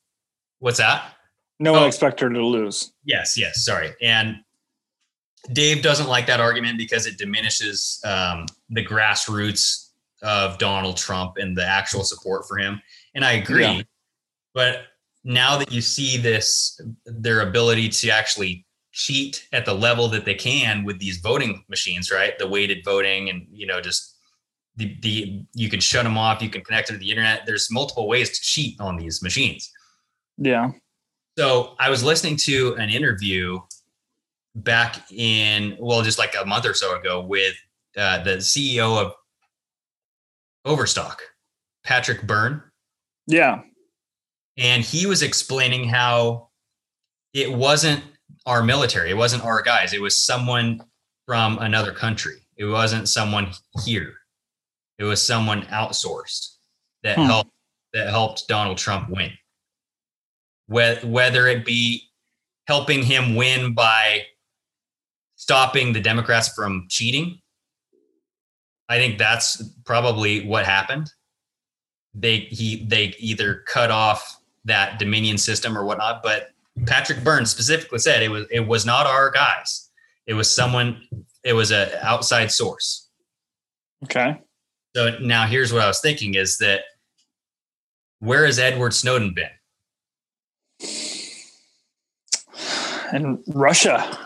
what's 0.59 0.77
that? 0.77 1.15
No 1.59 1.71
Oh. 1.71 1.79
one 1.79 1.87
expected 1.87 2.25
her 2.25 2.33
to 2.35 2.45
lose. 2.45 2.93
Yes, 3.03 3.35
yes, 3.35 3.65
sorry. 3.65 3.93
And 4.01 4.37
Dave 5.53 5.81
doesn't 5.81 6.07
like 6.07 6.27
that 6.27 6.39
argument 6.39 6.77
because 6.77 7.07
it 7.07 7.17
diminishes 7.17 7.99
um, 8.05 8.45
the 8.69 8.85
grassroots 8.85 9.89
of 10.21 10.59
Donald 10.59 10.97
Trump 10.97 11.37
and 11.37 11.57
the 11.57 11.65
actual 11.65 12.03
support 12.03 12.47
for 12.47 12.57
him. 12.57 12.79
And 13.15 13.25
I 13.25 13.33
agree. 13.33 13.63
Yeah. 13.65 13.81
But 14.53 14.83
now 15.23 15.57
that 15.57 15.71
you 15.71 15.81
see 15.81 16.17
this, 16.17 16.79
their 17.05 17.41
ability 17.41 17.89
to 17.89 18.09
actually 18.11 18.65
cheat 18.97 19.47
at 19.53 19.63
the 19.63 19.73
level 19.73 20.07
that 20.07 20.25
they 20.25 20.33
can 20.33 20.83
with 20.83 20.97
these 20.97 21.17
voting 21.17 21.63
machines, 21.69 22.09
right? 22.09 22.37
The 22.39 22.47
weighted 22.47 22.83
voting 22.83 23.29
and, 23.29 23.45
you 23.51 23.67
know, 23.67 23.79
just 23.79 24.15
the, 24.75 24.97
the 25.01 25.45
you 25.53 25.69
can 25.69 25.79
shut 25.79 26.03
them 26.03 26.17
off, 26.17 26.41
you 26.41 26.49
can 26.49 26.63
connect 26.63 26.87
them 26.87 26.95
to 26.95 26.99
the 26.99 27.11
internet. 27.11 27.45
There's 27.45 27.69
multiple 27.71 28.07
ways 28.07 28.31
to 28.31 28.41
cheat 28.41 28.81
on 28.81 28.97
these 28.97 29.21
machines. 29.21 29.71
Yeah. 30.39 30.71
So 31.37 31.75
I 31.79 31.91
was 31.91 32.03
listening 32.03 32.37
to 32.37 32.75
an 32.79 32.89
interview 32.89 33.59
back 34.55 35.11
in, 35.11 35.77
well, 35.79 36.01
just 36.01 36.17
like 36.17 36.33
a 36.39 36.43
month 36.43 36.65
or 36.65 36.73
so 36.73 36.99
ago 36.99 37.21
with 37.21 37.53
uh, 37.95 38.23
the 38.23 38.37
CEO 38.37 38.99
of 38.99 39.13
Overstock, 40.65 41.21
Patrick 41.83 42.25
Byrne. 42.25 42.63
Yeah. 43.27 43.61
And 44.57 44.83
he 44.83 45.05
was 45.05 45.21
explaining 45.21 45.87
how 45.87 46.49
it 47.33 47.53
wasn't 47.53 48.03
our 48.47 48.63
military, 48.63 49.11
it 49.11 49.17
wasn't 49.17 49.43
our 49.43 49.61
guys, 49.61 49.93
it 49.93 50.01
was 50.01 50.17
someone 50.17 50.81
from 51.27 51.59
another 51.59 51.91
country. 51.91 52.37
It 52.55 52.65
wasn't 52.65 53.07
someone 53.09 53.51
here. 53.85 54.13
It 54.97 55.03
was 55.03 55.21
someone 55.21 55.63
outsourced 55.63 56.55
that 57.03 57.17
Hmm. 57.17 57.25
helped 57.25 57.51
that 57.93 58.09
helped 58.09 58.47
Donald 58.47 58.77
Trump 58.77 59.09
win. 59.09 59.31
Whe- 60.67 61.03
Whether 61.03 61.47
it 61.47 61.65
be 61.65 62.09
helping 62.67 63.03
him 63.03 63.35
win 63.35 63.73
by 63.73 64.25
stopping 65.35 65.93
the 65.93 66.01
Democrats 66.01 66.49
from 66.53 66.87
cheating, 66.89 67.41
I 68.89 68.97
think 68.97 69.17
that's 69.17 69.61
probably 69.85 70.45
what 70.45 70.65
happened. 70.65 71.11
They 72.13 72.39
he 72.39 72.85
they 72.85 73.13
either 73.19 73.63
cut 73.67 73.91
off 73.91 74.39
that 74.65 74.99
Dominion 74.99 75.37
system 75.37 75.77
or 75.77 75.85
whatnot, 75.85 76.23
but 76.23 76.49
Patrick 76.85 77.23
Burns 77.23 77.49
specifically 77.49 77.99
said 77.99 78.21
it 78.23 78.29
was 78.29 78.45
it 78.51 78.61
was 78.61 78.85
not 78.85 79.05
our 79.05 79.29
guys. 79.31 79.89
It 80.25 80.33
was 80.33 80.53
someone. 80.53 81.01
It 81.43 81.53
was 81.53 81.71
an 81.71 81.89
outside 82.01 82.51
source. 82.51 83.09
Okay. 84.03 84.39
So 84.95 85.17
now 85.19 85.45
here's 85.47 85.71
what 85.73 85.81
I 85.81 85.87
was 85.87 86.01
thinking 86.01 86.33
is 86.35 86.57
that 86.57 86.81
where 88.19 88.45
has 88.45 88.59
Edward 88.59 88.93
Snowden 88.93 89.33
been? 89.33 89.49
In 93.13 93.41
Russia. 93.47 94.17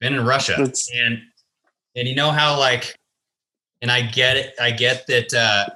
Been 0.00 0.14
in 0.14 0.24
Russia. 0.24 0.54
That's- 0.58 0.88
and 0.94 1.18
and 1.96 2.06
you 2.06 2.14
know 2.14 2.30
how 2.30 2.58
like 2.58 2.94
and 3.82 3.90
I 3.90 4.02
get 4.02 4.36
it, 4.36 4.54
I 4.60 4.70
get 4.70 5.06
that 5.08 5.34
uh 5.34 5.66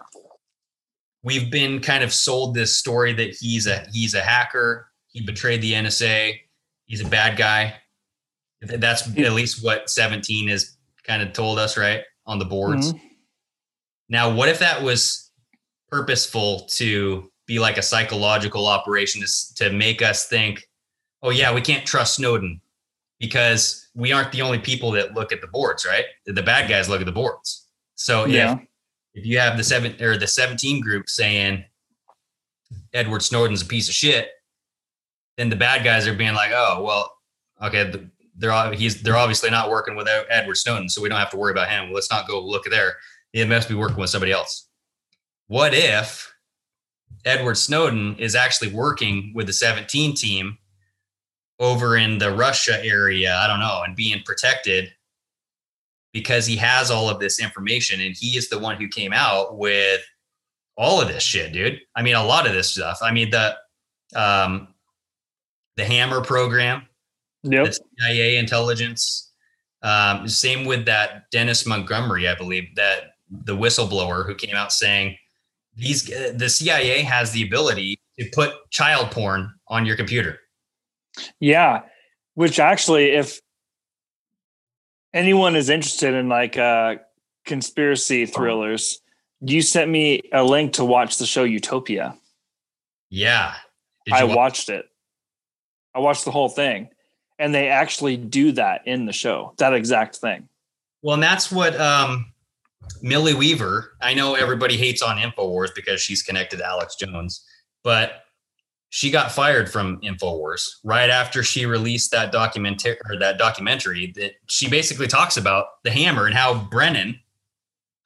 we've 1.25 1.51
been 1.51 1.81
kind 1.81 2.05
of 2.05 2.13
sold 2.13 2.55
this 2.55 2.77
story 2.79 3.13
that 3.15 3.37
he's 3.41 3.67
a 3.67 3.87
he's 3.93 4.15
a 4.15 4.21
hacker, 4.21 4.89
he 5.13 5.25
betrayed 5.25 5.63
the 5.63 5.73
NSA, 5.73 6.39
he's 6.87 7.01
a 7.01 7.09
bad 7.09 7.37
guy. 7.37 7.75
That's 8.61 9.07
at 9.19 9.33
least 9.33 9.65
what 9.65 9.91
17 9.91 10.49
has 10.49 10.77
kind 11.05 11.23
of 11.23 11.33
told 11.33 11.59
us, 11.59 11.77
right? 11.77 12.03
On 12.27 12.39
the 12.39 12.45
boards. 12.45 12.93
Mhm. 12.93 13.01
Now, 14.09 14.33
what 14.33 14.49
if 14.49 14.59
that 14.61 14.83
was 14.83 15.31
purposeful 15.91 16.61
to 16.75 17.31
be 17.47 17.59
like 17.59 17.77
a 17.77 17.83
psychological 17.83 18.67
operation 18.67 19.21
to, 19.21 19.55
to 19.57 19.71
make 19.71 20.01
us 20.01 20.27
think, 20.29 20.69
oh, 21.23 21.31
yeah, 21.31 21.53
we 21.53 21.61
can't 21.61 21.85
trust 21.87 22.15
Snowden 22.17 22.61
because 23.19 23.89
we 23.95 24.13
aren't 24.13 24.33
the 24.33 24.43
only 24.43 24.59
people 24.59 24.91
that 24.93 25.15
look 25.15 25.33
at 25.33 25.41
the 25.41 25.47
boards, 25.49 25.85
right? 25.85 26.05
The 26.27 26.43
bad 26.43 26.69
guys 26.69 26.89
look 26.89 27.01
at 27.01 27.07
the 27.07 27.13
boards. 27.13 27.67
So 27.97 28.25
Yeah. 28.27 28.55
if, 28.55 28.59
if 29.15 29.27
you 29.27 29.39
have 29.39 29.57
the 29.57 29.65
seven 29.65 30.01
or 30.01 30.17
the 30.17 30.27
17 30.27 30.81
group 30.81 31.09
saying 31.09 31.65
Edward 32.93 33.23
Snowden's 33.23 33.63
a 33.63 33.67
piece 33.67 33.89
of 33.89 33.95
shit, 33.95 34.29
then 35.37 35.49
the 35.49 35.57
bad 35.57 35.85
guys 35.85 36.07
are 36.07 36.15
being 36.15 36.35
like, 36.35 36.51
oh, 36.55 36.83
well, 36.83 37.17
okay, 37.63 37.91
the, 37.91 38.11
they're 38.37 38.73
he's 38.73 39.03
they're 39.03 39.17
obviously 39.17 39.51
not 39.51 39.71
working 39.71 39.97
with 39.97 40.09
Edward 40.29 40.57
Snowden, 40.57 40.89
so 40.89 41.03
we 41.03 41.09
don't 41.09 41.19
have 41.19 41.31
to 41.31 41.37
worry 41.37 41.53
about 41.53 41.69
him. 41.69 41.93
Let's 41.93 42.11
not 42.11 42.27
go 42.27 42.45
look 42.45 42.65
there. 42.65 42.97
He 43.33 43.45
must 43.45 43.69
be 43.69 43.75
working 43.75 43.99
with 43.99 44.11
somebody 44.11 44.33
else. 44.33 44.69
What 45.49 45.75
if 45.75 46.33
Edward 47.25 47.57
Snowden 47.57 48.17
is 48.17 48.35
actually 48.35 48.73
working 48.73 49.33
with 49.35 49.47
the 49.47 49.53
17 49.53 50.15
team 50.15 50.59
over 51.59 51.97
in 51.97 52.19
the 52.19 52.33
Russia 52.33 52.83
area? 52.85 53.35
I 53.37 53.47
don't 53.47 53.61
know, 53.61 53.83
and 53.85 53.97
being 53.97 54.23
protected 54.25 54.93
because 56.13 56.47
he 56.47 56.57
has 56.57 56.91
all 56.91 57.09
of 57.09 57.21
this 57.21 57.41
information 57.41 58.01
and 58.01 58.15
he 58.15 58.37
is 58.37 58.49
the 58.49 58.59
one 58.59 58.77
who 58.77 58.87
came 58.87 59.13
out 59.13 59.57
with 59.57 60.03
all 60.77 61.01
of 61.01 61.09
this 61.09 61.23
shit, 61.23 61.53
dude. 61.53 61.81
I 61.97 62.03
mean, 62.03 62.15
a 62.15 62.25
lot 62.25 62.47
of 62.47 62.53
this 62.53 62.71
stuff. 62.71 62.99
I 63.03 63.13
mean, 63.13 63.31
the 63.31 63.57
um 64.15 64.69
the 65.77 65.85
Hammer 65.85 66.21
program, 66.23 66.83
yep. 67.43 67.67
the 67.67 67.79
CIA 67.99 68.37
intelligence. 68.37 69.31
Um, 69.83 70.29
same 70.29 70.65
with 70.65 70.85
that 70.87 71.31
Dennis 71.33 71.67
Montgomery, 71.67 72.29
I 72.29 72.35
believe, 72.35 72.75
that 72.77 73.15
the 73.31 73.57
whistleblower 73.57 74.27
who 74.27 74.35
came 74.35 74.55
out 74.55 74.73
saying 74.73 75.17
these 75.75 76.05
the 76.05 76.49
CIA 76.49 77.03
has 77.03 77.33
the 77.33 77.43
ability 77.43 77.99
to 78.19 78.29
put 78.33 78.53
child 78.71 79.11
porn 79.11 79.53
on 79.69 79.87
your 79.87 79.97
computer. 79.97 80.39
Yeah, 81.41 81.83
which 82.35 82.59
actually, 82.59 83.13
if 83.13 83.41
anyone 85.13 85.57
is 85.57 85.69
interested 85.69 86.15
in 86.15 86.29
like 86.29 86.57
uh, 86.57 86.97
conspiracy 87.45 88.27
thrillers, 88.27 89.01
you 89.41 89.63
sent 89.63 89.91
me 89.91 90.23
a 90.33 90.45
link 90.45 90.75
to 90.75 90.85
watch 90.85 91.19
the 91.19 91.27
show 91.27 91.45
Utopia. 91.45 92.17
Yeah, 93.11 93.55
I 94.13 94.25
watch- 94.25 94.37
watched 94.37 94.69
it. 94.69 94.87
I 95.95 96.01
watched 96.01 96.25
the 96.25 96.31
whole 96.31 96.49
thing, 96.49 96.89
and 97.39 97.55
they 97.55 97.69
actually 97.69 98.17
do 98.17 98.53
that 98.53 98.87
in 98.87 99.07
the 99.07 99.13
show. 99.13 99.55
That 99.59 99.75
exact 99.75 100.17
thing. 100.17 100.49
Well, 101.03 101.15
and 101.15 101.23
that's 101.23 101.51
what 101.51 101.79
um, 101.81 102.33
Millie 103.03 103.35
Weaver. 103.35 103.95
I 104.01 104.15
know 104.15 104.35
everybody 104.35 104.77
hates 104.77 105.03
on 105.03 105.19
Infowars 105.19 105.75
because 105.75 106.01
she's 106.01 106.23
connected 106.23 106.59
to 106.59 106.67
Alex 106.67 106.97
Jones, 106.97 107.45
but 107.83 108.23
she 108.91 109.11
got 109.11 109.33
fired 109.33 109.71
from 109.71 109.99
Infowars 110.03 110.69
right 110.85 111.09
after 111.09 111.43
she 111.43 111.65
released 111.65 112.11
that 112.11 112.31
documentary 112.31 112.99
or 113.09 113.19
that 113.19 113.39
documentary 113.39 114.13
that 114.17 114.33
she 114.49 114.69
basically 114.69 115.07
talks 115.07 115.39
about 115.39 115.65
the 115.83 115.91
hammer 115.91 116.27
and 116.27 116.35
how 116.35 116.69
Brennan 116.71 117.19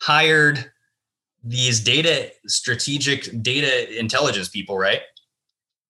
hired 0.01 0.71
these 1.43 1.81
data 1.81 2.31
strategic 2.47 3.43
data 3.43 3.99
intelligence 3.99 4.49
people, 4.49 4.79
right? 4.79 5.01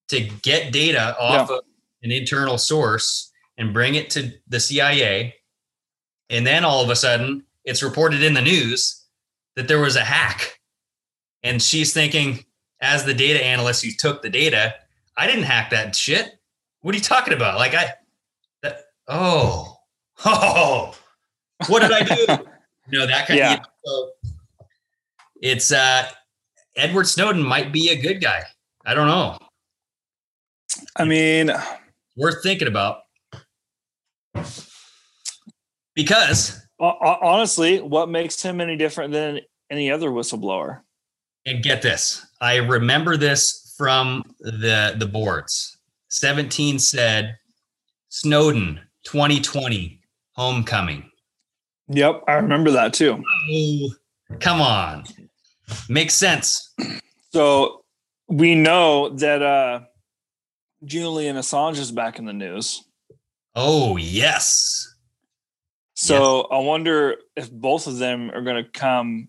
To 0.09 0.21
get 0.43 0.73
data 0.73 1.15
off 1.19 1.51
yeah. 1.51 1.57
of 1.57 1.65
an 2.07 2.13
internal 2.13 2.57
source 2.57 3.33
and 3.59 3.75
bring 3.75 3.97
it 3.97 4.09
to 4.11 4.33
the 4.47 4.61
CIA. 4.61 5.35
And 6.31 6.47
then 6.47 6.65
all 6.65 6.83
of 6.83 6.89
a 6.89 6.97
sudden 6.97 7.45
it's 7.65 7.83
reported 7.83 8.23
in 8.23 8.35
the 8.35 8.43
news 8.43 9.05
that 9.57 9.67
there 9.67 9.81
was 9.81 9.97
a 9.97 10.05
hack. 10.05 10.61
And 11.43 11.61
she's 11.61 11.93
thinking, 11.93 12.45
as 12.81 13.05
the 13.05 13.15
data 13.15 13.45
analyst 13.45 13.85
who 13.85 13.91
took 13.91 14.23
the 14.23 14.31
data, 14.31 14.75
I 15.17 15.27
didn't 15.27 15.45
hack 15.45 15.71
that 15.71 15.97
shit. 15.97 16.39
What 16.81 16.95
are 16.95 16.99
you 16.99 17.03
talking 17.03 17.35
about? 17.35 17.57
Like 17.57 17.75
I, 17.75 17.95
that, 18.63 18.85
oh, 19.09 19.77
oh, 20.25 20.97
what 21.67 21.81
did 21.83 21.93
I 21.93 22.03
do? 22.03 22.45
you 22.89 22.99
know 22.99 23.07
that 23.07 23.27
kind 23.27 23.39
yeah. 23.39 23.55
of. 23.55 23.61
So 23.85 24.11
it's 25.43 25.73
uh, 25.73 26.09
Edward 26.77 27.09
Snowden 27.09 27.43
might 27.43 27.73
be 27.73 27.91
a 27.91 28.01
good 28.01 28.21
guy. 28.21 28.43
I 28.85 28.95
don't 28.95 29.09
know. 29.09 29.39
I 30.97 31.05
mean, 31.05 31.51
worth 32.17 32.43
thinking 32.43 32.69
about 32.69 33.01
because 35.95 36.61
honestly, 36.79 37.81
what 37.81 38.09
makes 38.09 38.41
him 38.43 38.61
any 38.61 38.77
different 38.77 39.13
than 39.13 39.41
any 39.71 39.91
other 39.91 40.11
whistleblower? 40.11 40.81
And 41.47 41.63
get 41.63 41.83
this, 41.83 42.27
I 42.41 42.57
remember 42.57 43.17
this 43.17 43.75
from 43.77 44.23
the 44.41 44.95
the 44.99 45.07
boards. 45.07 45.79
17 46.09 46.79
said 46.79 47.37
Snowden 48.09 48.81
2020 49.05 50.01
homecoming. 50.33 51.11
Yep, 51.89 52.23
I 52.29 52.35
remember 52.35 52.71
that 52.73 52.95
too. 52.95 53.23
Oh, 53.53 53.91
come 54.41 54.61
on. 54.61 55.05
Makes 55.89 56.15
sense. 56.15 56.75
So 57.33 57.85
we 58.29 58.55
know 58.55 59.11
that 59.11 59.43
uh 59.43 59.81
Julian 60.87 61.37
Assange 61.37 61.79
is 61.79 61.91
back 61.91 62.19
in 62.19 62.25
the 62.25 62.33
news. 62.33 62.85
Oh, 63.55 63.97
yes. 63.97 64.95
So 65.95 66.37
yes. 66.37 66.47
I 66.53 66.59
wonder 66.59 67.17
if 67.37 67.51
both 67.51 67.87
of 67.87 67.99
them 67.99 68.31
are 68.31 68.43
going 68.43 68.63
to 68.63 68.71
come 68.71 69.29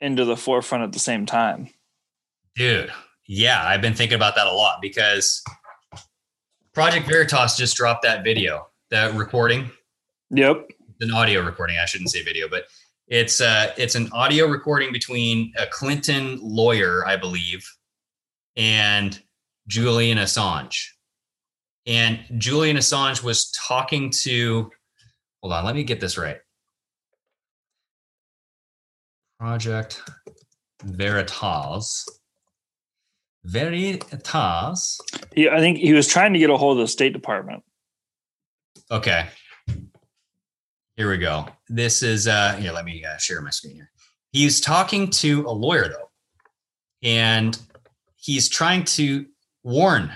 into 0.00 0.24
the 0.24 0.36
forefront 0.36 0.84
at 0.84 0.92
the 0.92 0.98
same 0.98 1.26
time. 1.26 1.68
Dude, 2.56 2.90
yeah, 3.26 3.62
I've 3.64 3.80
been 3.80 3.94
thinking 3.94 4.16
about 4.16 4.34
that 4.34 4.46
a 4.46 4.52
lot 4.52 4.80
because 4.82 5.42
Project 6.74 7.06
Veritas 7.06 7.56
just 7.56 7.76
dropped 7.76 8.02
that 8.02 8.24
video, 8.24 8.66
that 8.90 9.14
recording. 9.14 9.70
Yep. 10.30 10.70
An 11.00 11.12
audio 11.12 11.42
recording. 11.42 11.76
I 11.80 11.84
shouldn't 11.84 12.10
say 12.10 12.22
video, 12.22 12.48
but 12.48 12.64
it's 13.08 13.40
uh 13.40 13.72
it's 13.76 13.94
an 13.94 14.08
audio 14.12 14.46
recording 14.46 14.90
between 14.92 15.52
a 15.58 15.66
Clinton 15.66 16.38
lawyer, 16.42 17.06
I 17.06 17.16
believe, 17.16 17.70
and 18.56 19.20
Julian 19.68 20.18
Assange. 20.18 20.88
And 21.86 22.20
Julian 22.36 22.76
Assange 22.76 23.22
was 23.22 23.50
talking 23.52 24.10
to, 24.22 24.70
hold 25.40 25.52
on, 25.52 25.64
let 25.64 25.74
me 25.74 25.84
get 25.84 26.00
this 26.00 26.18
right. 26.18 26.38
Project 29.38 30.02
Veritas. 30.82 32.06
Veritas. 33.44 35.00
Yeah, 35.36 35.54
I 35.54 35.60
think 35.60 35.78
he 35.78 35.92
was 35.92 36.08
trying 36.08 36.32
to 36.32 36.38
get 36.38 36.50
a 36.50 36.56
hold 36.56 36.78
of 36.78 36.82
the 36.82 36.88
State 36.88 37.12
Department. 37.12 37.62
Okay. 38.90 39.26
Here 40.96 41.10
we 41.10 41.18
go. 41.18 41.46
This 41.68 42.02
is 42.02 42.26
uh 42.26 42.54
here, 42.54 42.72
let 42.72 42.84
me 42.84 43.04
uh, 43.04 43.18
share 43.18 43.40
my 43.42 43.50
screen 43.50 43.74
here. 43.74 43.90
He's 44.32 44.60
talking 44.60 45.10
to 45.10 45.46
a 45.46 45.52
lawyer 45.52 45.88
though. 45.88 46.10
And 47.02 47.58
he's 48.16 48.48
trying 48.48 48.84
to 48.84 49.26
warn 49.62 50.10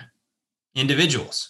individuals. 0.74 1.49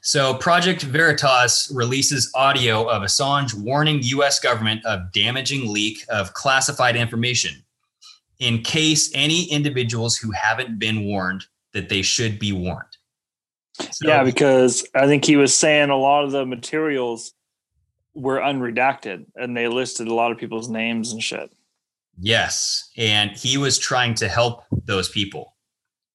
So, 0.00 0.34
Project 0.34 0.82
Veritas 0.82 1.70
releases 1.74 2.30
audio 2.34 2.88
of 2.88 3.02
Assange 3.02 3.54
warning 3.54 4.00
US 4.02 4.38
government 4.38 4.84
of 4.84 5.12
damaging 5.12 5.72
leak 5.72 6.04
of 6.08 6.34
classified 6.34 6.96
information 6.96 7.62
in 8.38 8.62
case 8.62 9.10
any 9.14 9.44
individuals 9.50 10.16
who 10.16 10.30
haven't 10.30 10.78
been 10.78 11.04
warned 11.04 11.44
that 11.72 11.88
they 11.88 12.02
should 12.02 12.38
be 12.38 12.52
warned. 12.52 12.96
So, 13.78 14.08
yeah, 14.08 14.24
because 14.24 14.86
I 14.94 15.06
think 15.06 15.24
he 15.24 15.36
was 15.36 15.54
saying 15.54 15.90
a 15.90 15.96
lot 15.96 16.24
of 16.24 16.32
the 16.32 16.46
materials 16.46 17.32
were 18.14 18.38
unredacted 18.38 19.26
and 19.34 19.56
they 19.56 19.68
listed 19.68 20.08
a 20.08 20.14
lot 20.14 20.32
of 20.32 20.38
people's 20.38 20.68
names 20.68 21.12
and 21.12 21.22
shit. 21.22 21.50
Yes. 22.18 22.90
And 22.96 23.32
he 23.32 23.58
was 23.58 23.78
trying 23.78 24.14
to 24.14 24.28
help 24.28 24.62
those 24.70 25.08
people. 25.08 25.54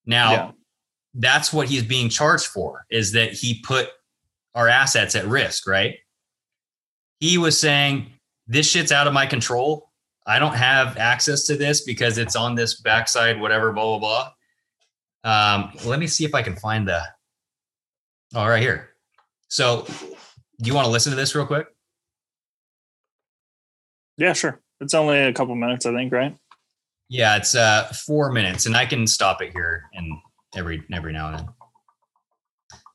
Now, 0.05 0.32
yeah. 0.32 0.51
That's 1.14 1.51
what 1.51 1.68
he's 1.68 1.84
being 1.84 2.09
charged 2.09 2.47
for 2.47 2.86
is 2.89 3.12
that 3.14 3.34
he 3.34 3.62
put 3.62 3.89
our 4.55 4.68
assets 4.68 5.16
at 5.16 5.26
risk, 5.26 5.68
right? 5.68 5.95
He 7.20 7.38
was 7.38 7.59
saying, 7.59 8.12
This 8.47 8.70
shit's 8.70 8.91
out 8.91 9.07
of 9.07 9.14
my 9.14 9.26
control. 9.26 9.89
I 10.26 10.39
don't 10.39 10.55
have 10.55 10.97
access 10.97 11.43
to 11.45 11.57
this 11.57 11.82
because 11.82 12.18
it's 12.18 12.36
on 12.36 12.55
this 12.55 12.82
backside, 12.82 13.39
whatever, 13.39 13.72
blah, 13.74 13.97
blah, 13.97 14.32
blah. 15.24 15.53
Um, 15.53 15.72
let 15.86 15.99
me 15.99 16.07
see 16.07 16.26
if 16.26 16.34
I 16.34 16.41
can 16.41 16.55
find 16.55 16.88
the. 16.88 17.01
Oh, 18.34 18.47
right 18.47 18.62
here. 18.62 18.89
So, 19.49 19.86
do 19.86 20.68
you 20.68 20.74
want 20.74 20.86
to 20.86 20.91
listen 20.91 21.09
to 21.12 21.16
this 21.16 21.36
real 21.36 21.45
quick? 21.45 21.68
Yeah, 24.18 24.34
sure. 24.34 24.62
It's 24.80 24.93
only 24.93 25.20
a 25.20 25.34
couple 25.34 25.55
minutes, 25.55 25.86
I 25.86 25.93
think, 25.93 26.14
right? 26.14 26.36
Yeah, 27.09 27.36
it's 27.36 27.55
uh 27.55 27.91
four 28.05 28.32
minutes, 28.32 28.66
and 28.66 28.78
I 28.78 28.86
can 28.86 29.05
stop 29.05 29.41
it 29.41 29.51
here 29.51 29.84
and 29.93 30.18
every 30.56 30.84
every 30.93 31.14
now 31.14 31.30
and 31.30 31.39
then. 31.39 31.49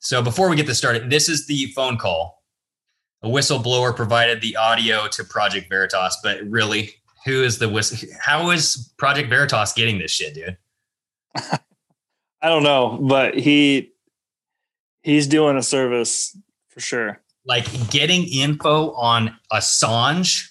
So 0.01 0.23
before 0.23 0.49
we 0.49 0.57
get 0.57 0.67
this 0.67 0.79
started, 0.79 1.11
this 1.11 1.29
is 1.29 1.47
the 1.47 1.67
phone 1.75 1.97
call. 1.97 2.43
A 3.23 3.29
whistleblower 3.29 3.95
provided 3.95 4.41
the 4.41 4.57
audio 4.57 5.09
to 5.09 5.25
Project 5.25 5.69
Veritas, 5.69 6.19
but 6.23 6.43
really, 6.45 6.95
who 7.25 7.43
is 7.43 7.59
the 7.59 7.69
whistle? 7.69 8.09
How 8.21 8.51
is 8.51 8.93
Project 8.99 9.29
Veritas 9.29 9.73
getting 9.73 9.99
this 9.99 10.13
shit, 10.13 10.35
dude? 10.35 10.57
I 11.37 12.49
don't 12.49 12.63
know, 12.63 12.99
but 13.03 13.37
he 13.37 13.93
he's 15.03 15.27
doing 15.27 15.57
a 15.57 15.63
service 15.63 16.37
for 16.69 16.81
sure. 16.81 17.21
Like 17.45 17.91
getting 17.91 18.25
info 18.29 18.93
on 18.93 19.37
Assange 19.53 20.51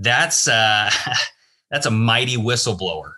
that's 0.00 0.48
uh 0.48 0.90
that's 1.70 1.86
a 1.86 1.90
mighty 1.90 2.36
whistleblower. 2.36 3.12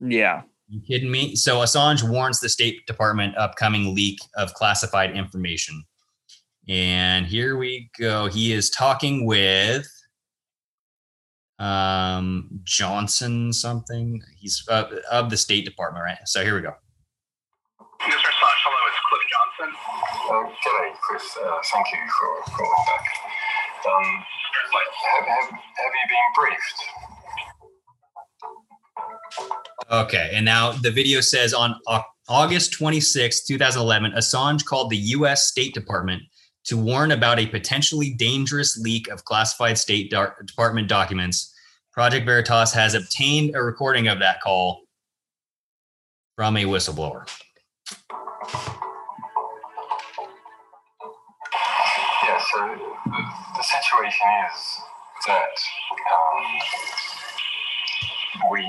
Yeah. 0.00 0.42
You 0.68 0.82
kidding 0.82 1.10
me? 1.10 1.34
So 1.34 1.58
Assange 1.58 2.06
warns 2.06 2.40
the 2.40 2.48
State 2.48 2.86
Department 2.86 3.36
upcoming 3.38 3.94
leak 3.94 4.18
of 4.36 4.52
classified 4.52 5.16
information. 5.16 5.82
And 6.68 7.24
here 7.24 7.56
we 7.56 7.90
go. 7.98 8.26
He 8.26 8.52
is 8.52 8.68
talking 8.68 9.24
with 9.24 9.88
um, 11.58 12.50
Johnson 12.64 13.50
something. 13.54 14.22
He's 14.38 14.62
uh, 14.68 14.84
of 15.10 15.30
the 15.30 15.38
State 15.38 15.64
Department, 15.64 16.04
right? 16.04 16.18
So 16.26 16.44
here 16.44 16.54
we 16.54 16.60
go. 16.60 16.74
Mr. 17.80 18.12
Assange, 18.12 18.60
hello, 18.62 18.80
it's 18.88 19.00
Cliff 19.08 19.24
Johnson. 19.32 19.70
G'day, 20.28 20.92
Chris. 21.00 21.24
Uh, 21.42 21.58
thank 21.72 21.86
you 21.92 21.98
for 22.20 22.52
calling 22.52 22.84
back. 22.86 23.04
Um, 23.88 24.24
have, 25.16 25.24
have, 25.24 25.50
have 25.50 25.92
you 25.96 26.06
been 26.12 26.28
briefed? 26.36 27.17
Okay, 29.90 30.30
and 30.34 30.44
now 30.44 30.72
the 30.72 30.90
video 30.90 31.20
says 31.20 31.54
on 31.54 31.74
August 32.28 32.72
26, 32.74 33.44
2011, 33.46 34.12
Assange 34.12 34.64
called 34.64 34.90
the 34.90 34.96
U.S. 34.96 35.48
State 35.48 35.72
Department 35.72 36.22
to 36.64 36.76
warn 36.76 37.12
about 37.12 37.38
a 37.38 37.46
potentially 37.46 38.10
dangerous 38.10 38.76
leak 38.78 39.08
of 39.08 39.24
classified 39.24 39.78
State 39.78 40.10
Department 40.10 40.88
documents. 40.88 41.54
Project 41.92 42.26
Veritas 42.26 42.74
has 42.74 42.92
obtained 42.94 43.56
a 43.56 43.62
recording 43.62 44.08
of 44.08 44.18
that 44.18 44.42
call 44.42 44.82
from 46.36 46.58
a 46.58 46.64
whistleblower. 46.64 47.26
Yeah, 52.22 52.38
so 52.52 52.76
the, 53.06 53.62
situation 53.62 54.28
is 54.46 54.80
that 55.26 55.56
um, 56.14 56.44
we 58.52 58.62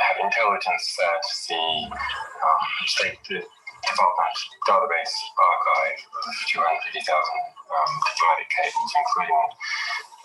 have 0.00 0.16
intelligence 0.20 0.96
that 0.96 1.22
the 1.48 1.64
um, 1.92 2.62
State 2.86 3.20
Department 3.28 4.36
database 4.68 5.14
archive 5.36 6.00
of 6.00 6.34
250,000 6.52 7.00
um, 7.00 7.90
diplomatic 8.08 8.48
cables, 8.52 8.90
including 8.92 9.44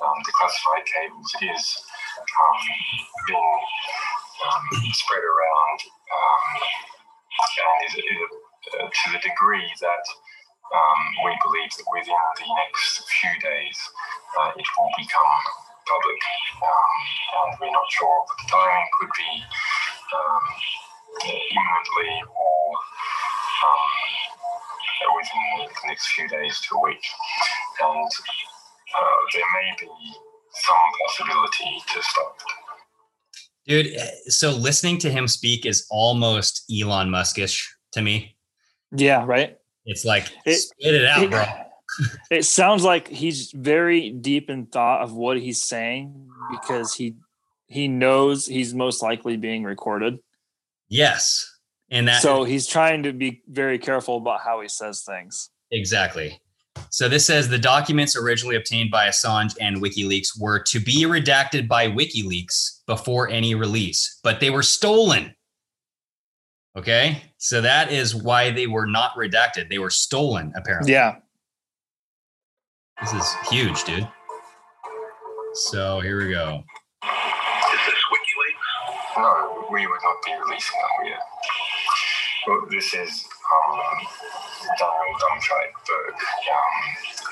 um, 0.04 0.18
the 0.24 0.34
classified 0.36 0.86
cables, 0.88 1.30
is 1.40 1.66
um, 2.20 2.60
being 3.28 3.60
um, 4.44 4.64
spread 4.92 5.24
around 5.24 5.80
um, 6.12 6.46
and 7.36 7.80
is, 7.88 7.94
is 8.00 8.20
uh, 8.76 8.88
to 8.88 9.06
the 9.16 9.22
degree 9.24 9.70
that 9.82 10.06
um, 10.74 11.00
we 11.24 11.32
believe 11.44 11.72
that 11.78 11.88
within 11.92 12.24
the 12.42 12.48
next 12.60 13.04
few 13.08 13.34
days 13.40 13.78
uh, 14.40 14.52
it 14.56 14.68
will 14.76 14.92
become 14.98 15.65
public. 15.86 16.20
Um, 16.62 16.96
and 17.36 17.50
we're 17.62 17.72
not 17.72 17.88
sure 17.90 18.10
what 18.10 18.28
the 18.30 18.46
timing 18.50 18.90
could 19.00 19.14
be 19.18 19.32
um, 20.16 20.44
imminently 21.26 22.14
or 22.34 22.62
um, 23.66 25.16
within 25.16 25.68
the 25.70 25.88
next 25.88 26.08
few 26.14 26.28
days 26.28 26.60
to 26.70 26.76
a 26.76 26.82
week. 26.84 27.06
And 27.82 28.12
uh, 28.96 29.18
there 29.34 29.50
may 29.56 29.70
be 29.80 29.92
some 30.54 30.88
possibility 31.06 31.82
to 31.94 32.04
stop. 32.04 32.38
Dude, 33.68 33.88
eh, 33.96 34.12
so 34.28 34.52
listening 34.52 35.00
to 35.00 35.10
him 35.10 35.28
speak 35.28 35.66
is 35.66 35.86
almost 35.90 36.64
Elon 36.72 37.10
Muskish 37.10 37.66
to 37.94 38.02
me. 38.02 38.38
Yeah, 38.92 39.26
right. 39.26 39.58
It's 39.86 40.06
like 40.06 40.28
spit 40.28 40.94
it 40.94 41.06
out, 41.06 41.24
it- 41.24 41.32
bro. 41.32 41.44
It 42.30 42.44
sounds 42.46 42.84
like 42.84 43.08
he's 43.08 43.52
very 43.52 44.10
deep 44.10 44.50
in 44.50 44.66
thought 44.66 45.02
of 45.02 45.14
what 45.14 45.40
he's 45.40 45.62
saying 45.62 46.28
because 46.52 46.94
he 46.94 47.16
he 47.68 47.88
knows 47.88 48.46
he's 48.46 48.74
most 48.74 49.02
likely 49.02 49.38
being 49.38 49.64
recorded. 49.64 50.20
Yes. 50.90 51.52
And 51.90 52.08
that 52.08 52.22
so 52.22 52.44
he's 52.44 52.68
trying 52.68 53.04
to 53.04 53.14
be 53.14 53.44
very 53.48 53.80
careful 53.80 54.18
about 54.18 54.42
how 54.42 54.62
he 54.62 54.68
says 54.68 55.04
things. 55.04 55.50
Exactly. 55.72 56.40
So 56.90 57.08
this 57.08 57.26
says 57.26 57.48
the 57.48 57.58
documents 57.58 58.16
originally 58.16 58.56
obtained 58.56 58.92
by 58.92 59.08
Assange 59.08 59.56
and 59.62 59.82
WikiLeaks 59.82 60.40
were 60.40 60.60
to 60.64 60.80
be 60.80 61.04
redacted 61.04 61.68
by 61.68 61.88
WikiLeaks 61.88 62.86
before 62.86 63.30
any 63.30 63.56
release, 63.56 64.20
but 64.24 64.40
they 64.40 64.50
were 64.50 64.64
stolen. 64.64 65.34
Okay? 66.78 67.22
So 67.38 67.62
that 67.62 67.92
is 67.92 68.14
why 68.16 68.52
they 68.52 68.68
were 68.68 68.86
not 68.86 69.16
redacted. 69.16 69.70
They 69.70 69.80
were 69.80 69.90
stolen 69.90 70.52
apparently. 70.56 70.94
Yeah. 70.94 71.16
This 73.02 73.14
is 73.14 73.36
huge, 73.50 73.84
dude. 73.84 74.08
So 75.54 76.00
here 76.00 76.18
we 76.26 76.32
go. 76.32 76.64
Is 77.04 77.80
this 77.86 78.02
WikiLeaks? 78.12 79.22
No, 79.22 79.68
we 79.72 79.86
would 79.86 80.00
not 80.04 80.16
be 80.26 80.32
releasing 80.34 80.78
them 80.80 81.08
yet. 81.08 81.20
Well, 82.48 82.62
this 82.70 82.94
is 82.94 83.26
um, 83.54 83.80
Daniel 84.78 85.18
Domscheit-Berg, 85.20 86.14
um, 86.14 86.78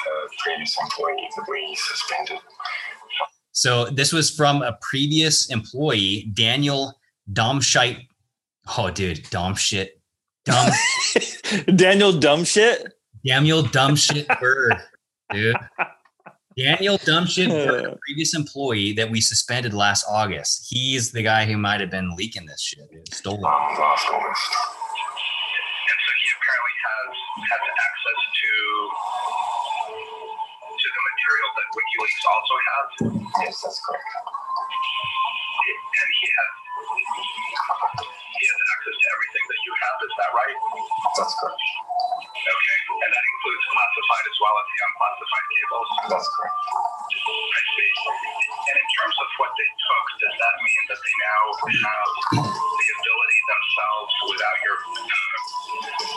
a 0.07 0.43
previous 0.43 0.78
employee 0.82 1.30
that 1.36 1.45
we 1.49 1.76
suspended. 1.76 2.39
So 3.51 3.86
this 3.86 4.11
was 4.11 4.32
from 4.32 4.64
a 4.64 4.78
previous 4.82 5.49
employee, 5.49 6.32
Daniel 6.34 6.93
Domscheit. 7.32 8.07
Oh, 8.78 8.89
dude, 8.89 9.30
Dom 9.30 9.55
shit. 9.55 9.99
Dumb 10.45 10.72
Daniel 11.76 12.11
dumb 12.11 12.43
shit. 12.43 12.93
Daniel 13.26 13.64
dumb 13.64 13.95
shit 13.95 14.28
bird, 14.41 14.76
dude. 15.34 15.56
Daniel 16.56 16.98
dumb 16.98 17.26
shit 17.26 17.50
a 17.50 17.98
previous 18.06 18.36
employee 18.36 18.94
that 18.94 19.10
we 19.10 19.20
suspended 19.22 19.74
last 19.74 20.06
August. 20.08 20.68
He's 20.70 21.12
the 21.12 21.24
guy 21.24 21.46
who 21.46 21.58
might 21.58 21.82
have 21.82 21.90
been 21.90 22.16
leaking 22.16 22.46
this 22.46 22.62
shit, 22.62 22.90
dude. 22.92 23.12
Stolen. 23.14 23.44
Um, 23.44 23.50
last 23.50 24.06
August. 24.14 24.52
And 25.90 26.00
so 26.00 26.12
he 26.14 26.28
apparently 26.38 26.76
has 26.86 27.10
has 27.50 27.64
access 27.74 28.20
to 28.38 28.52
to 30.78 30.88
the 30.94 31.02
material 31.10 31.50
that 31.58 31.68
WikiLeaks 31.74 32.24
also 32.30 32.56
has. 32.70 32.88
Yes, 33.42 33.62
that's 33.66 33.82
correct. 33.82 34.14
And 35.74 36.10
he 36.22 36.28
has 36.38 36.54
he 38.44 38.52
has 38.52 38.60
access 38.76 38.96
to 39.00 39.08
everything 39.16 39.46
that 39.48 39.60
you 39.64 39.72
have. 39.72 39.96
Is 40.04 40.14
that 40.20 40.32
right? 40.36 40.58
That's 41.16 41.36
correct. 41.39 41.64
Okay, 42.44 42.80
and 42.91 43.10
that 43.16 43.24
includes 43.24 43.64
classified 43.72 44.26
as 44.28 44.38
well 44.44 44.56
as 44.60 44.66
the 44.68 44.80
unclassified 44.84 45.48
cables. 45.48 45.88
That's 46.12 46.30
correct. 46.36 46.60
I 46.60 47.62
see. 47.72 47.91
And 48.68 48.76
in 48.84 48.88
terms 49.00 49.16
of 49.16 49.30
what 49.39 49.52
they 49.56 49.70
took, 49.80 50.06
does 50.28 50.36
that 50.44 50.56
mean 50.60 50.84
that 50.91 51.00
they 51.00 51.16
now 51.24 51.41
have 51.72 52.12
the 52.36 52.88
ability 53.00 53.39
themselves, 53.48 54.12
without 54.28 54.58
your 54.68 54.78
uh, 54.91 55.39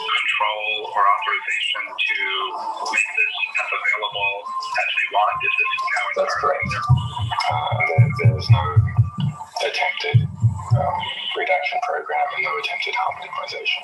control 0.02 0.66
or 0.98 1.02
authorization, 1.06 1.82
to 1.94 2.18
make 2.90 3.10
this 3.22 3.34
as 3.54 3.70
available 3.70 4.32
as 4.50 4.88
they 4.98 5.06
want? 5.14 5.36
Is 5.46 5.54
this 5.62 5.72
now 5.78 6.04
That's 6.26 6.34
entirely 6.42 6.66
correct. 6.74 6.74
Uh, 7.38 7.70
there, 7.86 8.34
there's 8.34 8.50
no 8.50 8.64
attempted 9.62 10.35
um, 10.76 10.94
redaction 11.36 11.80
program 11.86 12.20
and 12.36 12.44
no 12.44 12.50
attempted 12.58 12.94
harm 12.94 13.14
minimization. 13.20 13.82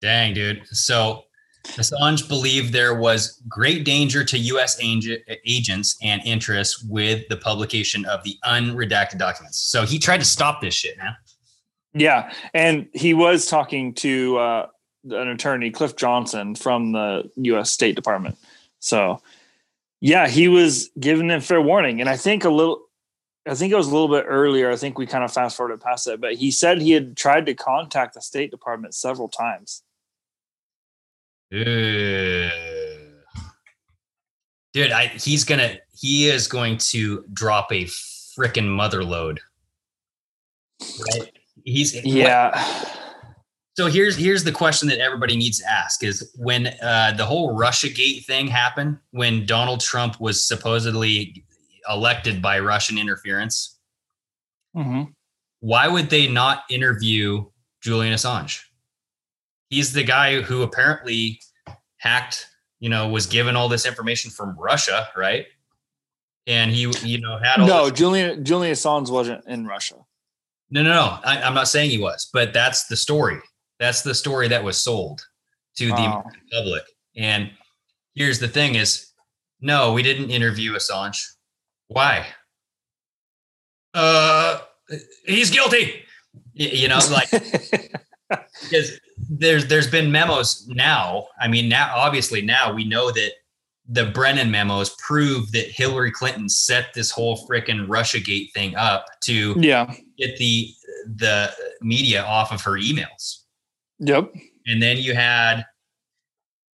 Dang, 0.00 0.34
dude. 0.34 0.66
So 0.68 1.24
Assange 1.64 2.28
believed 2.28 2.72
there 2.72 2.94
was 2.94 3.42
great 3.48 3.84
danger 3.84 4.24
to 4.24 4.38
U.S. 4.38 4.78
ag- 4.80 5.22
agents 5.46 5.96
and 6.02 6.20
interests 6.24 6.84
with 6.84 7.26
the 7.28 7.36
publication 7.36 8.04
of 8.04 8.22
the 8.22 8.36
unredacted 8.44 9.18
documents. 9.18 9.58
So 9.60 9.84
he 9.84 9.98
tried 9.98 10.18
to 10.18 10.26
stop 10.26 10.60
this 10.60 10.74
shit, 10.74 10.98
man. 10.98 11.16
Yeah, 11.94 12.32
and 12.52 12.88
he 12.92 13.14
was 13.14 13.46
talking 13.46 13.94
to 13.94 14.36
uh, 14.36 14.66
an 15.04 15.28
attorney, 15.28 15.70
Cliff 15.70 15.96
Johnson, 15.96 16.54
from 16.54 16.92
the 16.92 17.30
U.S. 17.36 17.70
State 17.70 17.94
Department. 17.94 18.36
So, 18.80 19.22
yeah, 20.00 20.28
he 20.28 20.48
was 20.48 20.90
giving 20.98 21.28
them 21.28 21.40
fair 21.40 21.62
warning, 21.62 22.00
and 22.00 22.10
I 22.10 22.16
think 22.16 22.44
a 22.44 22.50
little, 22.50 22.82
I 23.46 23.54
think 23.54 23.72
it 23.72 23.76
was 23.76 23.88
a 23.88 23.92
little 23.92 24.08
bit 24.08 24.24
earlier. 24.26 24.70
I 24.70 24.76
think 24.76 24.96
we 24.96 25.06
kind 25.06 25.22
of 25.22 25.32
fast 25.32 25.56
forwarded 25.56 25.80
past 25.80 26.06
it, 26.06 26.20
but 26.20 26.34
he 26.34 26.50
said 26.50 26.80
he 26.80 26.92
had 26.92 27.16
tried 27.16 27.46
to 27.46 27.54
contact 27.54 28.14
the 28.14 28.22
State 28.22 28.50
Department 28.50 28.94
several 28.94 29.28
times. 29.28 29.82
Dude, 34.72 34.90
I, 34.90 35.06
he's 35.08 35.44
gonna 35.44 35.76
he 35.94 36.28
is 36.28 36.48
going 36.48 36.78
to 36.78 37.24
drop 37.32 37.70
a 37.70 37.84
freaking 37.84 38.66
mother 38.66 39.04
load. 39.04 39.40
Right? 40.80 41.30
He's 41.64 41.94
Yeah. 42.04 42.60
So 43.76 43.86
here's 43.86 44.16
here's 44.16 44.44
the 44.44 44.52
question 44.52 44.88
that 44.88 45.00
everybody 45.00 45.36
needs 45.36 45.58
to 45.58 45.70
ask 45.70 46.02
is 46.02 46.32
when 46.36 46.68
uh, 46.82 47.12
the 47.16 47.26
whole 47.26 47.54
Russia 47.54 47.88
Gate 47.88 48.24
thing 48.24 48.46
happened, 48.46 48.98
when 49.10 49.46
Donald 49.46 49.80
Trump 49.80 50.20
was 50.20 50.46
supposedly 50.46 51.44
elected 51.88 52.40
by 52.42 52.58
Russian 52.60 52.98
interference, 52.98 53.78
Mm-hmm. 54.76 55.02
why 55.60 55.86
would 55.86 56.10
they 56.10 56.26
not 56.26 56.64
interview 56.68 57.44
Julian 57.80 58.12
Assange? 58.12 58.60
He's 59.70 59.92
the 59.92 60.02
guy 60.02 60.40
who 60.42 60.62
apparently 60.62 61.40
hacked, 61.98 62.46
you 62.80 62.88
know, 62.88 63.08
was 63.08 63.26
given 63.26 63.54
all 63.54 63.68
this 63.68 63.86
information 63.86 64.30
from 64.32 64.56
Russia, 64.58 65.08
right? 65.16 65.46
And 66.48 66.70
he, 66.72 66.92
you 67.04 67.20
know, 67.20 67.38
had 67.38 67.60
all 67.60 67.66
No, 67.68 67.88
this- 67.88 67.98
Julian 67.98 68.44
Julian 68.44 68.74
Assange 68.74 69.10
wasn't 69.10 69.44
in 69.46 69.64
Russia. 69.66 69.94
no, 70.70 70.82
no, 70.82 70.90
no. 70.90 71.18
I, 71.24 71.40
I'm 71.42 71.54
not 71.54 71.68
saying 71.68 71.90
he 71.90 71.98
was, 71.98 72.28
but 72.32 72.52
that's 72.52 72.86
the 72.88 72.96
story. 72.96 73.38
That's 73.78 74.02
the 74.02 74.14
story 74.14 74.48
that 74.48 74.62
was 74.64 74.82
sold 74.82 75.24
to 75.76 75.86
the 75.88 75.94
Oh. 75.94 76.22
Public. 76.52 76.82
And 77.16 77.50
here's 78.14 78.38
the 78.40 78.48
thing: 78.48 78.74
is 78.74 79.12
no, 79.60 79.92
we 79.92 80.02
didn't 80.02 80.30
interview 80.30 80.72
Assange. 80.74 81.24
Why? 81.88 82.26
uh, 83.94 84.58
he's 85.26 85.50
guilty. 85.50 86.02
You 86.54 86.88
know, 86.88 86.98
like 87.10 87.30
because 88.62 88.98
there's 89.28 89.66
there's 89.66 89.88
been 89.90 90.10
memos 90.10 90.66
now. 90.68 91.28
I 91.40 91.48
mean, 91.48 91.68
now 91.68 91.92
obviously 91.96 92.42
now 92.42 92.72
we 92.72 92.84
know 92.84 93.10
that 93.10 93.30
the 93.88 94.06
Brennan 94.06 94.50
memos 94.50 94.96
prove 95.06 95.52
that 95.52 95.66
Hillary 95.68 96.10
Clinton 96.10 96.48
set 96.48 96.94
this 96.94 97.10
whole 97.10 97.46
freaking 97.46 97.86
RussiaGate 97.86 98.52
thing 98.52 98.74
up 98.76 99.04
to 99.24 99.54
Yeah. 99.58 99.92
get 100.18 100.36
the 100.38 100.70
the 101.16 101.52
media 101.82 102.24
off 102.24 102.50
of 102.52 102.62
her 102.62 102.72
emails. 102.72 103.42
Yep. 103.98 104.32
And 104.66 104.82
then 104.82 104.96
you 104.96 105.14
had 105.14 105.64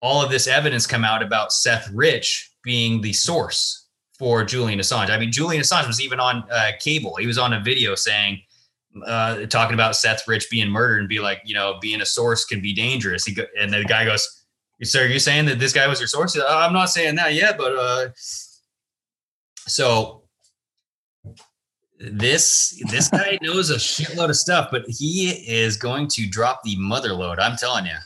all 0.01 0.23
of 0.23 0.29
this 0.29 0.47
evidence 0.47 0.85
come 0.85 1.03
out 1.03 1.23
about 1.23 1.51
Seth 1.53 1.89
Rich 1.93 2.51
being 2.63 3.01
the 3.01 3.13
source 3.13 3.86
for 4.17 4.43
Julian 4.43 4.79
Assange. 4.79 5.09
I 5.09 5.17
mean, 5.17 5.31
Julian 5.31 5.61
Assange 5.61 5.87
was 5.87 6.01
even 6.01 6.19
on 6.19 6.43
uh, 6.51 6.71
cable. 6.79 7.15
He 7.15 7.27
was 7.27 7.37
on 7.37 7.53
a 7.53 7.59
video 7.59 7.95
saying, 7.95 8.41
uh, 9.05 9.45
talking 9.45 9.73
about 9.73 9.95
Seth 9.95 10.27
Rich 10.27 10.49
being 10.49 10.69
murdered 10.69 10.99
and 10.99 11.09
be 11.09 11.19
like, 11.19 11.41
you 11.45 11.53
know, 11.53 11.77
being 11.81 12.01
a 12.01 12.05
source 12.05 12.45
can 12.45 12.61
be 12.61 12.73
dangerous. 12.73 13.25
He 13.25 13.33
go, 13.33 13.43
and 13.59 13.71
the 13.71 13.83
guy 13.83 14.05
goes, 14.05 14.45
"So 14.83 15.01
are 15.01 15.07
you 15.07 15.19
saying 15.19 15.45
that 15.45 15.59
this 15.59 15.73
guy 15.73 15.87
was 15.87 15.99
your 15.99 16.07
source?" 16.07 16.35
"Oh, 16.35 16.45
I'm 16.47 16.73
not 16.73 16.89
saying 16.89 17.15
that 17.15 17.33
yet, 17.33 17.57
but 17.57 17.75
uh, 17.75 18.07
so 19.67 20.23
this 21.99 22.81
this 22.89 23.09
guy 23.09 23.37
knows 23.43 23.69
a 23.69 23.75
shitload 23.75 24.29
of 24.29 24.35
stuff, 24.35 24.69
but 24.71 24.83
he 24.87 25.29
is 25.47 25.77
going 25.77 26.07
to 26.09 26.27
drop 26.27 26.61
the 26.63 26.75
mother 26.77 27.13
load. 27.13 27.39
I'm 27.39 27.57
telling 27.57 27.85
you. 27.85 27.97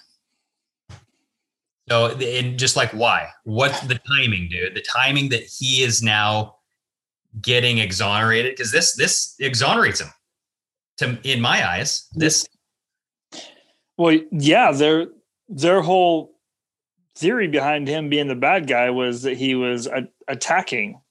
So, 1.91 2.05
and 2.07 2.57
just 2.57 2.77
like 2.77 2.91
why? 2.91 3.27
What's 3.43 3.81
the 3.81 3.99
timing, 4.07 4.47
dude? 4.47 4.75
The 4.75 4.81
timing 4.81 5.27
that 5.27 5.43
he 5.43 5.83
is 5.83 6.01
now 6.01 6.55
getting 7.41 7.79
exonerated 7.79 8.53
because 8.53 8.71
this 8.71 8.95
this 8.95 9.35
exonerates 9.41 9.99
him. 9.99 10.07
To 10.99 11.17
in 11.25 11.41
my 11.41 11.69
eyes, 11.69 12.07
this 12.13 12.47
Well, 13.97 14.17
yeah, 14.31 14.71
their 14.71 15.07
their 15.49 15.81
whole 15.81 16.39
theory 17.17 17.49
behind 17.49 17.89
him 17.89 18.07
being 18.07 18.29
the 18.29 18.35
bad 18.35 18.67
guy 18.67 18.89
was 18.89 19.23
that 19.23 19.35
he 19.35 19.53
was 19.53 19.87
a- 19.87 20.07
attacking, 20.29 21.01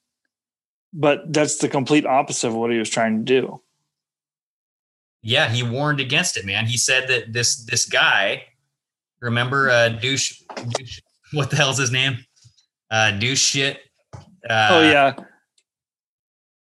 but 0.94 1.30
that's 1.30 1.58
the 1.58 1.68
complete 1.68 2.06
opposite 2.06 2.48
of 2.48 2.54
what 2.54 2.70
he 2.72 2.78
was 2.78 2.88
trying 2.88 3.18
to 3.18 3.22
do. 3.22 3.60
yeah, 5.22 5.50
he 5.50 5.62
warned 5.62 6.00
against 6.00 6.38
it, 6.38 6.46
man. 6.46 6.64
He 6.64 6.78
said 6.78 7.06
that 7.08 7.34
this 7.34 7.66
this 7.66 7.84
guy, 7.84 8.44
remember 9.20 9.70
uh 9.70 9.88
douche, 9.90 10.42
douche 10.76 11.00
what 11.32 11.50
the 11.50 11.56
hell's 11.56 11.78
his 11.78 11.90
name? 11.90 12.18
Uh 12.90 13.12
douche 13.12 13.40
shit. 13.40 13.80
Uh, 14.48 14.68
oh 14.70 14.82
yeah, 14.82 15.14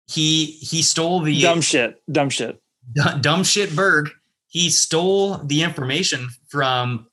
he 0.06 0.46
he 0.46 0.82
stole 0.82 1.20
the 1.20 1.40
dumb 1.40 1.60
shit, 1.60 2.02
dumb 2.10 2.28
shit. 2.28 2.60
dumb, 2.92 3.20
dumb 3.20 3.44
shit 3.44 3.74
Berg. 3.74 4.10
He 4.48 4.68
stole 4.68 5.38
the 5.38 5.62
information 5.62 6.28
from 6.48 7.06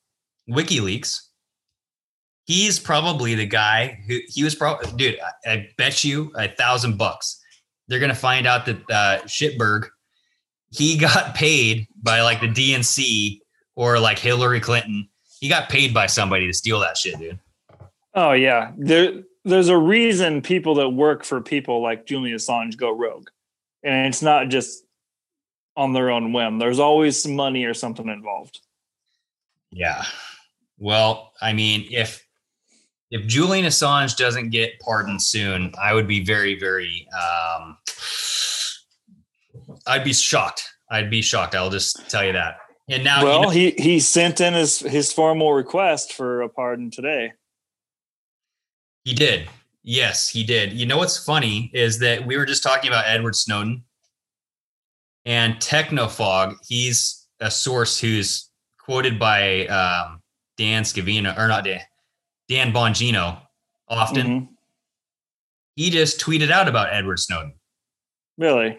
WikiLeaks. 0.49 1.21
He's 2.45 2.79
probably 2.79 3.35
the 3.35 3.45
guy 3.45 3.99
who 4.07 4.19
he 4.27 4.43
was 4.43 4.55
probably 4.55 4.91
dude. 4.97 5.19
I, 5.45 5.51
I 5.51 5.69
bet 5.77 6.03
you 6.03 6.31
a 6.35 6.47
thousand 6.47 6.97
bucks 6.97 7.39
they're 7.89 7.99
gonna 7.99 8.15
find 8.15 8.47
out 8.47 8.65
that 8.67 8.77
uh, 8.89 9.19
Shitberg 9.25 9.87
he 10.71 10.97
got 10.97 11.35
paid 11.35 11.87
by 12.01 12.21
like 12.21 12.39
the 12.39 12.47
DNC 12.47 13.39
or 13.75 13.99
like 13.99 14.19
Hillary 14.19 14.61
Clinton. 14.61 15.09
He 15.39 15.49
got 15.49 15.69
paid 15.69 15.93
by 15.93 16.07
somebody 16.07 16.47
to 16.47 16.53
steal 16.53 16.79
that 16.81 16.97
shit, 16.97 17.17
dude. 17.19 17.39
Oh 18.13 18.33
yeah, 18.33 18.71
there 18.77 19.23
there's 19.45 19.69
a 19.69 19.77
reason 19.77 20.41
people 20.41 20.75
that 20.75 20.89
work 20.89 21.23
for 21.23 21.41
people 21.41 21.81
like 21.81 22.05
Julian 22.05 22.37
Assange 22.37 22.77
go 22.77 22.91
rogue, 22.91 23.29
and 23.83 24.07
it's 24.07 24.21
not 24.21 24.49
just 24.49 24.83
on 25.77 25.93
their 25.93 26.09
own 26.09 26.33
whim. 26.33 26.59
There's 26.59 26.79
always 26.79 27.21
some 27.21 27.35
money 27.35 27.63
or 27.63 27.73
something 27.73 28.07
involved. 28.09 28.59
Yeah. 29.71 30.03
Well, 30.77 31.33
I 31.41 31.53
mean, 31.53 31.87
if 31.91 32.25
if 33.11 33.25
Julian 33.27 33.65
Assange 33.65 34.17
doesn't 34.17 34.49
get 34.49 34.79
pardoned 34.79 35.21
soon, 35.21 35.73
I 35.81 35.93
would 35.93 36.07
be 36.07 36.23
very, 36.23 36.59
very 36.59 37.07
um 37.13 37.77
I'd 39.87 40.03
be 40.03 40.13
shocked. 40.13 40.69
I'd 40.91 41.09
be 41.09 41.21
shocked. 41.21 41.55
I'll 41.55 41.69
just 41.69 42.09
tell 42.09 42.23
you 42.23 42.33
that. 42.33 42.57
And 42.89 43.03
now 43.03 43.23
well, 43.23 43.35
you 43.39 43.41
know, 43.43 43.49
he 43.49 43.71
he 43.77 43.99
sent 43.99 44.41
in 44.41 44.53
his 44.53 44.79
his 44.79 45.13
formal 45.13 45.53
request 45.53 46.13
for 46.13 46.41
a 46.41 46.49
pardon 46.49 46.89
today. 46.91 47.33
he 49.03 49.13
did. 49.13 49.47
Yes, 49.83 50.29
he 50.29 50.43
did. 50.43 50.73
You 50.73 50.85
know 50.85 50.97
what's 50.97 51.17
funny 51.23 51.71
is 51.73 51.99
that 51.99 52.25
we 52.27 52.35
were 52.37 52.45
just 52.45 52.61
talking 52.61 52.89
about 52.89 53.05
Edward 53.07 53.35
Snowden 53.35 53.83
and 55.25 55.55
Technofog. 55.55 56.55
He's 56.67 57.27
a 57.39 57.49
source 57.49 57.99
who's 57.99 58.49
quoted 58.77 59.17
by 59.17 59.67
um, 59.67 60.21
Dan 60.57 60.83
Scavino, 60.83 61.35
or 61.37 61.47
not 61.47 61.63
Dan, 61.63 61.81
Dan 62.49 62.73
Bongino 62.73 63.39
often. 63.87 64.27
Mhm. 64.27 64.47
He 65.75 65.89
just 65.89 66.19
tweeted 66.19 66.51
out 66.51 66.67
about 66.67 66.91
Edward 66.91 67.19
Snowden. 67.19 67.53
Really? 68.37 68.77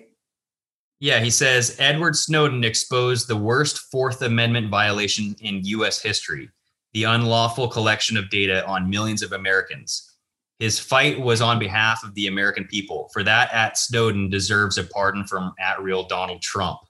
Yeah, 1.01 1.21
he 1.21 1.31
says 1.31 1.77
Edward 1.79 2.15
Snowden 2.15 2.63
exposed 2.63 3.27
the 3.27 3.37
worst 3.37 3.79
Fourth 3.91 4.21
Amendment 4.23 4.71
violation 4.71 5.35
in 5.41 5.65
U.S. 5.65 6.01
history 6.01 6.51
the 6.93 7.05
unlawful 7.05 7.69
collection 7.69 8.17
of 8.17 8.31
data 8.31 8.67
on 8.67 8.91
millions 8.91 9.23
of 9.23 9.33
Americans. 9.33 10.17
His 10.59 10.79
fight 10.79 11.19
was 11.19 11.41
on 11.41 11.59
behalf 11.59 12.05
of 12.05 12.15
the 12.15 12.27
American 12.27 12.67
people. 12.67 13.09
For 13.13 13.23
that, 13.23 13.53
at 13.55 13.79
Snowden 13.79 14.29
deserves 14.29 14.77
a 14.77 14.85
pardon 14.85 15.25
from 15.25 15.55
at 15.59 15.81
real 15.81 16.03
Donald 16.03 16.43
Trump. 16.43 16.81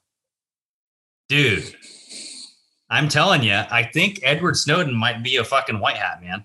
Dude, 1.28 1.76
I'm 2.88 3.08
telling 3.08 3.42
you, 3.42 3.62
I 3.70 3.84
think 3.84 4.20
Edward 4.22 4.56
Snowden 4.56 4.94
might 4.94 5.22
be 5.22 5.36
a 5.36 5.44
fucking 5.44 5.78
white 5.78 5.96
hat, 5.96 6.20
man. 6.20 6.44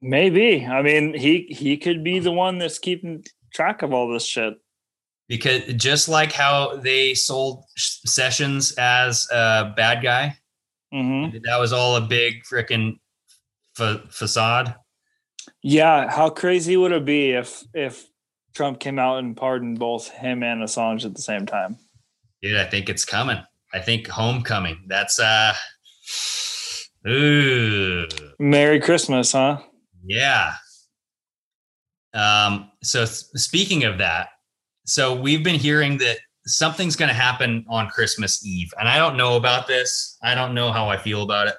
Maybe. 0.00 0.66
I 0.66 0.82
mean, 0.82 1.14
he 1.14 1.46
he 1.50 1.76
could 1.76 2.02
be 2.02 2.18
the 2.18 2.32
one 2.32 2.58
that's 2.58 2.80
keeping 2.80 3.24
track 3.54 3.82
of 3.82 3.92
all 3.92 4.12
this 4.12 4.24
shit. 4.24 4.54
Because 5.32 5.62
just 5.74 6.10
like 6.10 6.30
how 6.30 6.76
they 6.76 7.14
sold 7.14 7.64
Sessions 7.76 8.72
as 8.76 9.26
a 9.32 9.72
bad 9.74 10.02
guy, 10.02 10.36
Mm-hmm. 10.92 11.38
that 11.44 11.56
was 11.58 11.72
all 11.72 11.96
a 11.96 12.02
big 12.02 12.44
freaking 12.44 12.98
fa- 13.74 14.02
facade. 14.10 14.74
Yeah, 15.62 16.10
how 16.10 16.28
crazy 16.28 16.76
would 16.76 16.92
it 16.92 17.06
be 17.06 17.30
if 17.30 17.64
if 17.72 18.04
Trump 18.54 18.78
came 18.78 18.98
out 18.98 19.20
and 19.20 19.34
pardoned 19.34 19.78
both 19.78 20.10
him 20.10 20.42
and 20.42 20.62
Assange 20.62 21.06
at 21.06 21.14
the 21.14 21.22
same 21.22 21.46
time? 21.46 21.78
Dude, 22.42 22.58
I 22.58 22.66
think 22.66 22.90
it's 22.90 23.06
coming. 23.06 23.38
I 23.72 23.78
think 23.78 24.06
homecoming. 24.06 24.84
That's 24.86 25.18
uh 25.18 25.54
ooh 27.08 28.06
Merry 28.38 28.78
Christmas, 28.78 29.32
huh? 29.32 29.62
yeah. 30.04 30.56
Um, 32.12 32.70
so 32.82 33.02
s- 33.04 33.30
speaking 33.36 33.84
of 33.84 33.96
that, 33.96 34.28
so 34.84 35.14
we've 35.14 35.44
been 35.44 35.58
hearing 35.58 35.98
that 35.98 36.18
something's 36.46 36.96
gonna 36.96 37.12
happen 37.12 37.64
on 37.68 37.88
Christmas 37.88 38.44
Eve. 38.44 38.72
And 38.78 38.88
I 38.88 38.98
don't 38.98 39.16
know 39.16 39.36
about 39.36 39.66
this. 39.66 40.18
I 40.22 40.34
don't 40.34 40.54
know 40.54 40.72
how 40.72 40.88
I 40.88 40.96
feel 40.96 41.22
about 41.22 41.48
it. 41.48 41.54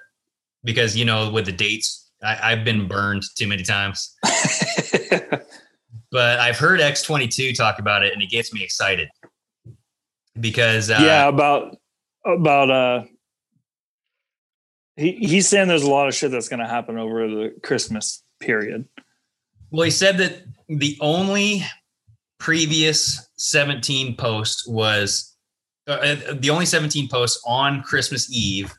Because 0.64 0.96
you 0.96 1.06
know, 1.06 1.30
with 1.30 1.46
the 1.46 1.52
dates, 1.52 2.12
I, 2.24 2.52
I've 2.52 2.64
been 2.66 2.88
burned 2.88 3.24
too 3.36 3.48
many 3.48 3.64
times. 3.64 4.16
but 6.12 6.40
I've 6.40 6.58
heard 6.58 6.80
X22 6.80 7.56
talk 7.56 7.80
about 7.80 8.04
it 8.04 8.14
and 8.14 8.22
it 8.22 8.30
gets 8.30 8.54
me 8.54 8.64
excited. 8.64 9.10
Because 10.40 10.90
uh, 10.90 11.00
yeah, 11.02 11.28
about 11.28 11.78
about 12.26 12.70
uh 12.70 13.04
he 14.96 15.14
he's 15.14 15.48
saying 15.48 15.68
there's 15.68 15.84
a 15.84 15.90
lot 15.90 16.08
of 16.08 16.16
shit 16.16 16.32
that's 16.32 16.50
gonna 16.50 16.68
happen 16.68 16.98
over 16.98 17.28
the 17.28 17.56
Christmas 17.62 18.24
period. 18.40 18.88
Well, 19.70 19.84
he 19.84 19.92
said 19.92 20.18
that 20.20 20.44
the 20.68 20.98
only 21.02 21.64
previous 22.44 23.30
17 23.38 24.18
post 24.18 24.66
was 24.68 25.34
uh, 25.88 25.94
uh, 25.94 26.34
the 26.34 26.50
only 26.50 26.66
17 26.66 27.08
posts 27.08 27.42
on 27.48 27.82
Christmas 27.84 28.30
Eve 28.30 28.74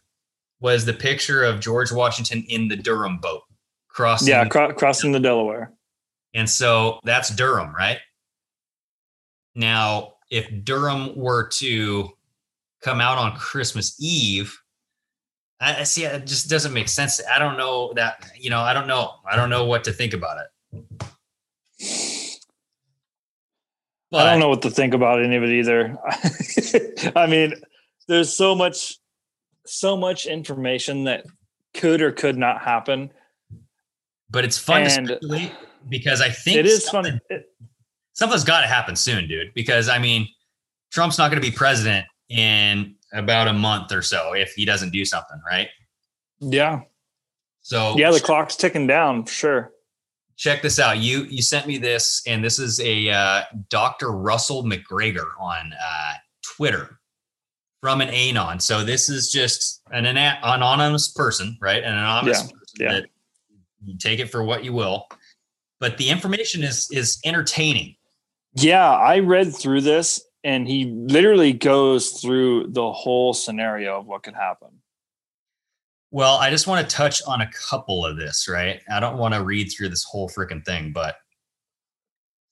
was 0.60 0.84
the 0.84 0.92
picture 0.92 1.42
of 1.42 1.60
George 1.60 1.90
Washington 1.90 2.44
in 2.50 2.68
the 2.68 2.76
Durham 2.76 3.18
boat 3.18 3.40
crossing. 3.88 4.28
Yeah, 4.28 4.44
cro- 4.44 4.74
crossing 4.74 5.12
the 5.12 5.20
Delaware. 5.20 5.72
And 6.34 6.48
so 6.48 7.00
that's 7.04 7.30
Durham, 7.30 7.74
right? 7.74 8.00
Now, 9.54 10.12
if 10.30 10.46
Durham 10.62 11.16
were 11.16 11.48
to 11.54 12.10
come 12.82 13.00
out 13.00 13.16
on 13.16 13.34
Christmas 13.34 13.96
Eve, 13.98 14.54
I 15.58 15.80
I 15.80 15.82
see 15.84 16.04
it 16.04 16.26
just 16.26 16.50
doesn't 16.50 16.74
make 16.74 16.90
sense. 16.90 17.18
I 17.34 17.38
don't 17.38 17.56
know 17.56 17.94
that, 17.94 18.26
you 18.38 18.50
know, 18.50 18.60
I 18.60 18.74
don't 18.74 18.86
know. 18.86 19.12
I 19.30 19.36
don't 19.36 19.48
know 19.48 19.64
what 19.64 19.84
to 19.84 19.92
think 19.92 20.12
about 20.12 20.38
it. 20.38 22.23
I 24.14 24.30
don't 24.30 24.40
know 24.40 24.48
what 24.48 24.62
to 24.62 24.70
think 24.70 24.94
about 24.94 25.22
any 25.22 25.36
of 25.36 25.42
it 25.42 25.50
either. 25.50 25.96
I 27.16 27.26
mean, 27.26 27.54
there's 28.08 28.36
so 28.36 28.54
much 28.54 28.96
so 29.66 29.96
much 29.96 30.26
information 30.26 31.04
that 31.04 31.24
could 31.72 32.02
or 32.02 32.12
could 32.12 32.36
not 32.36 32.60
happen. 32.62 33.10
But 34.30 34.44
it's 34.44 34.58
fun 34.58 34.82
And- 34.82 35.08
to 35.08 35.14
speculate 35.16 35.52
because 35.88 36.20
I 36.20 36.28
think 36.30 36.58
It 36.58 36.66
is 36.66 36.84
something- 36.84 37.18
fun. 37.30 37.44
Something's 38.12 38.44
got 38.44 38.60
to 38.60 38.66
happen 38.68 38.94
soon, 38.94 39.26
dude. 39.26 39.52
Because 39.54 39.88
I 39.88 39.98
mean, 39.98 40.28
Trump's 40.92 41.18
not 41.18 41.30
going 41.30 41.42
to 41.42 41.50
be 41.50 41.54
president 41.54 42.06
in 42.28 42.94
about 43.12 43.48
a 43.48 43.52
month 43.52 43.90
or 43.92 44.02
so 44.02 44.32
if 44.34 44.52
he 44.54 44.64
doesn't 44.64 44.90
do 44.90 45.04
something, 45.04 45.40
right? 45.46 45.68
Yeah. 46.40 46.80
So 47.62 47.96
yeah, 47.96 48.10
the 48.10 48.20
clock's 48.20 48.56
ticking 48.56 48.86
down 48.86 49.24
for 49.24 49.32
sure. 49.32 49.72
Check 50.36 50.62
this 50.62 50.78
out. 50.78 50.98
You 50.98 51.24
you 51.24 51.42
sent 51.42 51.66
me 51.66 51.78
this, 51.78 52.22
and 52.26 52.42
this 52.44 52.58
is 52.58 52.80
a 52.80 53.10
uh, 53.10 53.42
Dr. 53.68 54.10
Russell 54.10 54.64
McGregor 54.64 55.28
on 55.38 55.72
uh, 55.72 56.12
Twitter 56.56 56.98
from 57.80 58.00
an 58.00 58.08
anon. 58.08 58.60
So 58.60 58.82
this 58.82 59.08
is 59.08 59.30
just 59.30 59.82
an, 59.90 60.06
an 60.06 60.16
anonymous 60.16 61.12
person, 61.12 61.58
right? 61.60 61.82
An 61.82 61.92
anonymous 61.92 62.42
Yeah, 62.42 62.58
person 62.58 62.76
yeah. 62.80 62.92
that 62.92 63.04
you 63.84 63.98
take 63.98 64.20
it 64.20 64.30
for 64.30 64.42
what 64.42 64.64
you 64.64 64.72
will. 64.72 65.06
But 65.80 65.98
the 65.98 66.08
information 66.08 66.62
is 66.62 66.88
is 66.90 67.20
entertaining. 67.24 67.96
Yeah, 68.54 68.90
I 68.90 69.18
read 69.18 69.54
through 69.54 69.82
this 69.82 70.22
and 70.44 70.68
he 70.68 70.84
literally 70.84 71.52
goes 71.52 72.20
through 72.20 72.68
the 72.68 72.92
whole 72.92 73.34
scenario 73.34 73.98
of 73.98 74.06
what 74.06 74.22
could 74.22 74.34
happen. 74.34 74.68
Well, 76.14 76.36
I 76.36 76.48
just 76.48 76.68
want 76.68 76.88
to 76.88 76.96
touch 76.96 77.20
on 77.26 77.40
a 77.40 77.50
couple 77.50 78.06
of 78.06 78.16
this, 78.16 78.46
right? 78.48 78.80
I 78.88 79.00
don't 79.00 79.18
want 79.18 79.34
to 79.34 79.42
read 79.42 79.64
through 79.64 79.88
this 79.88 80.04
whole 80.04 80.28
freaking 80.28 80.64
thing, 80.64 80.92
but 80.92 81.16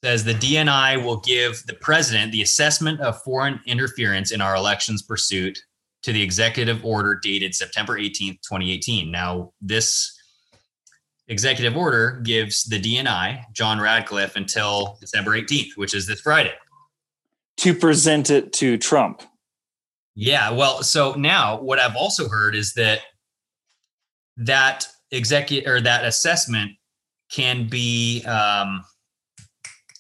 it 0.03 0.07
says 0.07 0.25
the 0.25 0.35
DNI 0.35 1.05
will 1.05 1.19
give 1.19 1.63
the 1.69 1.75
president 1.75 2.33
the 2.33 2.43
assessment 2.43 3.01
of 3.01 3.23
foreign 3.23 3.61
interference 3.65 4.33
in 4.33 4.41
our 4.41 4.57
elections 4.57 5.03
pursuit 5.03 5.61
to 6.03 6.13
the 6.13 6.21
executive 6.21 6.85
order 6.85 7.15
dated 7.23 7.55
September 7.55 7.97
18th, 7.97 8.41
2018. 8.43 9.13
Now, 9.13 9.53
this 9.61 10.13
executive 11.29 11.77
order 11.77 12.21
gives 12.25 12.65
the 12.65 12.81
DNI, 12.81 13.45
John 13.53 13.81
Ratcliffe, 13.81 14.35
until 14.35 14.99
December 15.01 15.41
18th, 15.41 15.77
which 15.77 15.95
is 15.95 16.09
this 16.09 16.21
Friday. 16.21 16.55
To 17.59 17.75
present 17.77 18.29
it 18.29 18.53
to 18.55 18.77
Trump. 18.77 19.23
Yeah, 20.17 20.51
well, 20.51 20.83
so 20.83 21.15
now 21.15 21.61
what 21.61 21.79
I've 21.79 21.95
also 21.95 22.29
heard 22.29 22.57
is 22.57 22.75
that 22.75 23.03
that 24.37 24.87
executive 25.11 25.71
or 25.71 25.81
that 25.81 26.05
assessment 26.05 26.73
can 27.31 27.69
be 27.69 28.23
um, 28.25 28.83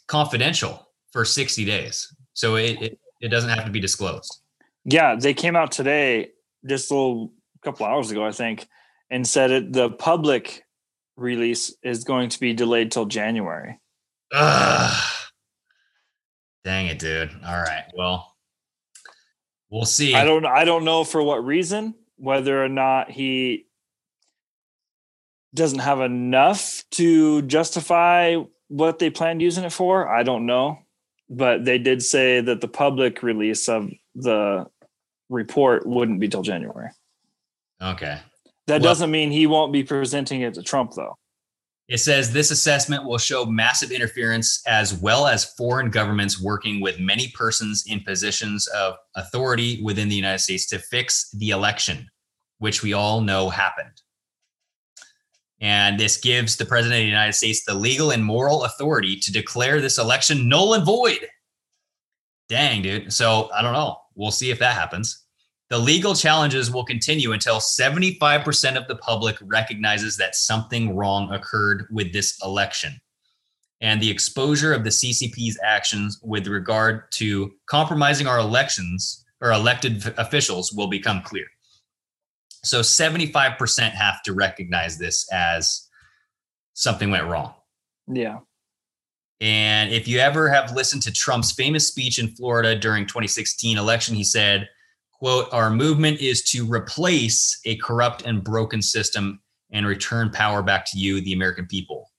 confidential 0.06 0.88
for 1.12 1.24
60 1.24 1.64
days. 1.64 2.14
So 2.34 2.56
it, 2.56 2.80
it 2.82 2.98
it 3.20 3.28
doesn't 3.28 3.50
have 3.50 3.64
to 3.64 3.70
be 3.70 3.80
disclosed. 3.80 4.40
Yeah, 4.84 5.14
they 5.14 5.32
came 5.32 5.54
out 5.54 5.70
today, 5.70 6.30
just 6.66 6.90
a 6.90 6.94
little 6.94 7.32
couple 7.62 7.86
hours 7.86 8.10
ago, 8.10 8.24
I 8.26 8.32
think, 8.32 8.66
and 9.10 9.26
said 9.26 9.50
it 9.50 9.72
the 9.72 9.90
public 9.90 10.64
release 11.16 11.74
is 11.82 12.04
going 12.04 12.28
to 12.30 12.40
be 12.40 12.52
delayed 12.52 12.90
till 12.90 13.06
January. 13.06 13.78
Ugh. 14.32 15.04
Dang 16.64 16.86
it, 16.86 16.98
dude. 16.98 17.30
All 17.46 17.60
right. 17.60 17.84
Well, 17.96 18.34
we'll 19.70 19.84
see. 19.84 20.14
I 20.14 20.24
don't 20.24 20.46
I 20.46 20.64
don't 20.64 20.84
know 20.84 21.04
for 21.04 21.22
what 21.22 21.44
reason, 21.44 21.94
whether 22.16 22.62
or 22.62 22.68
not 22.68 23.10
he 23.10 23.66
doesn't 25.54 25.80
have 25.80 26.00
enough 26.00 26.82
to 26.92 27.42
justify 27.42 28.36
what 28.68 28.98
they 28.98 29.10
planned 29.10 29.42
using 29.42 29.64
it 29.64 29.72
for. 29.72 30.08
I 30.08 30.22
don't 30.22 30.46
know. 30.46 30.78
But 31.28 31.64
they 31.64 31.78
did 31.78 32.02
say 32.02 32.40
that 32.40 32.60
the 32.60 32.68
public 32.68 33.22
release 33.22 33.68
of 33.68 33.90
the 34.14 34.66
report 35.30 35.86
wouldn't 35.86 36.20
be 36.20 36.28
till 36.28 36.42
January. 36.42 36.90
Okay. 37.80 38.18
That 38.66 38.80
Well- 38.80 38.90
doesn't 38.90 39.10
mean 39.10 39.30
he 39.30 39.46
won't 39.46 39.72
be 39.72 39.82
presenting 39.82 40.42
it 40.42 40.54
to 40.54 40.62
Trump 40.62 40.92
though. 40.94 41.16
It 41.88 41.98
says 41.98 42.32
this 42.32 42.50
assessment 42.50 43.04
will 43.04 43.18
show 43.18 43.44
massive 43.44 43.90
interference 43.90 44.62
as 44.66 44.94
well 44.94 45.26
as 45.26 45.44
foreign 45.44 45.90
governments 45.90 46.40
working 46.40 46.80
with 46.80 46.98
many 47.00 47.28
persons 47.28 47.84
in 47.86 48.00
positions 48.00 48.66
of 48.68 48.96
authority 49.16 49.82
within 49.82 50.08
the 50.08 50.14
United 50.14 50.38
States 50.38 50.66
to 50.66 50.78
fix 50.78 51.30
the 51.32 51.50
election, 51.50 52.08
which 52.58 52.82
we 52.82 52.92
all 52.92 53.20
know 53.20 53.50
happened. 53.50 54.01
And 55.62 55.98
this 55.98 56.16
gives 56.16 56.56
the 56.56 56.66
president 56.66 56.98
of 56.98 57.04
the 57.04 57.08
United 57.08 57.34
States 57.34 57.64
the 57.64 57.74
legal 57.74 58.10
and 58.10 58.24
moral 58.24 58.64
authority 58.64 59.16
to 59.20 59.32
declare 59.32 59.80
this 59.80 59.96
election 59.96 60.48
null 60.48 60.74
and 60.74 60.84
void. 60.84 61.28
Dang, 62.48 62.82
dude. 62.82 63.12
So 63.12 63.48
I 63.54 63.62
don't 63.62 63.72
know. 63.72 63.96
We'll 64.16 64.32
see 64.32 64.50
if 64.50 64.58
that 64.58 64.74
happens. 64.74 65.24
The 65.70 65.78
legal 65.78 66.14
challenges 66.14 66.70
will 66.70 66.84
continue 66.84 67.32
until 67.32 67.56
75% 67.56 68.76
of 68.76 68.88
the 68.88 68.96
public 68.96 69.36
recognizes 69.40 70.16
that 70.16 70.34
something 70.34 70.96
wrong 70.96 71.32
occurred 71.32 71.86
with 71.90 72.12
this 72.12 72.36
election. 72.44 73.00
And 73.80 74.00
the 74.00 74.10
exposure 74.10 74.74
of 74.74 74.84
the 74.84 74.90
CCP's 74.90 75.58
actions 75.64 76.20
with 76.22 76.46
regard 76.48 77.10
to 77.12 77.52
compromising 77.66 78.26
our 78.26 78.38
elections 78.38 79.24
or 79.40 79.52
elected 79.52 80.12
officials 80.18 80.72
will 80.72 80.88
become 80.88 81.22
clear. 81.22 81.46
So 82.64 82.80
75% 82.80 83.90
have 83.90 84.22
to 84.22 84.32
recognize 84.32 84.98
this 84.98 85.30
as 85.32 85.88
something 86.74 87.10
went 87.10 87.26
wrong. 87.26 87.54
Yeah. 88.06 88.38
And 89.40 89.90
if 89.90 90.06
you 90.06 90.20
ever 90.20 90.48
have 90.48 90.72
listened 90.72 91.02
to 91.02 91.12
Trump's 91.12 91.50
famous 91.50 91.88
speech 91.88 92.20
in 92.20 92.28
Florida 92.28 92.78
during 92.78 93.06
2016 93.06 93.76
election, 93.76 94.14
he 94.14 94.22
said, 94.22 94.68
quote, 95.12 95.52
our 95.52 95.68
movement 95.68 96.20
is 96.20 96.42
to 96.50 96.64
replace 96.64 97.60
a 97.64 97.76
corrupt 97.78 98.22
and 98.22 98.44
broken 98.44 98.80
system 98.80 99.40
and 99.72 99.86
return 99.86 100.30
power 100.30 100.62
back 100.62 100.84
to 100.86 100.98
you, 100.98 101.20
the 101.20 101.32
American 101.32 101.66
people. 101.66 102.10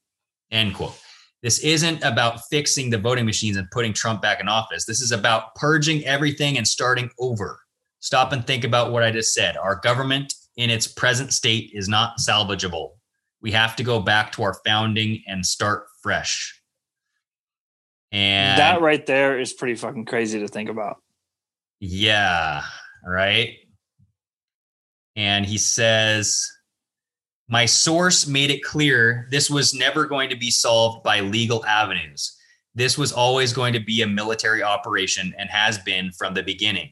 End 0.52 0.74
quote. 0.74 1.00
This 1.42 1.60
isn't 1.60 2.04
about 2.04 2.42
fixing 2.50 2.90
the 2.90 2.98
voting 2.98 3.26
machines 3.26 3.58
and 3.58 3.70
putting 3.72 3.94
Trump 3.94 4.22
back 4.22 4.40
in 4.42 4.48
office. 4.48 4.86
This 4.86 5.02
is 5.02 5.12
about 5.12 5.56
purging 5.56 6.04
everything 6.06 6.58
and 6.58 6.68
starting 6.68 7.10
over. 7.20 7.60
Stop 8.04 8.34
and 8.34 8.46
think 8.46 8.66
about 8.66 8.92
what 8.92 9.02
I 9.02 9.12
just 9.12 9.34
said. 9.34 9.56
Our 9.56 9.78
government 9.78 10.34
in 10.58 10.70
its 10.70 10.88
present 10.88 11.32
state 11.32 11.72
is 11.74 11.88
not 11.88 12.18
salvageable. 12.18 12.96
We 13.42 13.54
have 13.54 13.78
to 13.78 13.84
go 13.84 14.02
back 14.02 14.34
to 14.34 14.44
our 14.44 14.58
founding 14.66 15.24
and 15.26 15.46
start 15.46 15.86
fresh. 16.02 16.62
And 18.12 18.60
that 18.60 18.82
right 18.82 19.06
there 19.06 19.40
is 19.40 19.54
pretty 19.54 19.76
fucking 19.76 20.04
crazy 20.04 20.38
to 20.42 20.50
think 20.50 20.70
about. 20.70 20.98
yeah, 21.80 22.64
right. 23.08 23.54
And 25.16 25.46
he 25.46 25.58
says, 25.58 26.46
My 27.48 27.66
source 27.66 28.28
made 28.28 28.52
it 28.52 28.64
clear 28.64 29.30
this 29.32 29.50
was 29.50 29.74
never 29.74 30.08
going 30.08 30.30
to 30.30 30.36
be 30.36 30.52
solved 30.52 31.06
by 31.06 31.22
legal 31.22 31.66
avenues. 31.66 32.38
This 32.76 32.98
was 32.98 33.14
always 33.14 33.54
going 33.54 33.72
to 33.72 33.80
be 33.80 34.02
a 34.02 34.08
military 34.08 34.62
operation 34.62 35.34
and 35.38 35.50
has 35.50 35.78
been 35.78 36.12
from 36.12 36.34
the 36.34 36.44
beginning. 36.44 36.92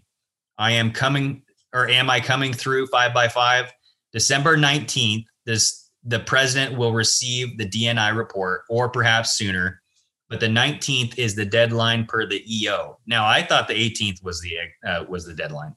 I 0.58 0.72
am 0.72 0.92
coming, 0.92 1.44
or 1.74 1.88
am 1.88 2.10
I 2.10 2.20
coming 2.20 2.54
through 2.54 2.88
five 2.88 3.14
by 3.14 3.28
five? 3.28 3.72
December 4.14 4.58
19th, 4.58 5.26
this 5.46 5.90
the 6.04 6.20
president 6.20 6.78
will 6.78 6.94
receive 6.94 7.58
the 7.58 7.68
DNI 7.68 8.16
report, 8.16 8.64
or 8.70 8.90
perhaps 8.90 9.38
sooner. 9.38 9.82
But 10.30 10.40
the 10.40 10.48
19th 10.48 11.18
is 11.18 11.36
the 11.36 11.46
deadline 11.46 12.06
per 12.06 12.26
the 12.26 12.44
EO. 12.48 12.98
Now, 13.06 13.28
I 13.28 13.44
thought 13.44 13.68
the 13.68 13.74
18th 13.74 14.24
was 14.24 14.42
the 14.42 14.58
uh, 14.88 15.04
was 15.08 15.26
the 15.26 15.34
deadline. 15.34 15.76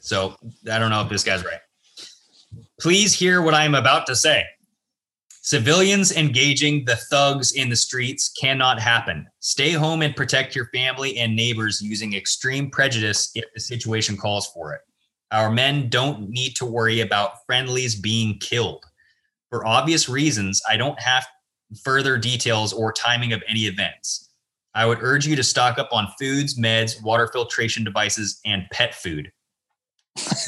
So 0.00 0.36
I 0.70 0.78
don't 0.78 0.90
know 0.90 1.00
if 1.02 1.08
this 1.08 1.24
guy's 1.24 1.44
right. 1.44 1.60
Please 2.80 3.14
hear 3.14 3.40
what 3.40 3.54
I 3.54 3.64
am 3.64 3.74
about 3.74 4.06
to 4.06 4.16
say. 4.16 4.44
Civilians 5.44 6.10
engaging 6.10 6.86
the 6.86 6.96
thugs 6.96 7.52
in 7.52 7.68
the 7.68 7.76
streets 7.76 8.30
cannot 8.30 8.80
happen. 8.80 9.26
Stay 9.40 9.72
home 9.72 10.00
and 10.00 10.16
protect 10.16 10.56
your 10.56 10.70
family 10.72 11.18
and 11.18 11.36
neighbors 11.36 11.82
using 11.82 12.14
extreme 12.14 12.70
prejudice 12.70 13.30
if 13.34 13.44
the 13.52 13.60
situation 13.60 14.16
calls 14.16 14.46
for 14.54 14.72
it. 14.72 14.80
Our 15.32 15.50
men 15.50 15.90
don't 15.90 16.30
need 16.30 16.56
to 16.56 16.64
worry 16.64 17.02
about 17.02 17.44
friendlies 17.44 17.94
being 17.94 18.38
killed. 18.38 18.82
For 19.50 19.66
obvious 19.66 20.08
reasons, 20.08 20.62
I 20.66 20.78
don't 20.78 20.98
have 20.98 21.26
further 21.82 22.16
details 22.16 22.72
or 22.72 22.90
timing 22.90 23.34
of 23.34 23.42
any 23.46 23.66
events. 23.66 24.30
I 24.74 24.86
would 24.86 25.02
urge 25.02 25.26
you 25.26 25.36
to 25.36 25.44
stock 25.44 25.78
up 25.78 25.90
on 25.92 26.08
foods, 26.18 26.58
meds, 26.58 27.02
water 27.02 27.28
filtration 27.30 27.84
devices, 27.84 28.40
and 28.46 28.64
pet 28.72 28.94
food. 28.94 29.30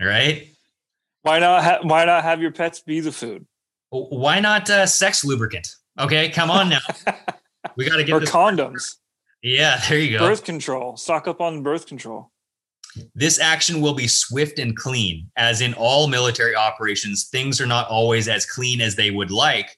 right? 0.00 0.48
Why 1.22 1.38
not? 1.38 1.62
Ha- 1.64 1.78
why 1.82 2.04
not 2.04 2.22
have 2.22 2.40
your 2.40 2.52
pets 2.52 2.80
be 2.80 3.00
the 3.00 3.12
food 3.12 3.46
Why 3.90 4.40
not 4.40 4.70
uh, 4.70 4.86
sex 4.86 5.24
lubricant? 5.24 5.68
Okay, 5.98 6.28
come 6.28 6.50
on 6.50 6.68
now. 6.68 6.78
we 7.76 7.88
got 7.88 7.96
to 7.96 8.04
get 8.04 8.14
or 8.14 8.20
condoms? 8.20 8.96
yeah, 9.42 9.80
there 9.88 9.98
you 9.98 10.18
go. 10.18 10.26
Birth 10.26 10.44
control. 10.44 10.96
Stock 10.96 11.26
up 11.26 11.40
on 11.40 11.62
birth 11.62 11.86
control. 11.86 12.30
This 13.14 13.38
action 13.38 13.80
will 13.80 13.94
be 13.94 14.08
swift 14.08 14.58
and 14.58 14.76
clean. 14.76 15.30
As 15.36 15.60
in 15.60 15.74
all 15.74 16.08
military 16.08 16.54
operations, 16.54 17.28
things 17.28 17.60
are 17.60 17.66
not 17.66 17.88
always 17.88 18.28
as 18.28 18.46
clean 18.46 18.80
as 18.80 18.96
they 18.96 19.10
would 19.10 19.30
like, 19.30 19.76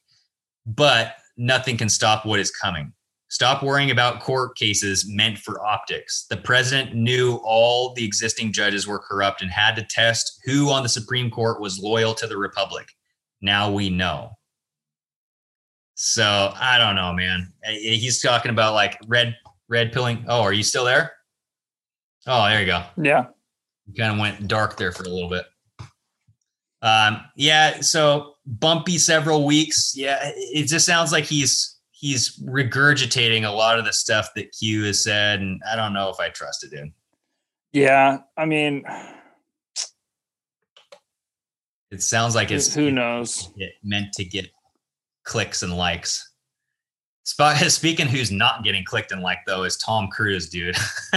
but 0.67 1.17
nothing 1.37 1.77
can 1.77 1.89
stop 1.89 2.25
what 2.25 2.39
is 2.39 2.51
coming. 2.51 2.93
Stop 3.31 3.63
worrying 3.63 3.93
about 3.93 4.21
court 4.21 4.57
cases 4.57 5.09
meant 5.09 5.39
for 5.39 5.65
optics. 5.65 6.27
The 6.29 6.37
president 6.37 6.97
knew 6.97 7.41
all 7.45 7.95
the 7.95 8.05
existing 8.05 8.53
judges 8.53 8.89
were 8.89 8.99
corrupt 8.99 9.41
and 9.41 9.51
had 9.53 9.77
to 9.77 9.85
test 9.85 10.41
who 10.45 10.69
on 10.69 10.83
the 10.83 10.89
Supreme 10.89 11.31
Court 11.31 11.61
was 11.61 11.79
loyal 11.79 12.13
to 12.15 12.27
the 12.27 12.37
Republic. 12.37 12.89
Now 13.41 13.71
we 13.71 13.89
know. 13.89 14.33
So 15.95 16.53
I 16.57 16.77
don't 16.79 16.97
know, 16.97 17.13
man. 17.13 17.53
Uh, 17.65 17.71
He's 17.71 18.21
talking 18.21 18.51
about 18.51 18.75
like 18.75 18.99
red 19.07 19.37
red 19.69 19.93
pilling. 19.93 20.25
Oh, 20.27 20.43
are 20.43 20.53
you 20.53 20.65
still 20.65 20.85
there? 20.85 21.13
Oh, 22.27 22.49
there 22.49 22.61
you 22.61 22.67
go. 22.67 22.83
Yeah. 23.01 23.27
You 23.87 23.95
kind 23.95 24.13
of 24.13 24.19
went 24.19 24.49
dark 24.49 24.77
there 24.77 24.91
for 24.91 25.05
a 25.05 25.09
little 25.09 25.29
bit. 25.29 25.45
Um, 26.83 27.21
yeah, 27.37 27.81
so 27.81 28.35
bumpy 28.45 28.99
several 28.99 29.47
weeks. 29.47 29.93
Yeah, 29.95 30.19
it 30.35 30.67
just 30.67 30.87
sounds 30.87 31.13
like 31.13 31.25
he's 31.25 31.77
he's 32.01 32.39
regurgitating 32.39 33.47
a 33.47 33.51
lot 33.53 33.79
of 33.79 33.85
the 33.85 33.93
stuff 33.93 34.31
that 34.35 34.53
Q 34.59 34.85
has 34.85 35.05
said, 35.05 35.41
and 35.41 35.61
I 35.71 35.77
don't 35.77 35.93
know 35.93 36.09
if 36.09 36.19
I 36.19 36.31
trust 36.31 36.65
it, 36.65 36.71
dude. 36.71 36.93
Yeah, 37.73 38.19
I 38.37 38.47
mean, 38.47 38.85
It 41.91 42.03
sounds 42.03 42.35
like 42.35 42.51
it's 42.51 42.75
who 42.75 42.91
knows? 42.91 43.53
it 43.57 43.73
meant 43.83 44.13
to 44.15 44.25
get 44.25 44.49
clicks 45.25 45.63
and 45.63 45.77
likes. 45.77 46.27
Sp- 47.29 47.59
Speaking 47.69 48.07
who's 48.09 48.31
not 48.31 48.65
getting 48.65 48.85
clicked 48.85 49.13
and 49.13 49.23
liked 49.23 49.47
though 49.47 49.65
is 49.65 49.77
Tom 49.77 50.09
Cruise, 50.09 50.49
dude. 50.49 50.77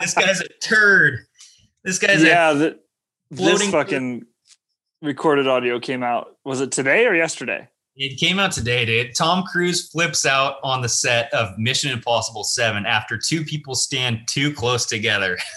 this 0.00 0.14
guy's 0.14 0.40
a 0.40 0.48
turd. 0.60 1.20
This 1.84 1.98
guy's 1.98 2.22
yeah. 2.22 2.50
a 2.50 2.54
The, 2.54 2.80
this 3.30 3.70
fucking 3.70 4.26
recorded 5.02 5.48
audio 5.48 5.80
came 5.80 6.02
out. 6.02 6.36
Was 6.44 6.60
it 6.60 6.70
today 6.70 7.06
or 7.06 7.14
yesterday? 7.14 7.68
It 7.96 8.18
came 8.18 8.38
out 8.38 8.52
today, 8.52 8.84
dude. 8.84 9.14
Tom 9.14 9.42
Cruise 9.44 9.88
flips 9.88 10.26
out 10.26 10.56
on 10.62 10.82
the 10.82 10.88
set 10.88 11.32
of 11.32 11.56
Mission 11.56 11.90
Impossible 11.92 12.44
7 12.44 12.84
after 12.84 13.16
two 13.16 13.42
people 13.42 13.74
stand 13.74 14.20
too 14.28 14.52
close 14.52 14.84
together. 14.84 15.38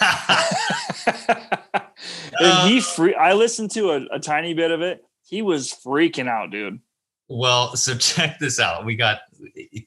he 2.64 2.80
free. 2.80 3.14
I 3.14 3.34
listened 3.34 3.70
to 3.72 3.90
a, 3.90 4.06
a 4.12 4.18
tiny 4.18 4.54
bit 4.54 4.70
of 4.70 4.80
it. 4.80 5.04
He 5.22 5.42
was 5.42 5.70
freaking 5.72 6.28
out, 6.28 6.50
dude. 6.50 6.80
well, 7.28 7.76
so 7.76 7.94
check 7.94 8.38
this 8.38 8.58
out. 8.58 8.84
We 8.84 8.96
got 8.96 9.20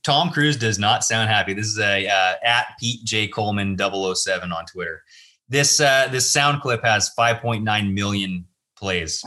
Tom 0.03 0.29
Cruise 0.29 0.57
does 0.57 0.79
not 0.79 1.03
sound 1.03 1.29
happy. 1.29 1.53
This 1.53 1.67
is 1.67 1.79
a 1.79 2.07
uh, 2.07 2.33
at 2.43 2.67
Pete 2.79 3.03
J 3.03 3.27
Coleman 3.27 3.77
007 3.77 4.51
on 4.51 4.65
Twitter. 4.65 5.03
This 5.49 5.79
uh, 5.79 6.07
this 6.11 6.31
sound 6.31 6.61
clip 6.61 6.83
has 6.83 7.11
5.9 7.17 7.93
million 7.93 8.45
plays. 8.77 9.23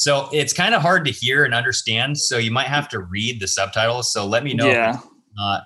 So 0.00 0.30
it's 0.32 0.54
kind 0.54 0.74
of 0.74 0.80
hard 0.80 1.04
to 1.04 1.10
hear 1.10 1.44
and 1.44 1.52
understand. 1.52 2.16
So 2.16 2.38
you 2.38 2.50
might 2.50 2.68
have 2.68 2.88
to 2.88 3.00
read 3.00 3.38
the 3.38 3.46
subtitles. 3.46 4.10
So 4.10 4.24
let 4.24 4.42
me 4.42 4.54
know. 4.54 4.66
Yeah. 4.66 4.98
not. 5.36 5.64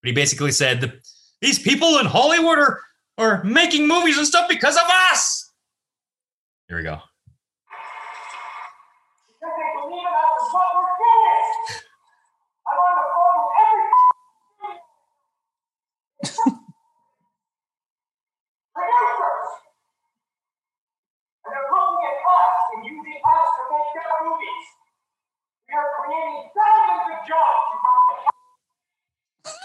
But 0.00 0.08
he 0.08 0.12
basically 0.12 0.52
said, 0.52 0.98
"These 1.42 1.58
people 1.58 1.98
in 1.98 2.06
Hollywood 2.06 2.58
are 2.58 2.80
are 3.18 3.44
making 3.44 3.86
movies 3.86 4.16
and 4.16 4.26
stuff 4.26 4.48
because 4.48 4.76
of 4.76 4.84
us." 5.12 5.52
Here 6.68 6.78
we 6.78 6.82
go. 6.82 7.02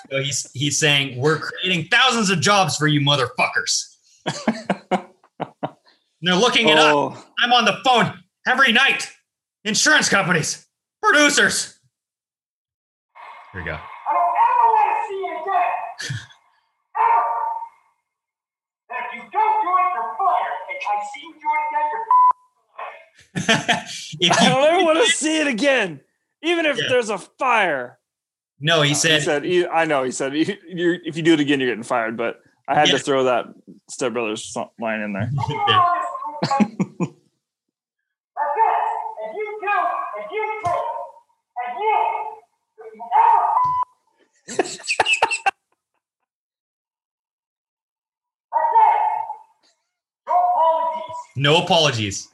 So 0.10 0.22
he's 0.22 0.49
he's 0.53 0.80
saying 0.80 1.19
we're 1.19 1.38
creating 1.39 1.88
thousands 1.91 2.30
of 2.30 2.39
jobs 2.39 2.77
for 2.77 2.88
you 2.88 3.02
motherfuckers. 3.02 3.95
They're 6.22 6.35
looking 6.35 6.69
it 6.69 6.77
Oh. 6.80 7.10
up. 7.10 7.26
I'm 7.44 7.52
on 7.53 7.65
the 7.65 7.77
phone 7.84 8.14
every 8.48 8.72
night. 8.72 9.10
Insurance 9.65 10.07
companies, 10.10 10.65
producers. 11.03 11.77
Here 13.53 13.61
we 13.61 13.65
go. 13.65 13.73
I 13.73 14.14
don't 14.14 14.35
ever 14.48 14.68
want 14.72 14.89
to 14.95 14.98
see 15.07 15.19
you 15.19 15.34
again. 15.41 15.72
ever. 16.95 17.35
And 18.89 18.99
if 19.06 19.14
you 19.14 19.22
don't 19.31 19.56
do 19.64 19.69
it, 19.77 19.88
you're 19.94 20.11
fired. 20.18 20.56
If 20.69 20.81
I 20.89 20.95
see 21.14 21.22
you- 24.19 24.30
don't 24.30 24.64
ever 24.64 24.84
want 24.85 24.99
to 25.06 25.11
see 25.11 25.38
it 25.39 25.48
again, 25.48 26.02
even 26.42 26.66
if 26.66 26.78
Yeah. 26.78 26.86
there's 26.90 27.10
a 27.10 27.18
fire. 27.18 28.00
no, 28.60 28.82
he 28.82 28.82
uh, 28.82 28.84
He 28.90 28.94
said, 28.96 29.24
said, 29.24 29.44
he- 29.44 29.68
"I 29.68 29.86
know." 29.86 30.04
He 30.04 30.12
said, 30.12 30.36
"You- 30.36 30.58
you're, 30.68 30.98
"If 31.06 31.16
you 31.18 31.24
do 31.24 31.34
it 31.34 31.40
again, 31.40 31.60
you're 31.60 31.70
getting 31.70 31.84
fired." 31.84 32.18
But 32.18 32.42
I 32.68 32.76
had 32.76 32.88
Yeah. 32.88 32.98
to 32.98 33.04
throw 33.04 33.24
that 33.26 33.46
Step 33.90 34.14
Brothers 34.14 34.56
line 34.80 35.02
in 35.02 35.14
there. 35.14 35.30
no 51.36 51.64
apologies. 51.64 52.30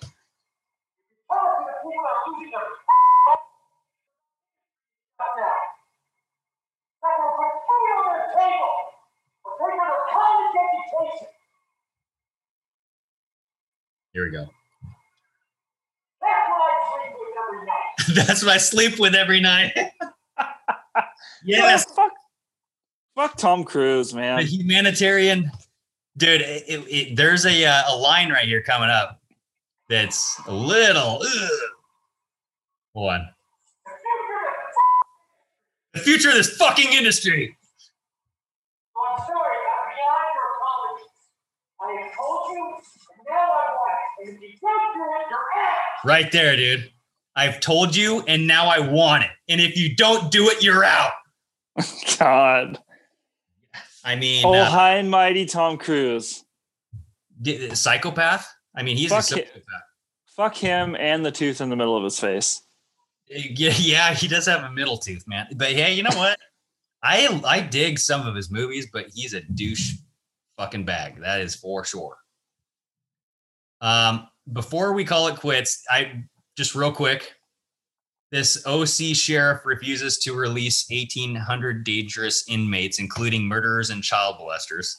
Here 14.14 14.26
we 14.26 14.32
go. 14.32 14.48
That's 18.14 18.44
what 18.44 18.54
I 18.54 18.58
sleep 18.58 19.00
with 19.00 19.16
every 19.16 19.42
night. 19.42 19.74
yes. 21.44 21.86
fuck, 21.96 22.12
fuck 23.16 23.38
Tom 23.38 23.64
Cruise, 23.64 24.14
man. 24.14 24.38
the 24.38 24.44
humanitarian 24.44 25.52
dude 26.18 26.42
it, 26.42 26.64
it- 26.68 26.88
it- 26.90 27.16
there's 27.16 27.46
a 27.46 27.66
uh, 27.66 27.84
a 27.90 27.96
line 27.98 28.30
right 28.32 28.48
here 28.48 28.62
coming 28.62 28.90
up 28.90 29.20
that's 29.90 30.40
a 30.48 30.54
little 30.54 31.22
ugh. 31.22 31.50
Hold 32.94 33.14
on. 33.14 33.28
the 35.94 36.00
future 36.00 36.30
of 36.30 36.36
this 36.36 36.56
fucking 36.58 36.94
industry 36.94 37.58
right 46.06 46.32
there 46.32 46.56
dude 46.56 46.92
i've 47.36 47.60
told 47.60 47.96
you 47.96 48.24
and 48.28 48.48
now 48.48 48.68
i 48.68 48.80
want 48.80 49.24
it 49.24 49.32
and 49.50 49.62
if 49.62 49.78
you 49.78 49.96
don't 49.96 50.32
do 50.32 50.50
it 50.50 50.64
you're 50.64 50.84
out 50.84 51.12
God, 52.20 52.80
i 54.04 54.16
mean 54.16 54.46
oh 54.46 54.54
uh, 54.54 54.66
high 54.66 54.96
and 54.96 55.10
mighty 55.10 55.46
Tom 55.46 55.78
Cruise. 55.78 56.44
psychopath 57.74 58.48
i 58.76 58.84
mean 58.84 58.98
he's 58.98 59.10
Fuck 59.10 59.20
a 59.20 59.24
psychopath 59.24 59.84
Fuck 60.36 60.56
him 60.56 60.96
and 60.96 61.24
the 61.24 61.32
tooth 61.32 61.62
in 61.62 61.70
the 61.70 61.76
middle 61.76 61.96
of 61.96 62.04
his 62.04 62.20
face. 62.20 62.62
Yeah, 63.28 63.74
yeah, 63.78 64.14
he 64.14 64.28
does 64.28 64.48
have 64.48 64.64
a 64.64 64.72
middle 64.72 64.98
tooth, 64.98 65.28
man. 65.28 65.48
But 65.56 65.72
hey, 65.72 65.94
you 65.94 66.04
know 66.04 66.16
what? 66.16 66.40
I 67.04 67.42
I 67.46 67.60
dig 67.60 68.00
some 68.00 68.26
of 68.26 68.36
his 68.36 68.50
movies, 68.50 68.88
but 68.92 69.08
he's 69.14 69.34
a 69.34 69.42
douche 69.42 69.96
fucking 70.58 70.86
bag. 70.86 71.20
That 71.20 71.42
is 71.42 71.56
for 71.56 71.86
sure. 71.86 72.18
Um, 73.84 74.28
before 74.54 74.94
we 74.94 75.04
call 75.04 75.28
it 75.28 75.36
quits, 75.36 75.84
I 75.92 76.24
just 76.58 76.74
real 76.74 76.92
quick. 76.92 77.34
This 78.32 78.66
OC 78.66 79.16
sheriff 79.16 79.64
refuses 79.64 80.18
to 80.20 80.34
release 80.34 80.90
1,800 80.90 81.84
dangerous 81.84 82.46
inmates, 82.50 82.98
including 82.98 83.44
murderers 83.44 83.92
and 83.92 84.02
child 84.02 84.38
molesters. 84.40 84.96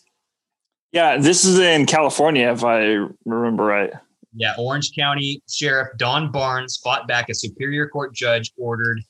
Yeah, 0.93 1.16
this 1.16 1.44
is 1.44 1.59
in 1.59 1.86
California, 1.86 2.52
if 2.52 2.62
I 2.62 3.05
remember 3.24 3.65
right. 3.65 3.93
Yeah, 4.36 4.55
Orange 4.56 4.93
County 4.97 5.43
Sheriff 5.48 5.89
Don 5.97 6.31
Barnes 6.31 6.77
fought 6.77 7.09
back 7.09 7.28
a 7.28 7.35
Superior 7.35 7.89
Court 7.89 8.15
judge 8.15 8.52
ordered, 8.56 9.01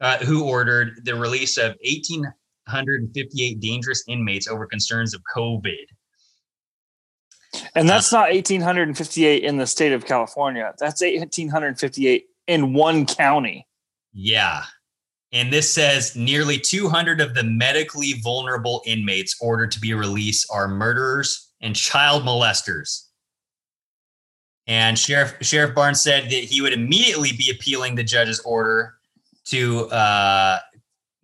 uh, 0.00 0.16
who 0.18 0.48
ordered 0.48 1.04
the 1.04 1.14
release 1.14 1.58
of 1.58 1.74
1,858 1.84 3.60
dangerous 3.60 4.02
inmates 4.08 4.48
over 4.48 4.66
concerns 4.66 5.12
of 5.12 5.20
COVID. 5.36 5.84
And 7.74 7.88
that's 7.88 8.12
not 8.12 8.30
1,858 8.30 9.42
in 9.42 9.56
the 9.56 9.66
state 9.66 9.92
of 9.92 10.06
California. 10.06 10.72
That's 10.78 11.00
1,858 11.00 12.26
in 12.46 12.74
one 12.74 13.06
county. 13.06 13.66
Yeah. 14.12 14.64
And 15.32 15.52
this 15.52 15.72
says 15.72 16.14
nearly 16.14 16.58
200 16.58 17.20
of 17.20 17.34
the 17.34 17.42
medically 17.42 18.14
vulnerable 18.22 18.82
inmates 18.86 19.36
ordered 19.40 19.72
to 19.72 19.80
be 19.80 19.92
released 19.92 20.46
are 20.50 20.68
murderers 20.68 21.50
and 21.60 21.74
child 21.74 22.22
molesters. 22.22 23.06
And 24.66 24.98
Sheriff 24.98 25.34
Sheriff 25.42 25.74
Barnes 25.74 26.00
said 26.00 26.24
that 26.24 26.44
he 26.44 26.62
would 26.62 26.72
immediately 26.72 27.32
be 27.32 27.50
appealing 27.50 27.96
the 27.96 28.04
judge's 28.04 28.40
order 28.40 28.94
to 29.46 29.86
uh, 29.90 30.60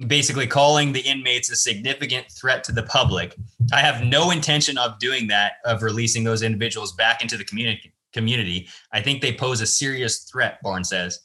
basically 0.07 0.47
calling 0.47 0.93
the 0.93 1.01
inmates 1.01 1.51
a 1.51 1.57
significant 1.57 2.31
threat 2.31 2.65
to 2.65 2.73
the 2.73 2.83
public. 2.85 3.37
I 3.73 3.81
have 3.81 4.05
no 4.05 4.31
intention 4.31 4.79
of 4.79 4.99
doing 4.99 5.29
that, 5.29 5.55
of 5.65 5.83
releasing 5.83 6.25
those 6.25 6.43
individuals 6.43 6.93
back 6.93 7.23
into 7.23 7.37
the 7.37 7.45
community. 7.45 7.93
Community. 8.13 8.69
I 8.93 9.03
think 9.03 9.23
they 9.23 9.33
pose 9.33 9.61
a 9.61 9.67
serious 9.67 10.25
threat. 10.25 10.61
Barnes 10.63 10.89
says. 10.89 11.21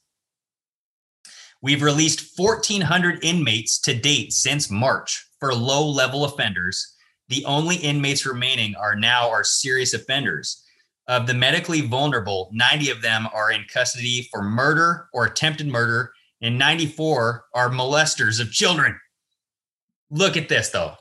We've 1.61 1.81
released 1.81 2.37
1,400 2.37 3.23
inmates 3.23 3.79
to 3.81 3.95
date 3.95 4.33
since 4.33 4.69
March 4.69 5.25
for 5.39 5.55
low 5.55 5.89
level 5.89 6.25
offenders. 6.25 6.95
The 7.29 7.43
only 7.45 7.77
inmates 7.77 8.25
remaining 8.25 8.75
are 8.75 8.95
now 8.95 9.29
our 9.29 9.43
serious 9.43 9.95
offenders. 9.95 10.63
Of 11.07 11.25
the 11.25 11.33
medically 11.33 11.81
vulnerable, 11.81 12.49
90 12.51 12.91
of 12.91 13.01
them 13.01 13.27
are 13.33 13.51
in 13.51 13.65
custody 13.71 14.27
for 14.31 14.43
murder 14.43 15.07
or 15.13 15.25
attempted 15.25 15.67
murder, 15.67 16.11
and 16.41 16.57
94 16.59 17.45
are 17.53 17.69
molesters 17.69 18.39
of 18.41 18.51
children. 18.51 18.99
Look 20.09 20.37
at 20.37 20.49
this, 20.49 20.69
though. 20.69 20.93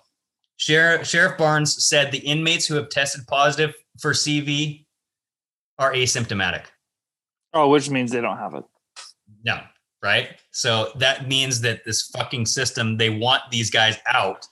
Sheriff, 0.56 1.06
Sheriff 1.06 1.36
Barnes 1.36 1.84
said 1.86 2.12
the 2.12 2.18
inmates 2.18 2.66
who 2.66 2.74
have 2.76 2.88
tested 2.88 3.26
positive 3.26 3.74
for 4.00 4.12
CV 4.12 4.86
are 5.78 5.92
asymptomatic. 5.92 6.64
Oh, 7.52 7.68
which 7.68 7.90
means 7.90 8.10
they 8.10 8.20
don't 8.20 8.38
have 8.38 8.54
it. 8.54 8.64
No, 9.44 9.60
right? 10.02 10.30
So 10.52 10.92
that 10.96 11.28
means 11.28 11.60
that 11.62 11.84
this 11.84 12.02
fucking 12.08 12.46
system, 12.46 12.96
they 12.96 13.10
want 13.10 13.42
these 13.50 13.70
guys 13.70 13.98
out 14.06 14.46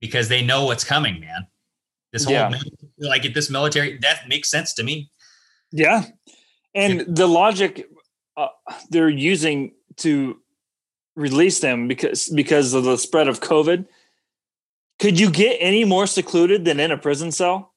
because 0.00 0.28
they 0.28 0.42
know 0.42 0.64
what's 0.64 0.84
coming, 0.84 1.20
man. 1.20 1.46
This 2.12 2.24
whole 2.24 2.34
Yeah. 2.34 2.52
like 2.98 3.24
at 3.24 3.34
this 3.34 3.50
military, 3.50 3.98
that 3.98 4.28
makes 4.28 4.50
sense 4.50 4.74
to 4.74 4.82
me. 4.82 5.10
Yeah. 5.70 6.06
And 6.74 7.04
the 7.14 7.26
logic 7.26 7.86
uh, 8.36 8.48
they're 8.90 9.08
using 9.08 9.72
to 10.00 10.38
release 11.16 11.60
them 11.60 11.88
because 11.88 12.28
because 12.28 12.74
of 12.74 12.84
the 12.84 12.96
spread 12.96 13.28
of 13.28 13.40
COVID. 13.40 13.86
Could 14.98 15.18
you 15.18 15.30
get 15.30 15.56
any 15.60 15.84
more 15.84 16.06
secluded 16.06 16.64
than 16.66 16.78
in 16.78 16.90
a 16.90 16.98
prison 16.98 17.32
cell? 17.32 17.72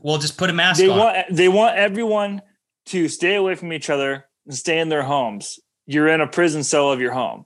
Well, 0.00 0.18
just 0.18 0.38
put 0.38 0.48
a 0.50 0.52
mask 0.54 0.80
They 0.80 0.88
on. 0.88 0.98
want 0.98 1.26
they 1.30 1.48
want 1.48 1.76
everyone 1.76 2.40
to 2.86 3.08
stay 3.08 3.34
away 3.34 3.54
from 3.54 3.72
each 3.72 3.90
other 3.90 4.24
and 4.46 4.54
stay 4.54 4.78
in 4.78 4.88
their 4.88 5.02
homes. 5.02 5.60
You're 5.86 6.08
in 6.08 6.20
a 6.20 6.26
prison 6.26 6.62
cell 6.64 6.90
of 6.90 7.00
your 7.00 7.12
home. 7.12 7.44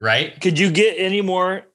right? 0.00 0.40
Could 0.40 0.58
you 0.58 0.70
get 0.70 0.94
any 0.98 1.20
more 1.22 1.66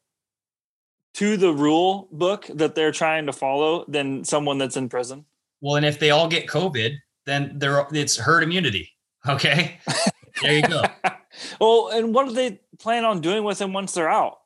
to 1.16 1.38
the 1.38 1.52
rule 1.54 2.08
book 2.12 2.46
that 2.54 2.76
they're 2.76 2.92
trying 2.92 3.26
to 3.26 3.34
follow 3.34 3.86
than 3.88 4.24
someone 4.24 4.58
that's 4.58 4.78
in 4.78 4.88
prison? 4.90 5.26
Well, 5.62 5.76
and 5.78 5.86
if 5.86 6.00
they 6.00 6.12
all 6.12 6.28
get 6.28 6.48
COVID, 6.48 6.96
then 7.26 7.54
they're 7.58 7.86
it's 7.94 8.18
herd 8.18 8.44
immunity. 8.44 8.92
Okay. 9.28 9.80
there 10.42 10.54
you 10.58 10.62
go. 10.68 10.84
Well, 11.62 11.90
and 11.94 12.14
what 12.14 12.28
do 12.28 12.34
they 12.34 12.60
plan 12.80 13.06
on 13.06 13.22
doing 13.22 13.44
with 13.44 13.60
them 13.60 13.72
once 13.72 13.94
they're 13.94 14.10
out? 14.10 14.40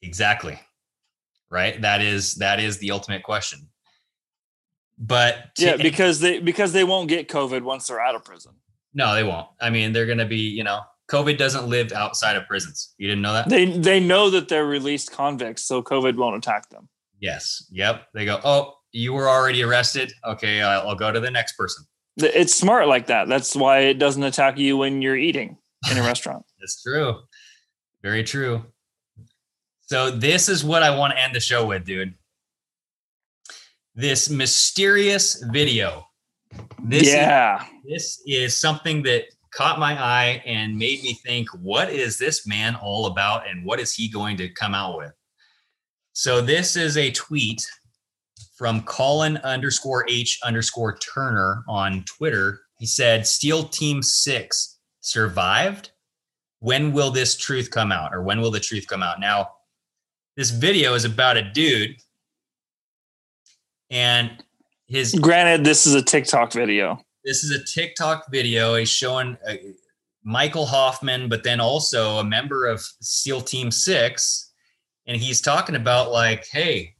Exactly. 0.00 0.58
Right. 1.50 1.78
That 1.82 2.00
is 2.00 2.36
that 2.36 2.58
is 2.58 2.78
the 2.78 2.90
ultimate 2.92 3.22
question. 3.22 3.68
But 4.98 5.54
to- 5.56 5.64
Yeah, 5.66 5.76
because 5.76 6.20
they 6.20 6.40
because 6.40 6.72
they 6.72 6.84
won't 6.84 7.08
get 7.08 7.28
COVID 7.28 7.62
once 7.62 7.86
they're 7.86 8.00
out 8.00 8.14
of 8.14 8.24
prison. 8.24 8.52
no, 8.94 9.14
they 9.14 9.22
won't. 9.24 9.48
I 9.60 9.70
mean, 9.70 9.92
they're 9.92 10.06
gonna 10.06 10.26
be, 10.26 10.38
you 10.38 10.64
know, 10.64 10.80
COVID 11.10 11.36
doesn't 11.36 11.66
live 11.68 11.92
outside 11.92 12.36
of 12.36 12.46
prisons. 12.46 12.94
You 12.98 13.08
didn't 13.08 13.22
know 13.22 13.34
that? 13.34 13.48
They 13.48 13.66
they 13.66 14.00
know 14.00 14.30
that 14.30 14.48
they're 14.48 14.66
released 14.66 15.12
convicts, 15.12 15.64
so 15.64 15.82
COVID 15.82 16.16
won't 16.16 16.36
attack 16.36 16.70
them. 16.70 16.88
yes. 17.20 17.66
Yep. 17.72 18.06
They 18.14 18.24
go, 18.24 18.40
Oh, 18.42 18.74
you 18.92 19.12
were 19.12 19.28
already 19.28 19.62
arrested. 19.62 20.12
Okay, 20.24 20.62
I'll, 20.62 20.88
I'll 20.88 20.96
go 20.96 21.12
to 21.12 21.20
the 21.20 21.30
next 21.30 21.56
person. 21.58 21.84
It's 22.16 22.54
smart 22.54 22.88
like 22.88 23.06
that. 23.06 23.28
That's 23.28 23.54
why 23.56 23.80
it 23.80 23.98
doesn't 23.98 24.22
attack 24.22 24.58
you 24.58 24.76
when 24.76 25.00
you're 25.02 25.16
eating 25.16 25.56
in 25.90 25.96
a 25.98 26.02
restaurant. 26.06 26.44
That's 26.60 26.82
true. 26.82 27.20
Very 28.02 28.24
true. 28.24 28.64
So 29.82 30.10
this 30.10 30.48
is 30.48 30.64
what 30.64 30.82
I 30.82 30.96
want 30.96 31.12
to 31.14 31.18
end 31.22 31.34
the 31.34 31.40
show 31.40 31.66
with, 31.66 31.84
dude. 31.84 32.14
This 33.94 34.30
mysterious 34.30 35.42
video. 35.50 36.04
This 36.82 37.02
is- 37.02 37.14
yeah. 37.14 37.64
this 37.84 38.22
is 38.26 38.56
something 38.56 39.02
that 39.04 39.24
caught 39.52 39.78
my 39.80 40.00
eye 40.00 40.42
and 40.46 40.76
made 40.76 41.02
me 41.02 41.14
think, 41.14 41.48
what 41.60 41.90
is 41.90 42.18
this 42.18 42.46
man 42.46 42.76
all 42.76 43.06
about 43.06 43.48
and 43.48 43.64
what 43.64 43.80
is 43.80 43.92
he 43.92 44.08
going 44.08 44.36
to 44.36 44.48
come 44.48 44.74
out 44.74 44.96
with? 44.96 45.12
So 46.12 46.40
this 46.40 46.76
is 46.76 46.96
a 46.96 47.10
tweet 47.10 47.66
from 48.60 48.82
Colin 48.82 49.38
underscore 49.38 50.04
H 50.06 50.38
underscore 50.44 50.98
Turner 50.98 51.64
on 51.66 52.04
Twitter. 52.04 52.60
He 52.78 52.84
said, 52.84 53.26
SEAL 53.26 53.68
Team 53.68 54.02
Six 54.02 54.78
survived. 55.00 55.92
When 56.58 56.92
will 56.92 57.10
this 57.10 57.38
truth 57.38 57.70
come 57.70 57.90
out? 57.90 58.12
Or 58.12 58.22
when 58.22 58.38
will 58.42 58.50
the 58.50 58.60
truth 58.60 58.86
come 58.86 59.02
out? 59.02 59.18
Now, 59.18 59.48
this 60.36 60.50
video 60.50 60.92
is 60.92 61.06
about 61.06 61.38
a 61.38 61.42
dude 61.42 61.96
and 63.88 64.30
his 64.88 65.14
Granted, 65.14 65.64
this 65.64 65.86
is 65.86 65.94
a 65.94 66.02
TikTok 66.02 66.52
video. 66.52 67.02
this 67.24 67.42
is 67.42 67.52
a 67.52 67.64
TikTok 67.64 68.30
video. 68.30 68.74
He's 68.74 68.90
showing 68.90 69.38
uh, 69.48 69.54
Michael 70.22 70.66
Hoffman, 70.66 71.30
but 71.30 71.44
then 71.44 71.60
also 71.60 72.18
a 72.18 72.24
member 72.24 72.66
of 72.66 72.86
SEAL 73.00 73.40
Team 73.40 73.70
Six, 73.70 74.52
and 75.06 75.16
he's 75.16 75.40
talking 75.40 75.76
about 75.76 76.12
like, 76.12 76.46
"Hey, 76.52 76.94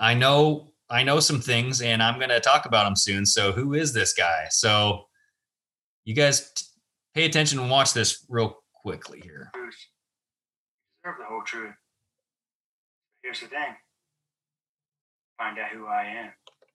I 0.00 0.14
know, 0.14 0.72
I 0.90 1.02
know 1.02 1.20
some 1.20 1.40
things, 1.40 1.82
and 1.82 2.02
I'm 2.02 2.18
going 2.18 2.28
to 2.30 2.40
talk 2.40 2.66
about 2.66 2.84
them 2.84 2.96
soon. 2.96 3.26
So, 3.26 3.52
who 3.52 3.74
is 3.74 3.92
this 3.92 4.12
guy? 4.12 4.46
So, 4.50 5.08
you 6.04 6.14
guys 6.14 6.52
t- 6.52 6.64
pay 7.14 7.24
attention 7.24 7.58
and 7.58 7.70
watch 7.70 7.92
this 7.92 8.24
real 8.28 8.62
quickly 8.72 9.20
here. 9.20 9.50
deserve 9.54 11.18
the 11.18 11.24
whole 11.24 11.42
truth. 11.42 11.74
Here's 13.22 13.40
the 13.40 13.46
thing. 13.46 13.74
Find 15.36 15.58
out 15.58 15.70
who 15.72 15.86
I 15.86 16.04
am. 16.04 16.32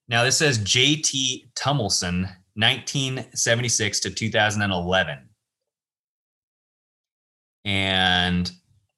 Now, 0.07 0.23
this 0.23 0.37
says 0.37 0.59
JT 0.59 1.53
Tumilson, 1.55 2.23
1976 2.55 3.99
to 4.01 4.09
2011. 4.11 5.29
And 7.65 8.51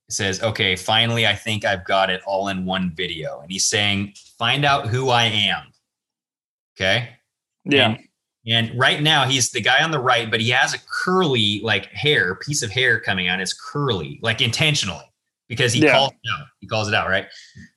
it 0.08 0.14
says, 0.14 0.42
okay, 0.44 0.76
finally, 0.76 1.26
I 1.26 1.34
think 1.34 1.66
I've 1.66 1.84
got 1.86 2.10
it 2.10 2.22
all 2.26 2.50
in 2.50 2.66
one 2.66 2.92
video. 2.96 3.40
And 3.40 3.52
he's 3.52 3.66
saying, 3.66 4.14
find 4.38 4.64
out 4.64 4.88
who 4.88 5.10
I 5.10 5.24
am. 5.24 5.64
Okay. 6.78 7.10
Yeah. 7.64 7.90
And, 7.90 8.00
and 8.48 8.80
right 8.80 9.02
now, 9.02 9.26
he's 9.26 9.50
the 9.52 9.62
guy 9.62 9.84
on 9.84 9.90
the 9.90 10.00
right, 10.00 10.30
but 10.30 10.40
he 10.42 10.50
has 10.52 10.76
a 10.76 10.80
curly, 10.88 11.60
like 11.64 11.88
hair, 11.88 12.36
piece 12.36 12.62
of 12.62 12.70
hair 12.70 13.00
coming 13.00 13.28
out. 13.28 13.42
It's 13.42 13.54
curly, 13.54 14.20
like 14.22 14.42
intentionally, 14.42 15.12
because 15.48 15.74
he 15.74 15.82
Yeah. 15.82 15.94
calls 15.94 16.12
it 16.12 16.30
out. 16.40 16.48
He 16.60 16.68
calls 16.68 16.88
it 16.88 16.94
out, 16.94 17.10
right? 17.10 17.26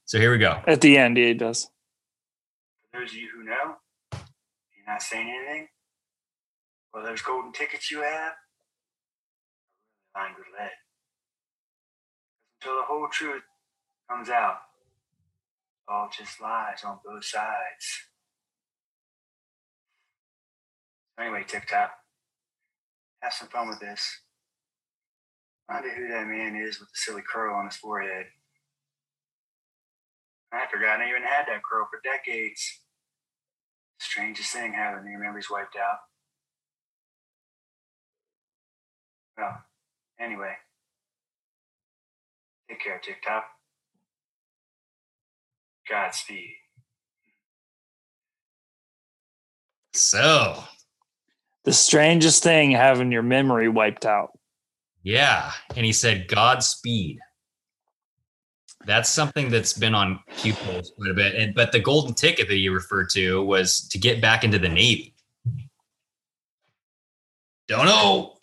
So 0.04 0.18
here 0.18 0.30
we 0.30 0.36
go. 0.36 0.62
At 0.66 0.82
the 0.82 0.98
end, 0.98 1.16
yeah, 1.16 1.26
he 1.28 1.34
does. 1.34 1.70
For 2.92 3.00
those 3.00 3.10
of 3.10 3.16
you 3.16 3.28
who 3.34 3.44
know, 3.44 3.76
you're 4.12 4.86
not 4.86 5.00
saying 5.00 5.30
anything. 5.30 5.68
Well, 6.92 7.04
those 7.04 7.22
golden 7.22 7.52
tickets 7.52 7.90
you 7.90 8.02
have 8.02 8.32
are 10.14 10.22
really 10.22 10.26
lined 10.26 10.34
with 10.36 10.46
lead. 10.58 10.70
Until 12.60 12.76
the 12.76 12.82
whole 12.82 13.08
truth 13.08 13.42
comes 14.10 14.28
out, 14.28 14.58
all 15.86 16.10
just 16.16 16.40
lies 16.40 16.82
on 16.84 16.98
both 17.04 17.24
sides. 17.24 18.08
Anyway, 21.18 21.44
TikTok, 21.46 21.90
have 23.22 23.32
some 23.32 23.48
fun 23.48 23.68
with 23.68 23.80
this. 23.80 24.20
Find 25.66 25.84
out 25.84 25.96
who 25.96 26.08
that 26.08 26.26
man 26.26 26.56
is 26.56 26.80
with 26.80 26.88
the 26.88 26.94
silly 26.96 27.22
curl 27.30 27.54
on 27.54 27.66
his 27.66 27.76
forehead. 27.76 28.26
I 30.52 30.66
forgot 30.70 31.00
I 31.00 31.08
even 31.08 31.22
had 31.22 31.46
that 31.46 31.62
curl 31.68 31.88
for 31.90 32.00
decades. 32.02 32.80
Strangest 34.00 34.52
thing 34.52 34.72
having 34.72 35.10
your 35.10 35.20
memories 35.20 35.50
wiped 35.50 35.76
out. 35.76 35.98
Well, 39.36 39.62
anyway. 40.18 40.54
Take 42.68 42.80
care, 42.80 43.00
TikTok. 43.02 43.44
Godspeed. 45.88 46.54
So, 49.94 50.62
The 51.64 51.72
strangest 51.72 52.42
thing 52.42 52.70
having 52.70 53.10
your 53.10 53.22
memory 53.22 53.68
wiped 53.68 54.06
out. 54.06 54.38
Yeah. 55.02 55.50
And 55.74 55.84
he 55.84 55.92
said 55.92 56.28
Godspeed. 56.28 57.18
That's 58.86 59.08
something 59.08 59.50
that's 59.50 59.72
been 59.72 59.94
on 59.94 60.20
Q 60.36 60.52
polls 60.52 60.92
quite 60.96 61.10
a 61.10 61.14
bit. 61.14 61.34
And 61.34 61.54
but 61.54 61.72
the 61.72 61.80
golden 61.80 62.14
ticket 62.14 62.48
that 62.48 62.56
you 62.56 62.72
referred 62.72 63.10
to 63.10 63.42
was 63.42 63.88
to 63.88 63.98
get 63.98 64.20
back 64.20 64.44
into 64.44 64.58
the 64.58 64.68
Navy. 64.68 65.14
Don't 67.66 67.86
know. 67.86 68.36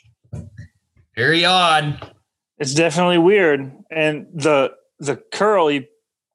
Very 1.15 1.45
odd. 1.45 2.14
It's 2.57 2.73
definitely 2.73 3.17
weird. 3.17 3.71
And 3.91 4.27
the 4.33 4.71
the 4.99 5.17
curl 5.31 5.67
he 5.67 5.87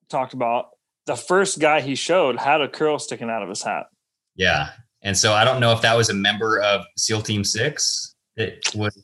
talked 0.08 0.34
about, 0.34 0.66
the 1.06 1.16
first 1.16 1.58
guy 1.58 1.80
he 1.80 1.94
showed 1.94 2.38
had 2.38 2.60
a 2.60 2.68
curl 2.68 2.98
sticking 2.98 3.30
out 3.30 3.42
of 3.42 3.48
his 3.48 3.62
hat. 3.62 3.86
Yeah. 4.34 4.70
And 5.02 5.16
so 5.16 5.32
I 5.32 5.44
don't 5.44 5.60
know 5.60 5.72
if 5.72 5.80
that 5.82 5.96
was 5.96 6.10
a 6.10 6.14
member 6.14 6.60
of 6.60 6.84
SEAL 6.96 7.22
Team 7.22 7.44
Six. 7.44 8.14
It 8.36 8.62
was 8.74 8.94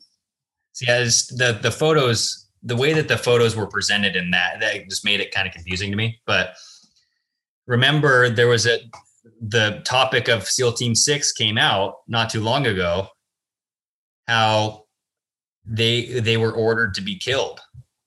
see 0.73 0.85
yeah, 0.87 0.99
it's 0.99 1.27
the 1.27 1.59
the 1.61 1.71
photos, 1.71 2.47
the 2.61 2.75
way 2.75 2.93
that 2.93 3.07
the 3.07 3.17
photos 3.17 3.55
were 3.55 3.67
presented 3.67 4.15
in 4.15 4.31
that, 4.31 4.59
that 4.59 4.87
just 4.89 5.03
made 5.03 5.19
it 5.19 5.33
kind 5.33 5.47
of 5.47 5.53
confusing 5.53 5.89
to 5.89 5.97
me. 5.97 6.19
But 6.27 6.53
remember 7.65 8.29
there 8.29 8.47
was 8.47 8.67
a 8.67 8.79
the 9.41 9.81
topic 9.85 10.27
of 10.27 10.47
SEAL 10.47 10.73
Team 10.73 10.95
Six 10.95 11.31
came 11.31 11.57
out 11.57 11.95
not 12.07 12.29
too 12.29 12.41
long 12.41 12.67
ago. 12.67 13.07
How 14.27 14.86
they 15.67 16.19
they 16.19 16.37
were 16.37 16.53
ordered 16.53 16.93
to 16.95 17.01
be 17.01 17.17
killed 17.17 17.59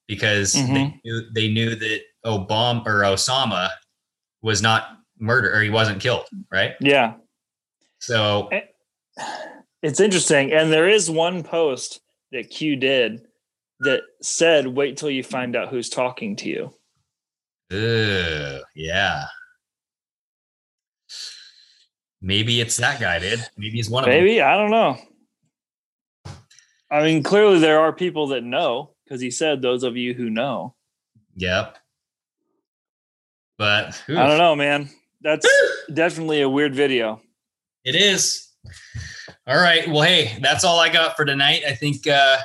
because 0.09 0.55
they 0.55 0.61
Mhm. 0.61 1.01
knew 1.05 1.31
they 1.33 1.49
knew 1.49 1.75
that 1.75 2.01
Obama 2.27 2.85
or 2.87 3.01
Osama 3.03 3.71
was 4.43 4.63
not 4.63 4.97
murdered 5.19 5.55
or 5.55 5.63
he 5.63 5.71
wasn't 5.71 6.01
killed, 6.01 6.27
right? 6.51 6.75
Yeah. 6.81 7.15
So 8.01 8.49
It's 9.83 10.01
interesting. 10.01 10.53
And 10.53 10.73
there 10.73 10.89
is 10.89 11.11
one 11.11 11.43
post 11.43 12.01
that 12.33 12.51
Q 12.51 12.77
did 12.77 13.27
that 13.81 14.03
said, 14.21 14.67
wait 14.67 14.97
till 14.99 15.11
you 15.11 15.23
find 15.23 15.57
out 15.57 15.69
who's 15.69 15.89
talking 15.89 16.37
to 16.37 16.49
you. 16.49 16.75
Ugh, 17.73 18.63
yeah. 18.75 19.25
Maybe 22.21 22.61
it's 22.61 22.77
that 22.77 23.01
guy, 23.01 23.19
dude. 23.19 23.45
Maybe 23.57 23.77
he's 23.77 23.89
one 23.89 24.05
of 24.05 24.11
them. 24.11 24.23
Maybe. 24.23 24.43
I 24.43 24.55
don't 24.57 24.71
know. 24.71 24.99
I 26.91 27.03
mean, 27.05 27.23
clearly 27.23 27.59
there 27.59 27.81
are 27.81 27.93
people 27.93 28.29
that 28.29 28.43
know 28.43 28.91
because 29.05 29.21
he 29.21 29.31
said, 29.31 29.63
those 29.63 29.83
of 29.83 29.97
you 29.97 30.15
who 30.15 30.31
know. 30.31 30.75
Yep. 31.37 31.79
But 33.59 34.03
I 34.09 34.27
don't 34.27 34.39
know, 34.39 34.57
man. 34.57 34.89
That's 35.21 35.47
definitely 35.93 36.41
a 36.41 36.49
weird 36.49 36.75
video. 36.75 37.21
It 37.85 37.95
is. 37.95 38.49
All 39.47 39.61
right. 39.61 39.87
Well, 39.89 40.03
hey, 40.03 40.39
that's 40.41 40.65
all 40.65 40.81
I 40.81 40.89
got 40.89 41.17
for 41.17 41.25
tonight. 41.25 41.63
I 41.67 41.75
think 41.75 42.07
uh 42.07 42.39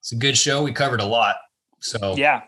it's 0.00 0.12
a 0.12 0.16
good 0.16 0.36
show. 0.36 0.62
We 0.62 0.72
covered 0.72 1.00
a 1.00 1.06
lot. 1.06 1.36
So 1.80 2.14
Yeah. 2.16 2.42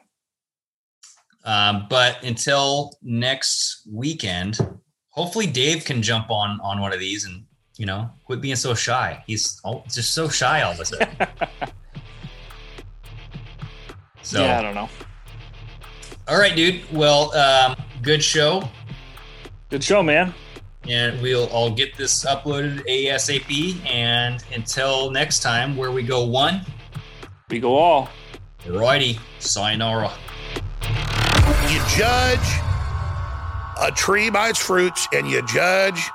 Um, 1.45 1.87
but 1.89 2.23
until 2.25 2.99
next 3.03 3.89
weekend, 3.91 4.59
hopefully 5.11 5.47
Dave 5.47 5.85
can 5.85 6.03
jump 6.03 6.31
on 6.31 6.61
on 6.61 6.81
one 6.81 6.93
of 6.93 7.01
these 7.01 7.25
and 7.25 7.45
you 7.79 7.87
know 7.87 8.11
quit 8.27 8.41
being 8.43 8.57
so 8.57 8.75
shy. 8.75 9.23
He's 9.27 9.61
all, 9.65 9.85
just 9.91 10.13
so 10.13 10.29
shy 10.29 10.63
all 10.63 10.73
of 10.73 10.81
a 10.81 10.85
sudden. 10.85 11.09
so 14.23 14.45
yeah, 14.45 14.59
I 14.59 14.63
don't 14.63 14.75
know. 14.75 14.89
all 16.27 16.39
right, 16.39 16.55
dude. 16.55 16.83
Well, 16.93 17.35
um, 17.35 17.77
good 18.03 18.23
show. 18.23 18.69
Good 19.71 19.83
show, 19.83 20.03
man. 20.03 20.35
And 20.89 21.21
we'll 21.23 21.49
I'll 21.53 21.71
get 21.71 21.97
this 21.97 22.25
uploaded 22.25 22.87
ASAP. 22.87 23.87
And 23.87 24.43
until 24.55 25.11
next 25.11 25.41
time, 25.41 25.77
where 25.77 25.93
we 25.93 26.03
go 26.03 26.25
one, 26.25 26.63
we 27.49 27.61
go 27.61 27.77
all. 27.77 28.11
Righty, 28.67 29.19
sayonara. 29.39 30.13
You 31.71 31.81
judge 31.97 32.49
a 33.81 33.93
tree 33.95 34.31
by 34.31 34.49
its 34.49 34.59
fruits, 34.59 35.07
and 35.13 35.29
you 35.29 35.43
judge 35.47 36.11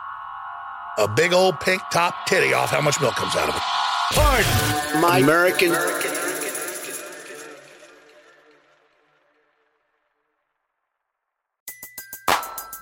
a 0.98 1.08
big 1.08 1.34
old 1.34 1.60
pink 1.60 1.82
top 1.92 2.26
titty 2.28 2.54
off 2.54 2.70
how 2.70 2.82
much 2.82 3.00
milk 3.02 3.16
comes 3.16 3.36
out 3.36 3.50
of 3.50 3.56
it. 3.56 3.62
Pardon 4.14 5.02
my 5.02 5.20
American. 5.20 5.74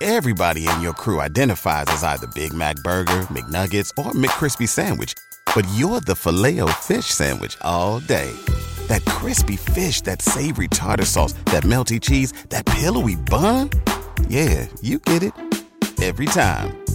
Everybody 0.00 0.66
in 0.66 0.80
your 0.80 0.94
crew 0.94 1.20
identifies 1.20 1.86
as 1.86 2.02
either 2.02 2.26
Big 2.34 2.52
Mac 2.52 2.74
Burger, 2.82 3.20
McNuggets, 3.30 3.90
or 3.96 4.10
McCrispy 4.10 4.68
Sandwich. 4.68 5.14
But 5.54 5.64
you're 5.74 6.00
the 6.00 6.16
filet 6.16 6.60
fish 6.80 7.06
Sandwich 7.06 7.56
all 7.60 8.00
day. 8.00 8.32
That 8.88 9.04
crispy 9.04 9.56
fish, 9.56 10.00
that 10.02 10.20
savory 10.20 10.66
tartar 10.66 11.04
sauce, 11.04 11.34
that 11.46 11.62
melty 11.62 12.00
cheese, 12.00 12.32
that 12.48 12.66
pillowy 12.66 13.14
bun. 13.14 13.70
Yeah, 14.26 14.66
you 14.80 14.98
get 14.98 15.22
it. 15.22 15.34
Every 16.02 16.26
time. 16.26 16.81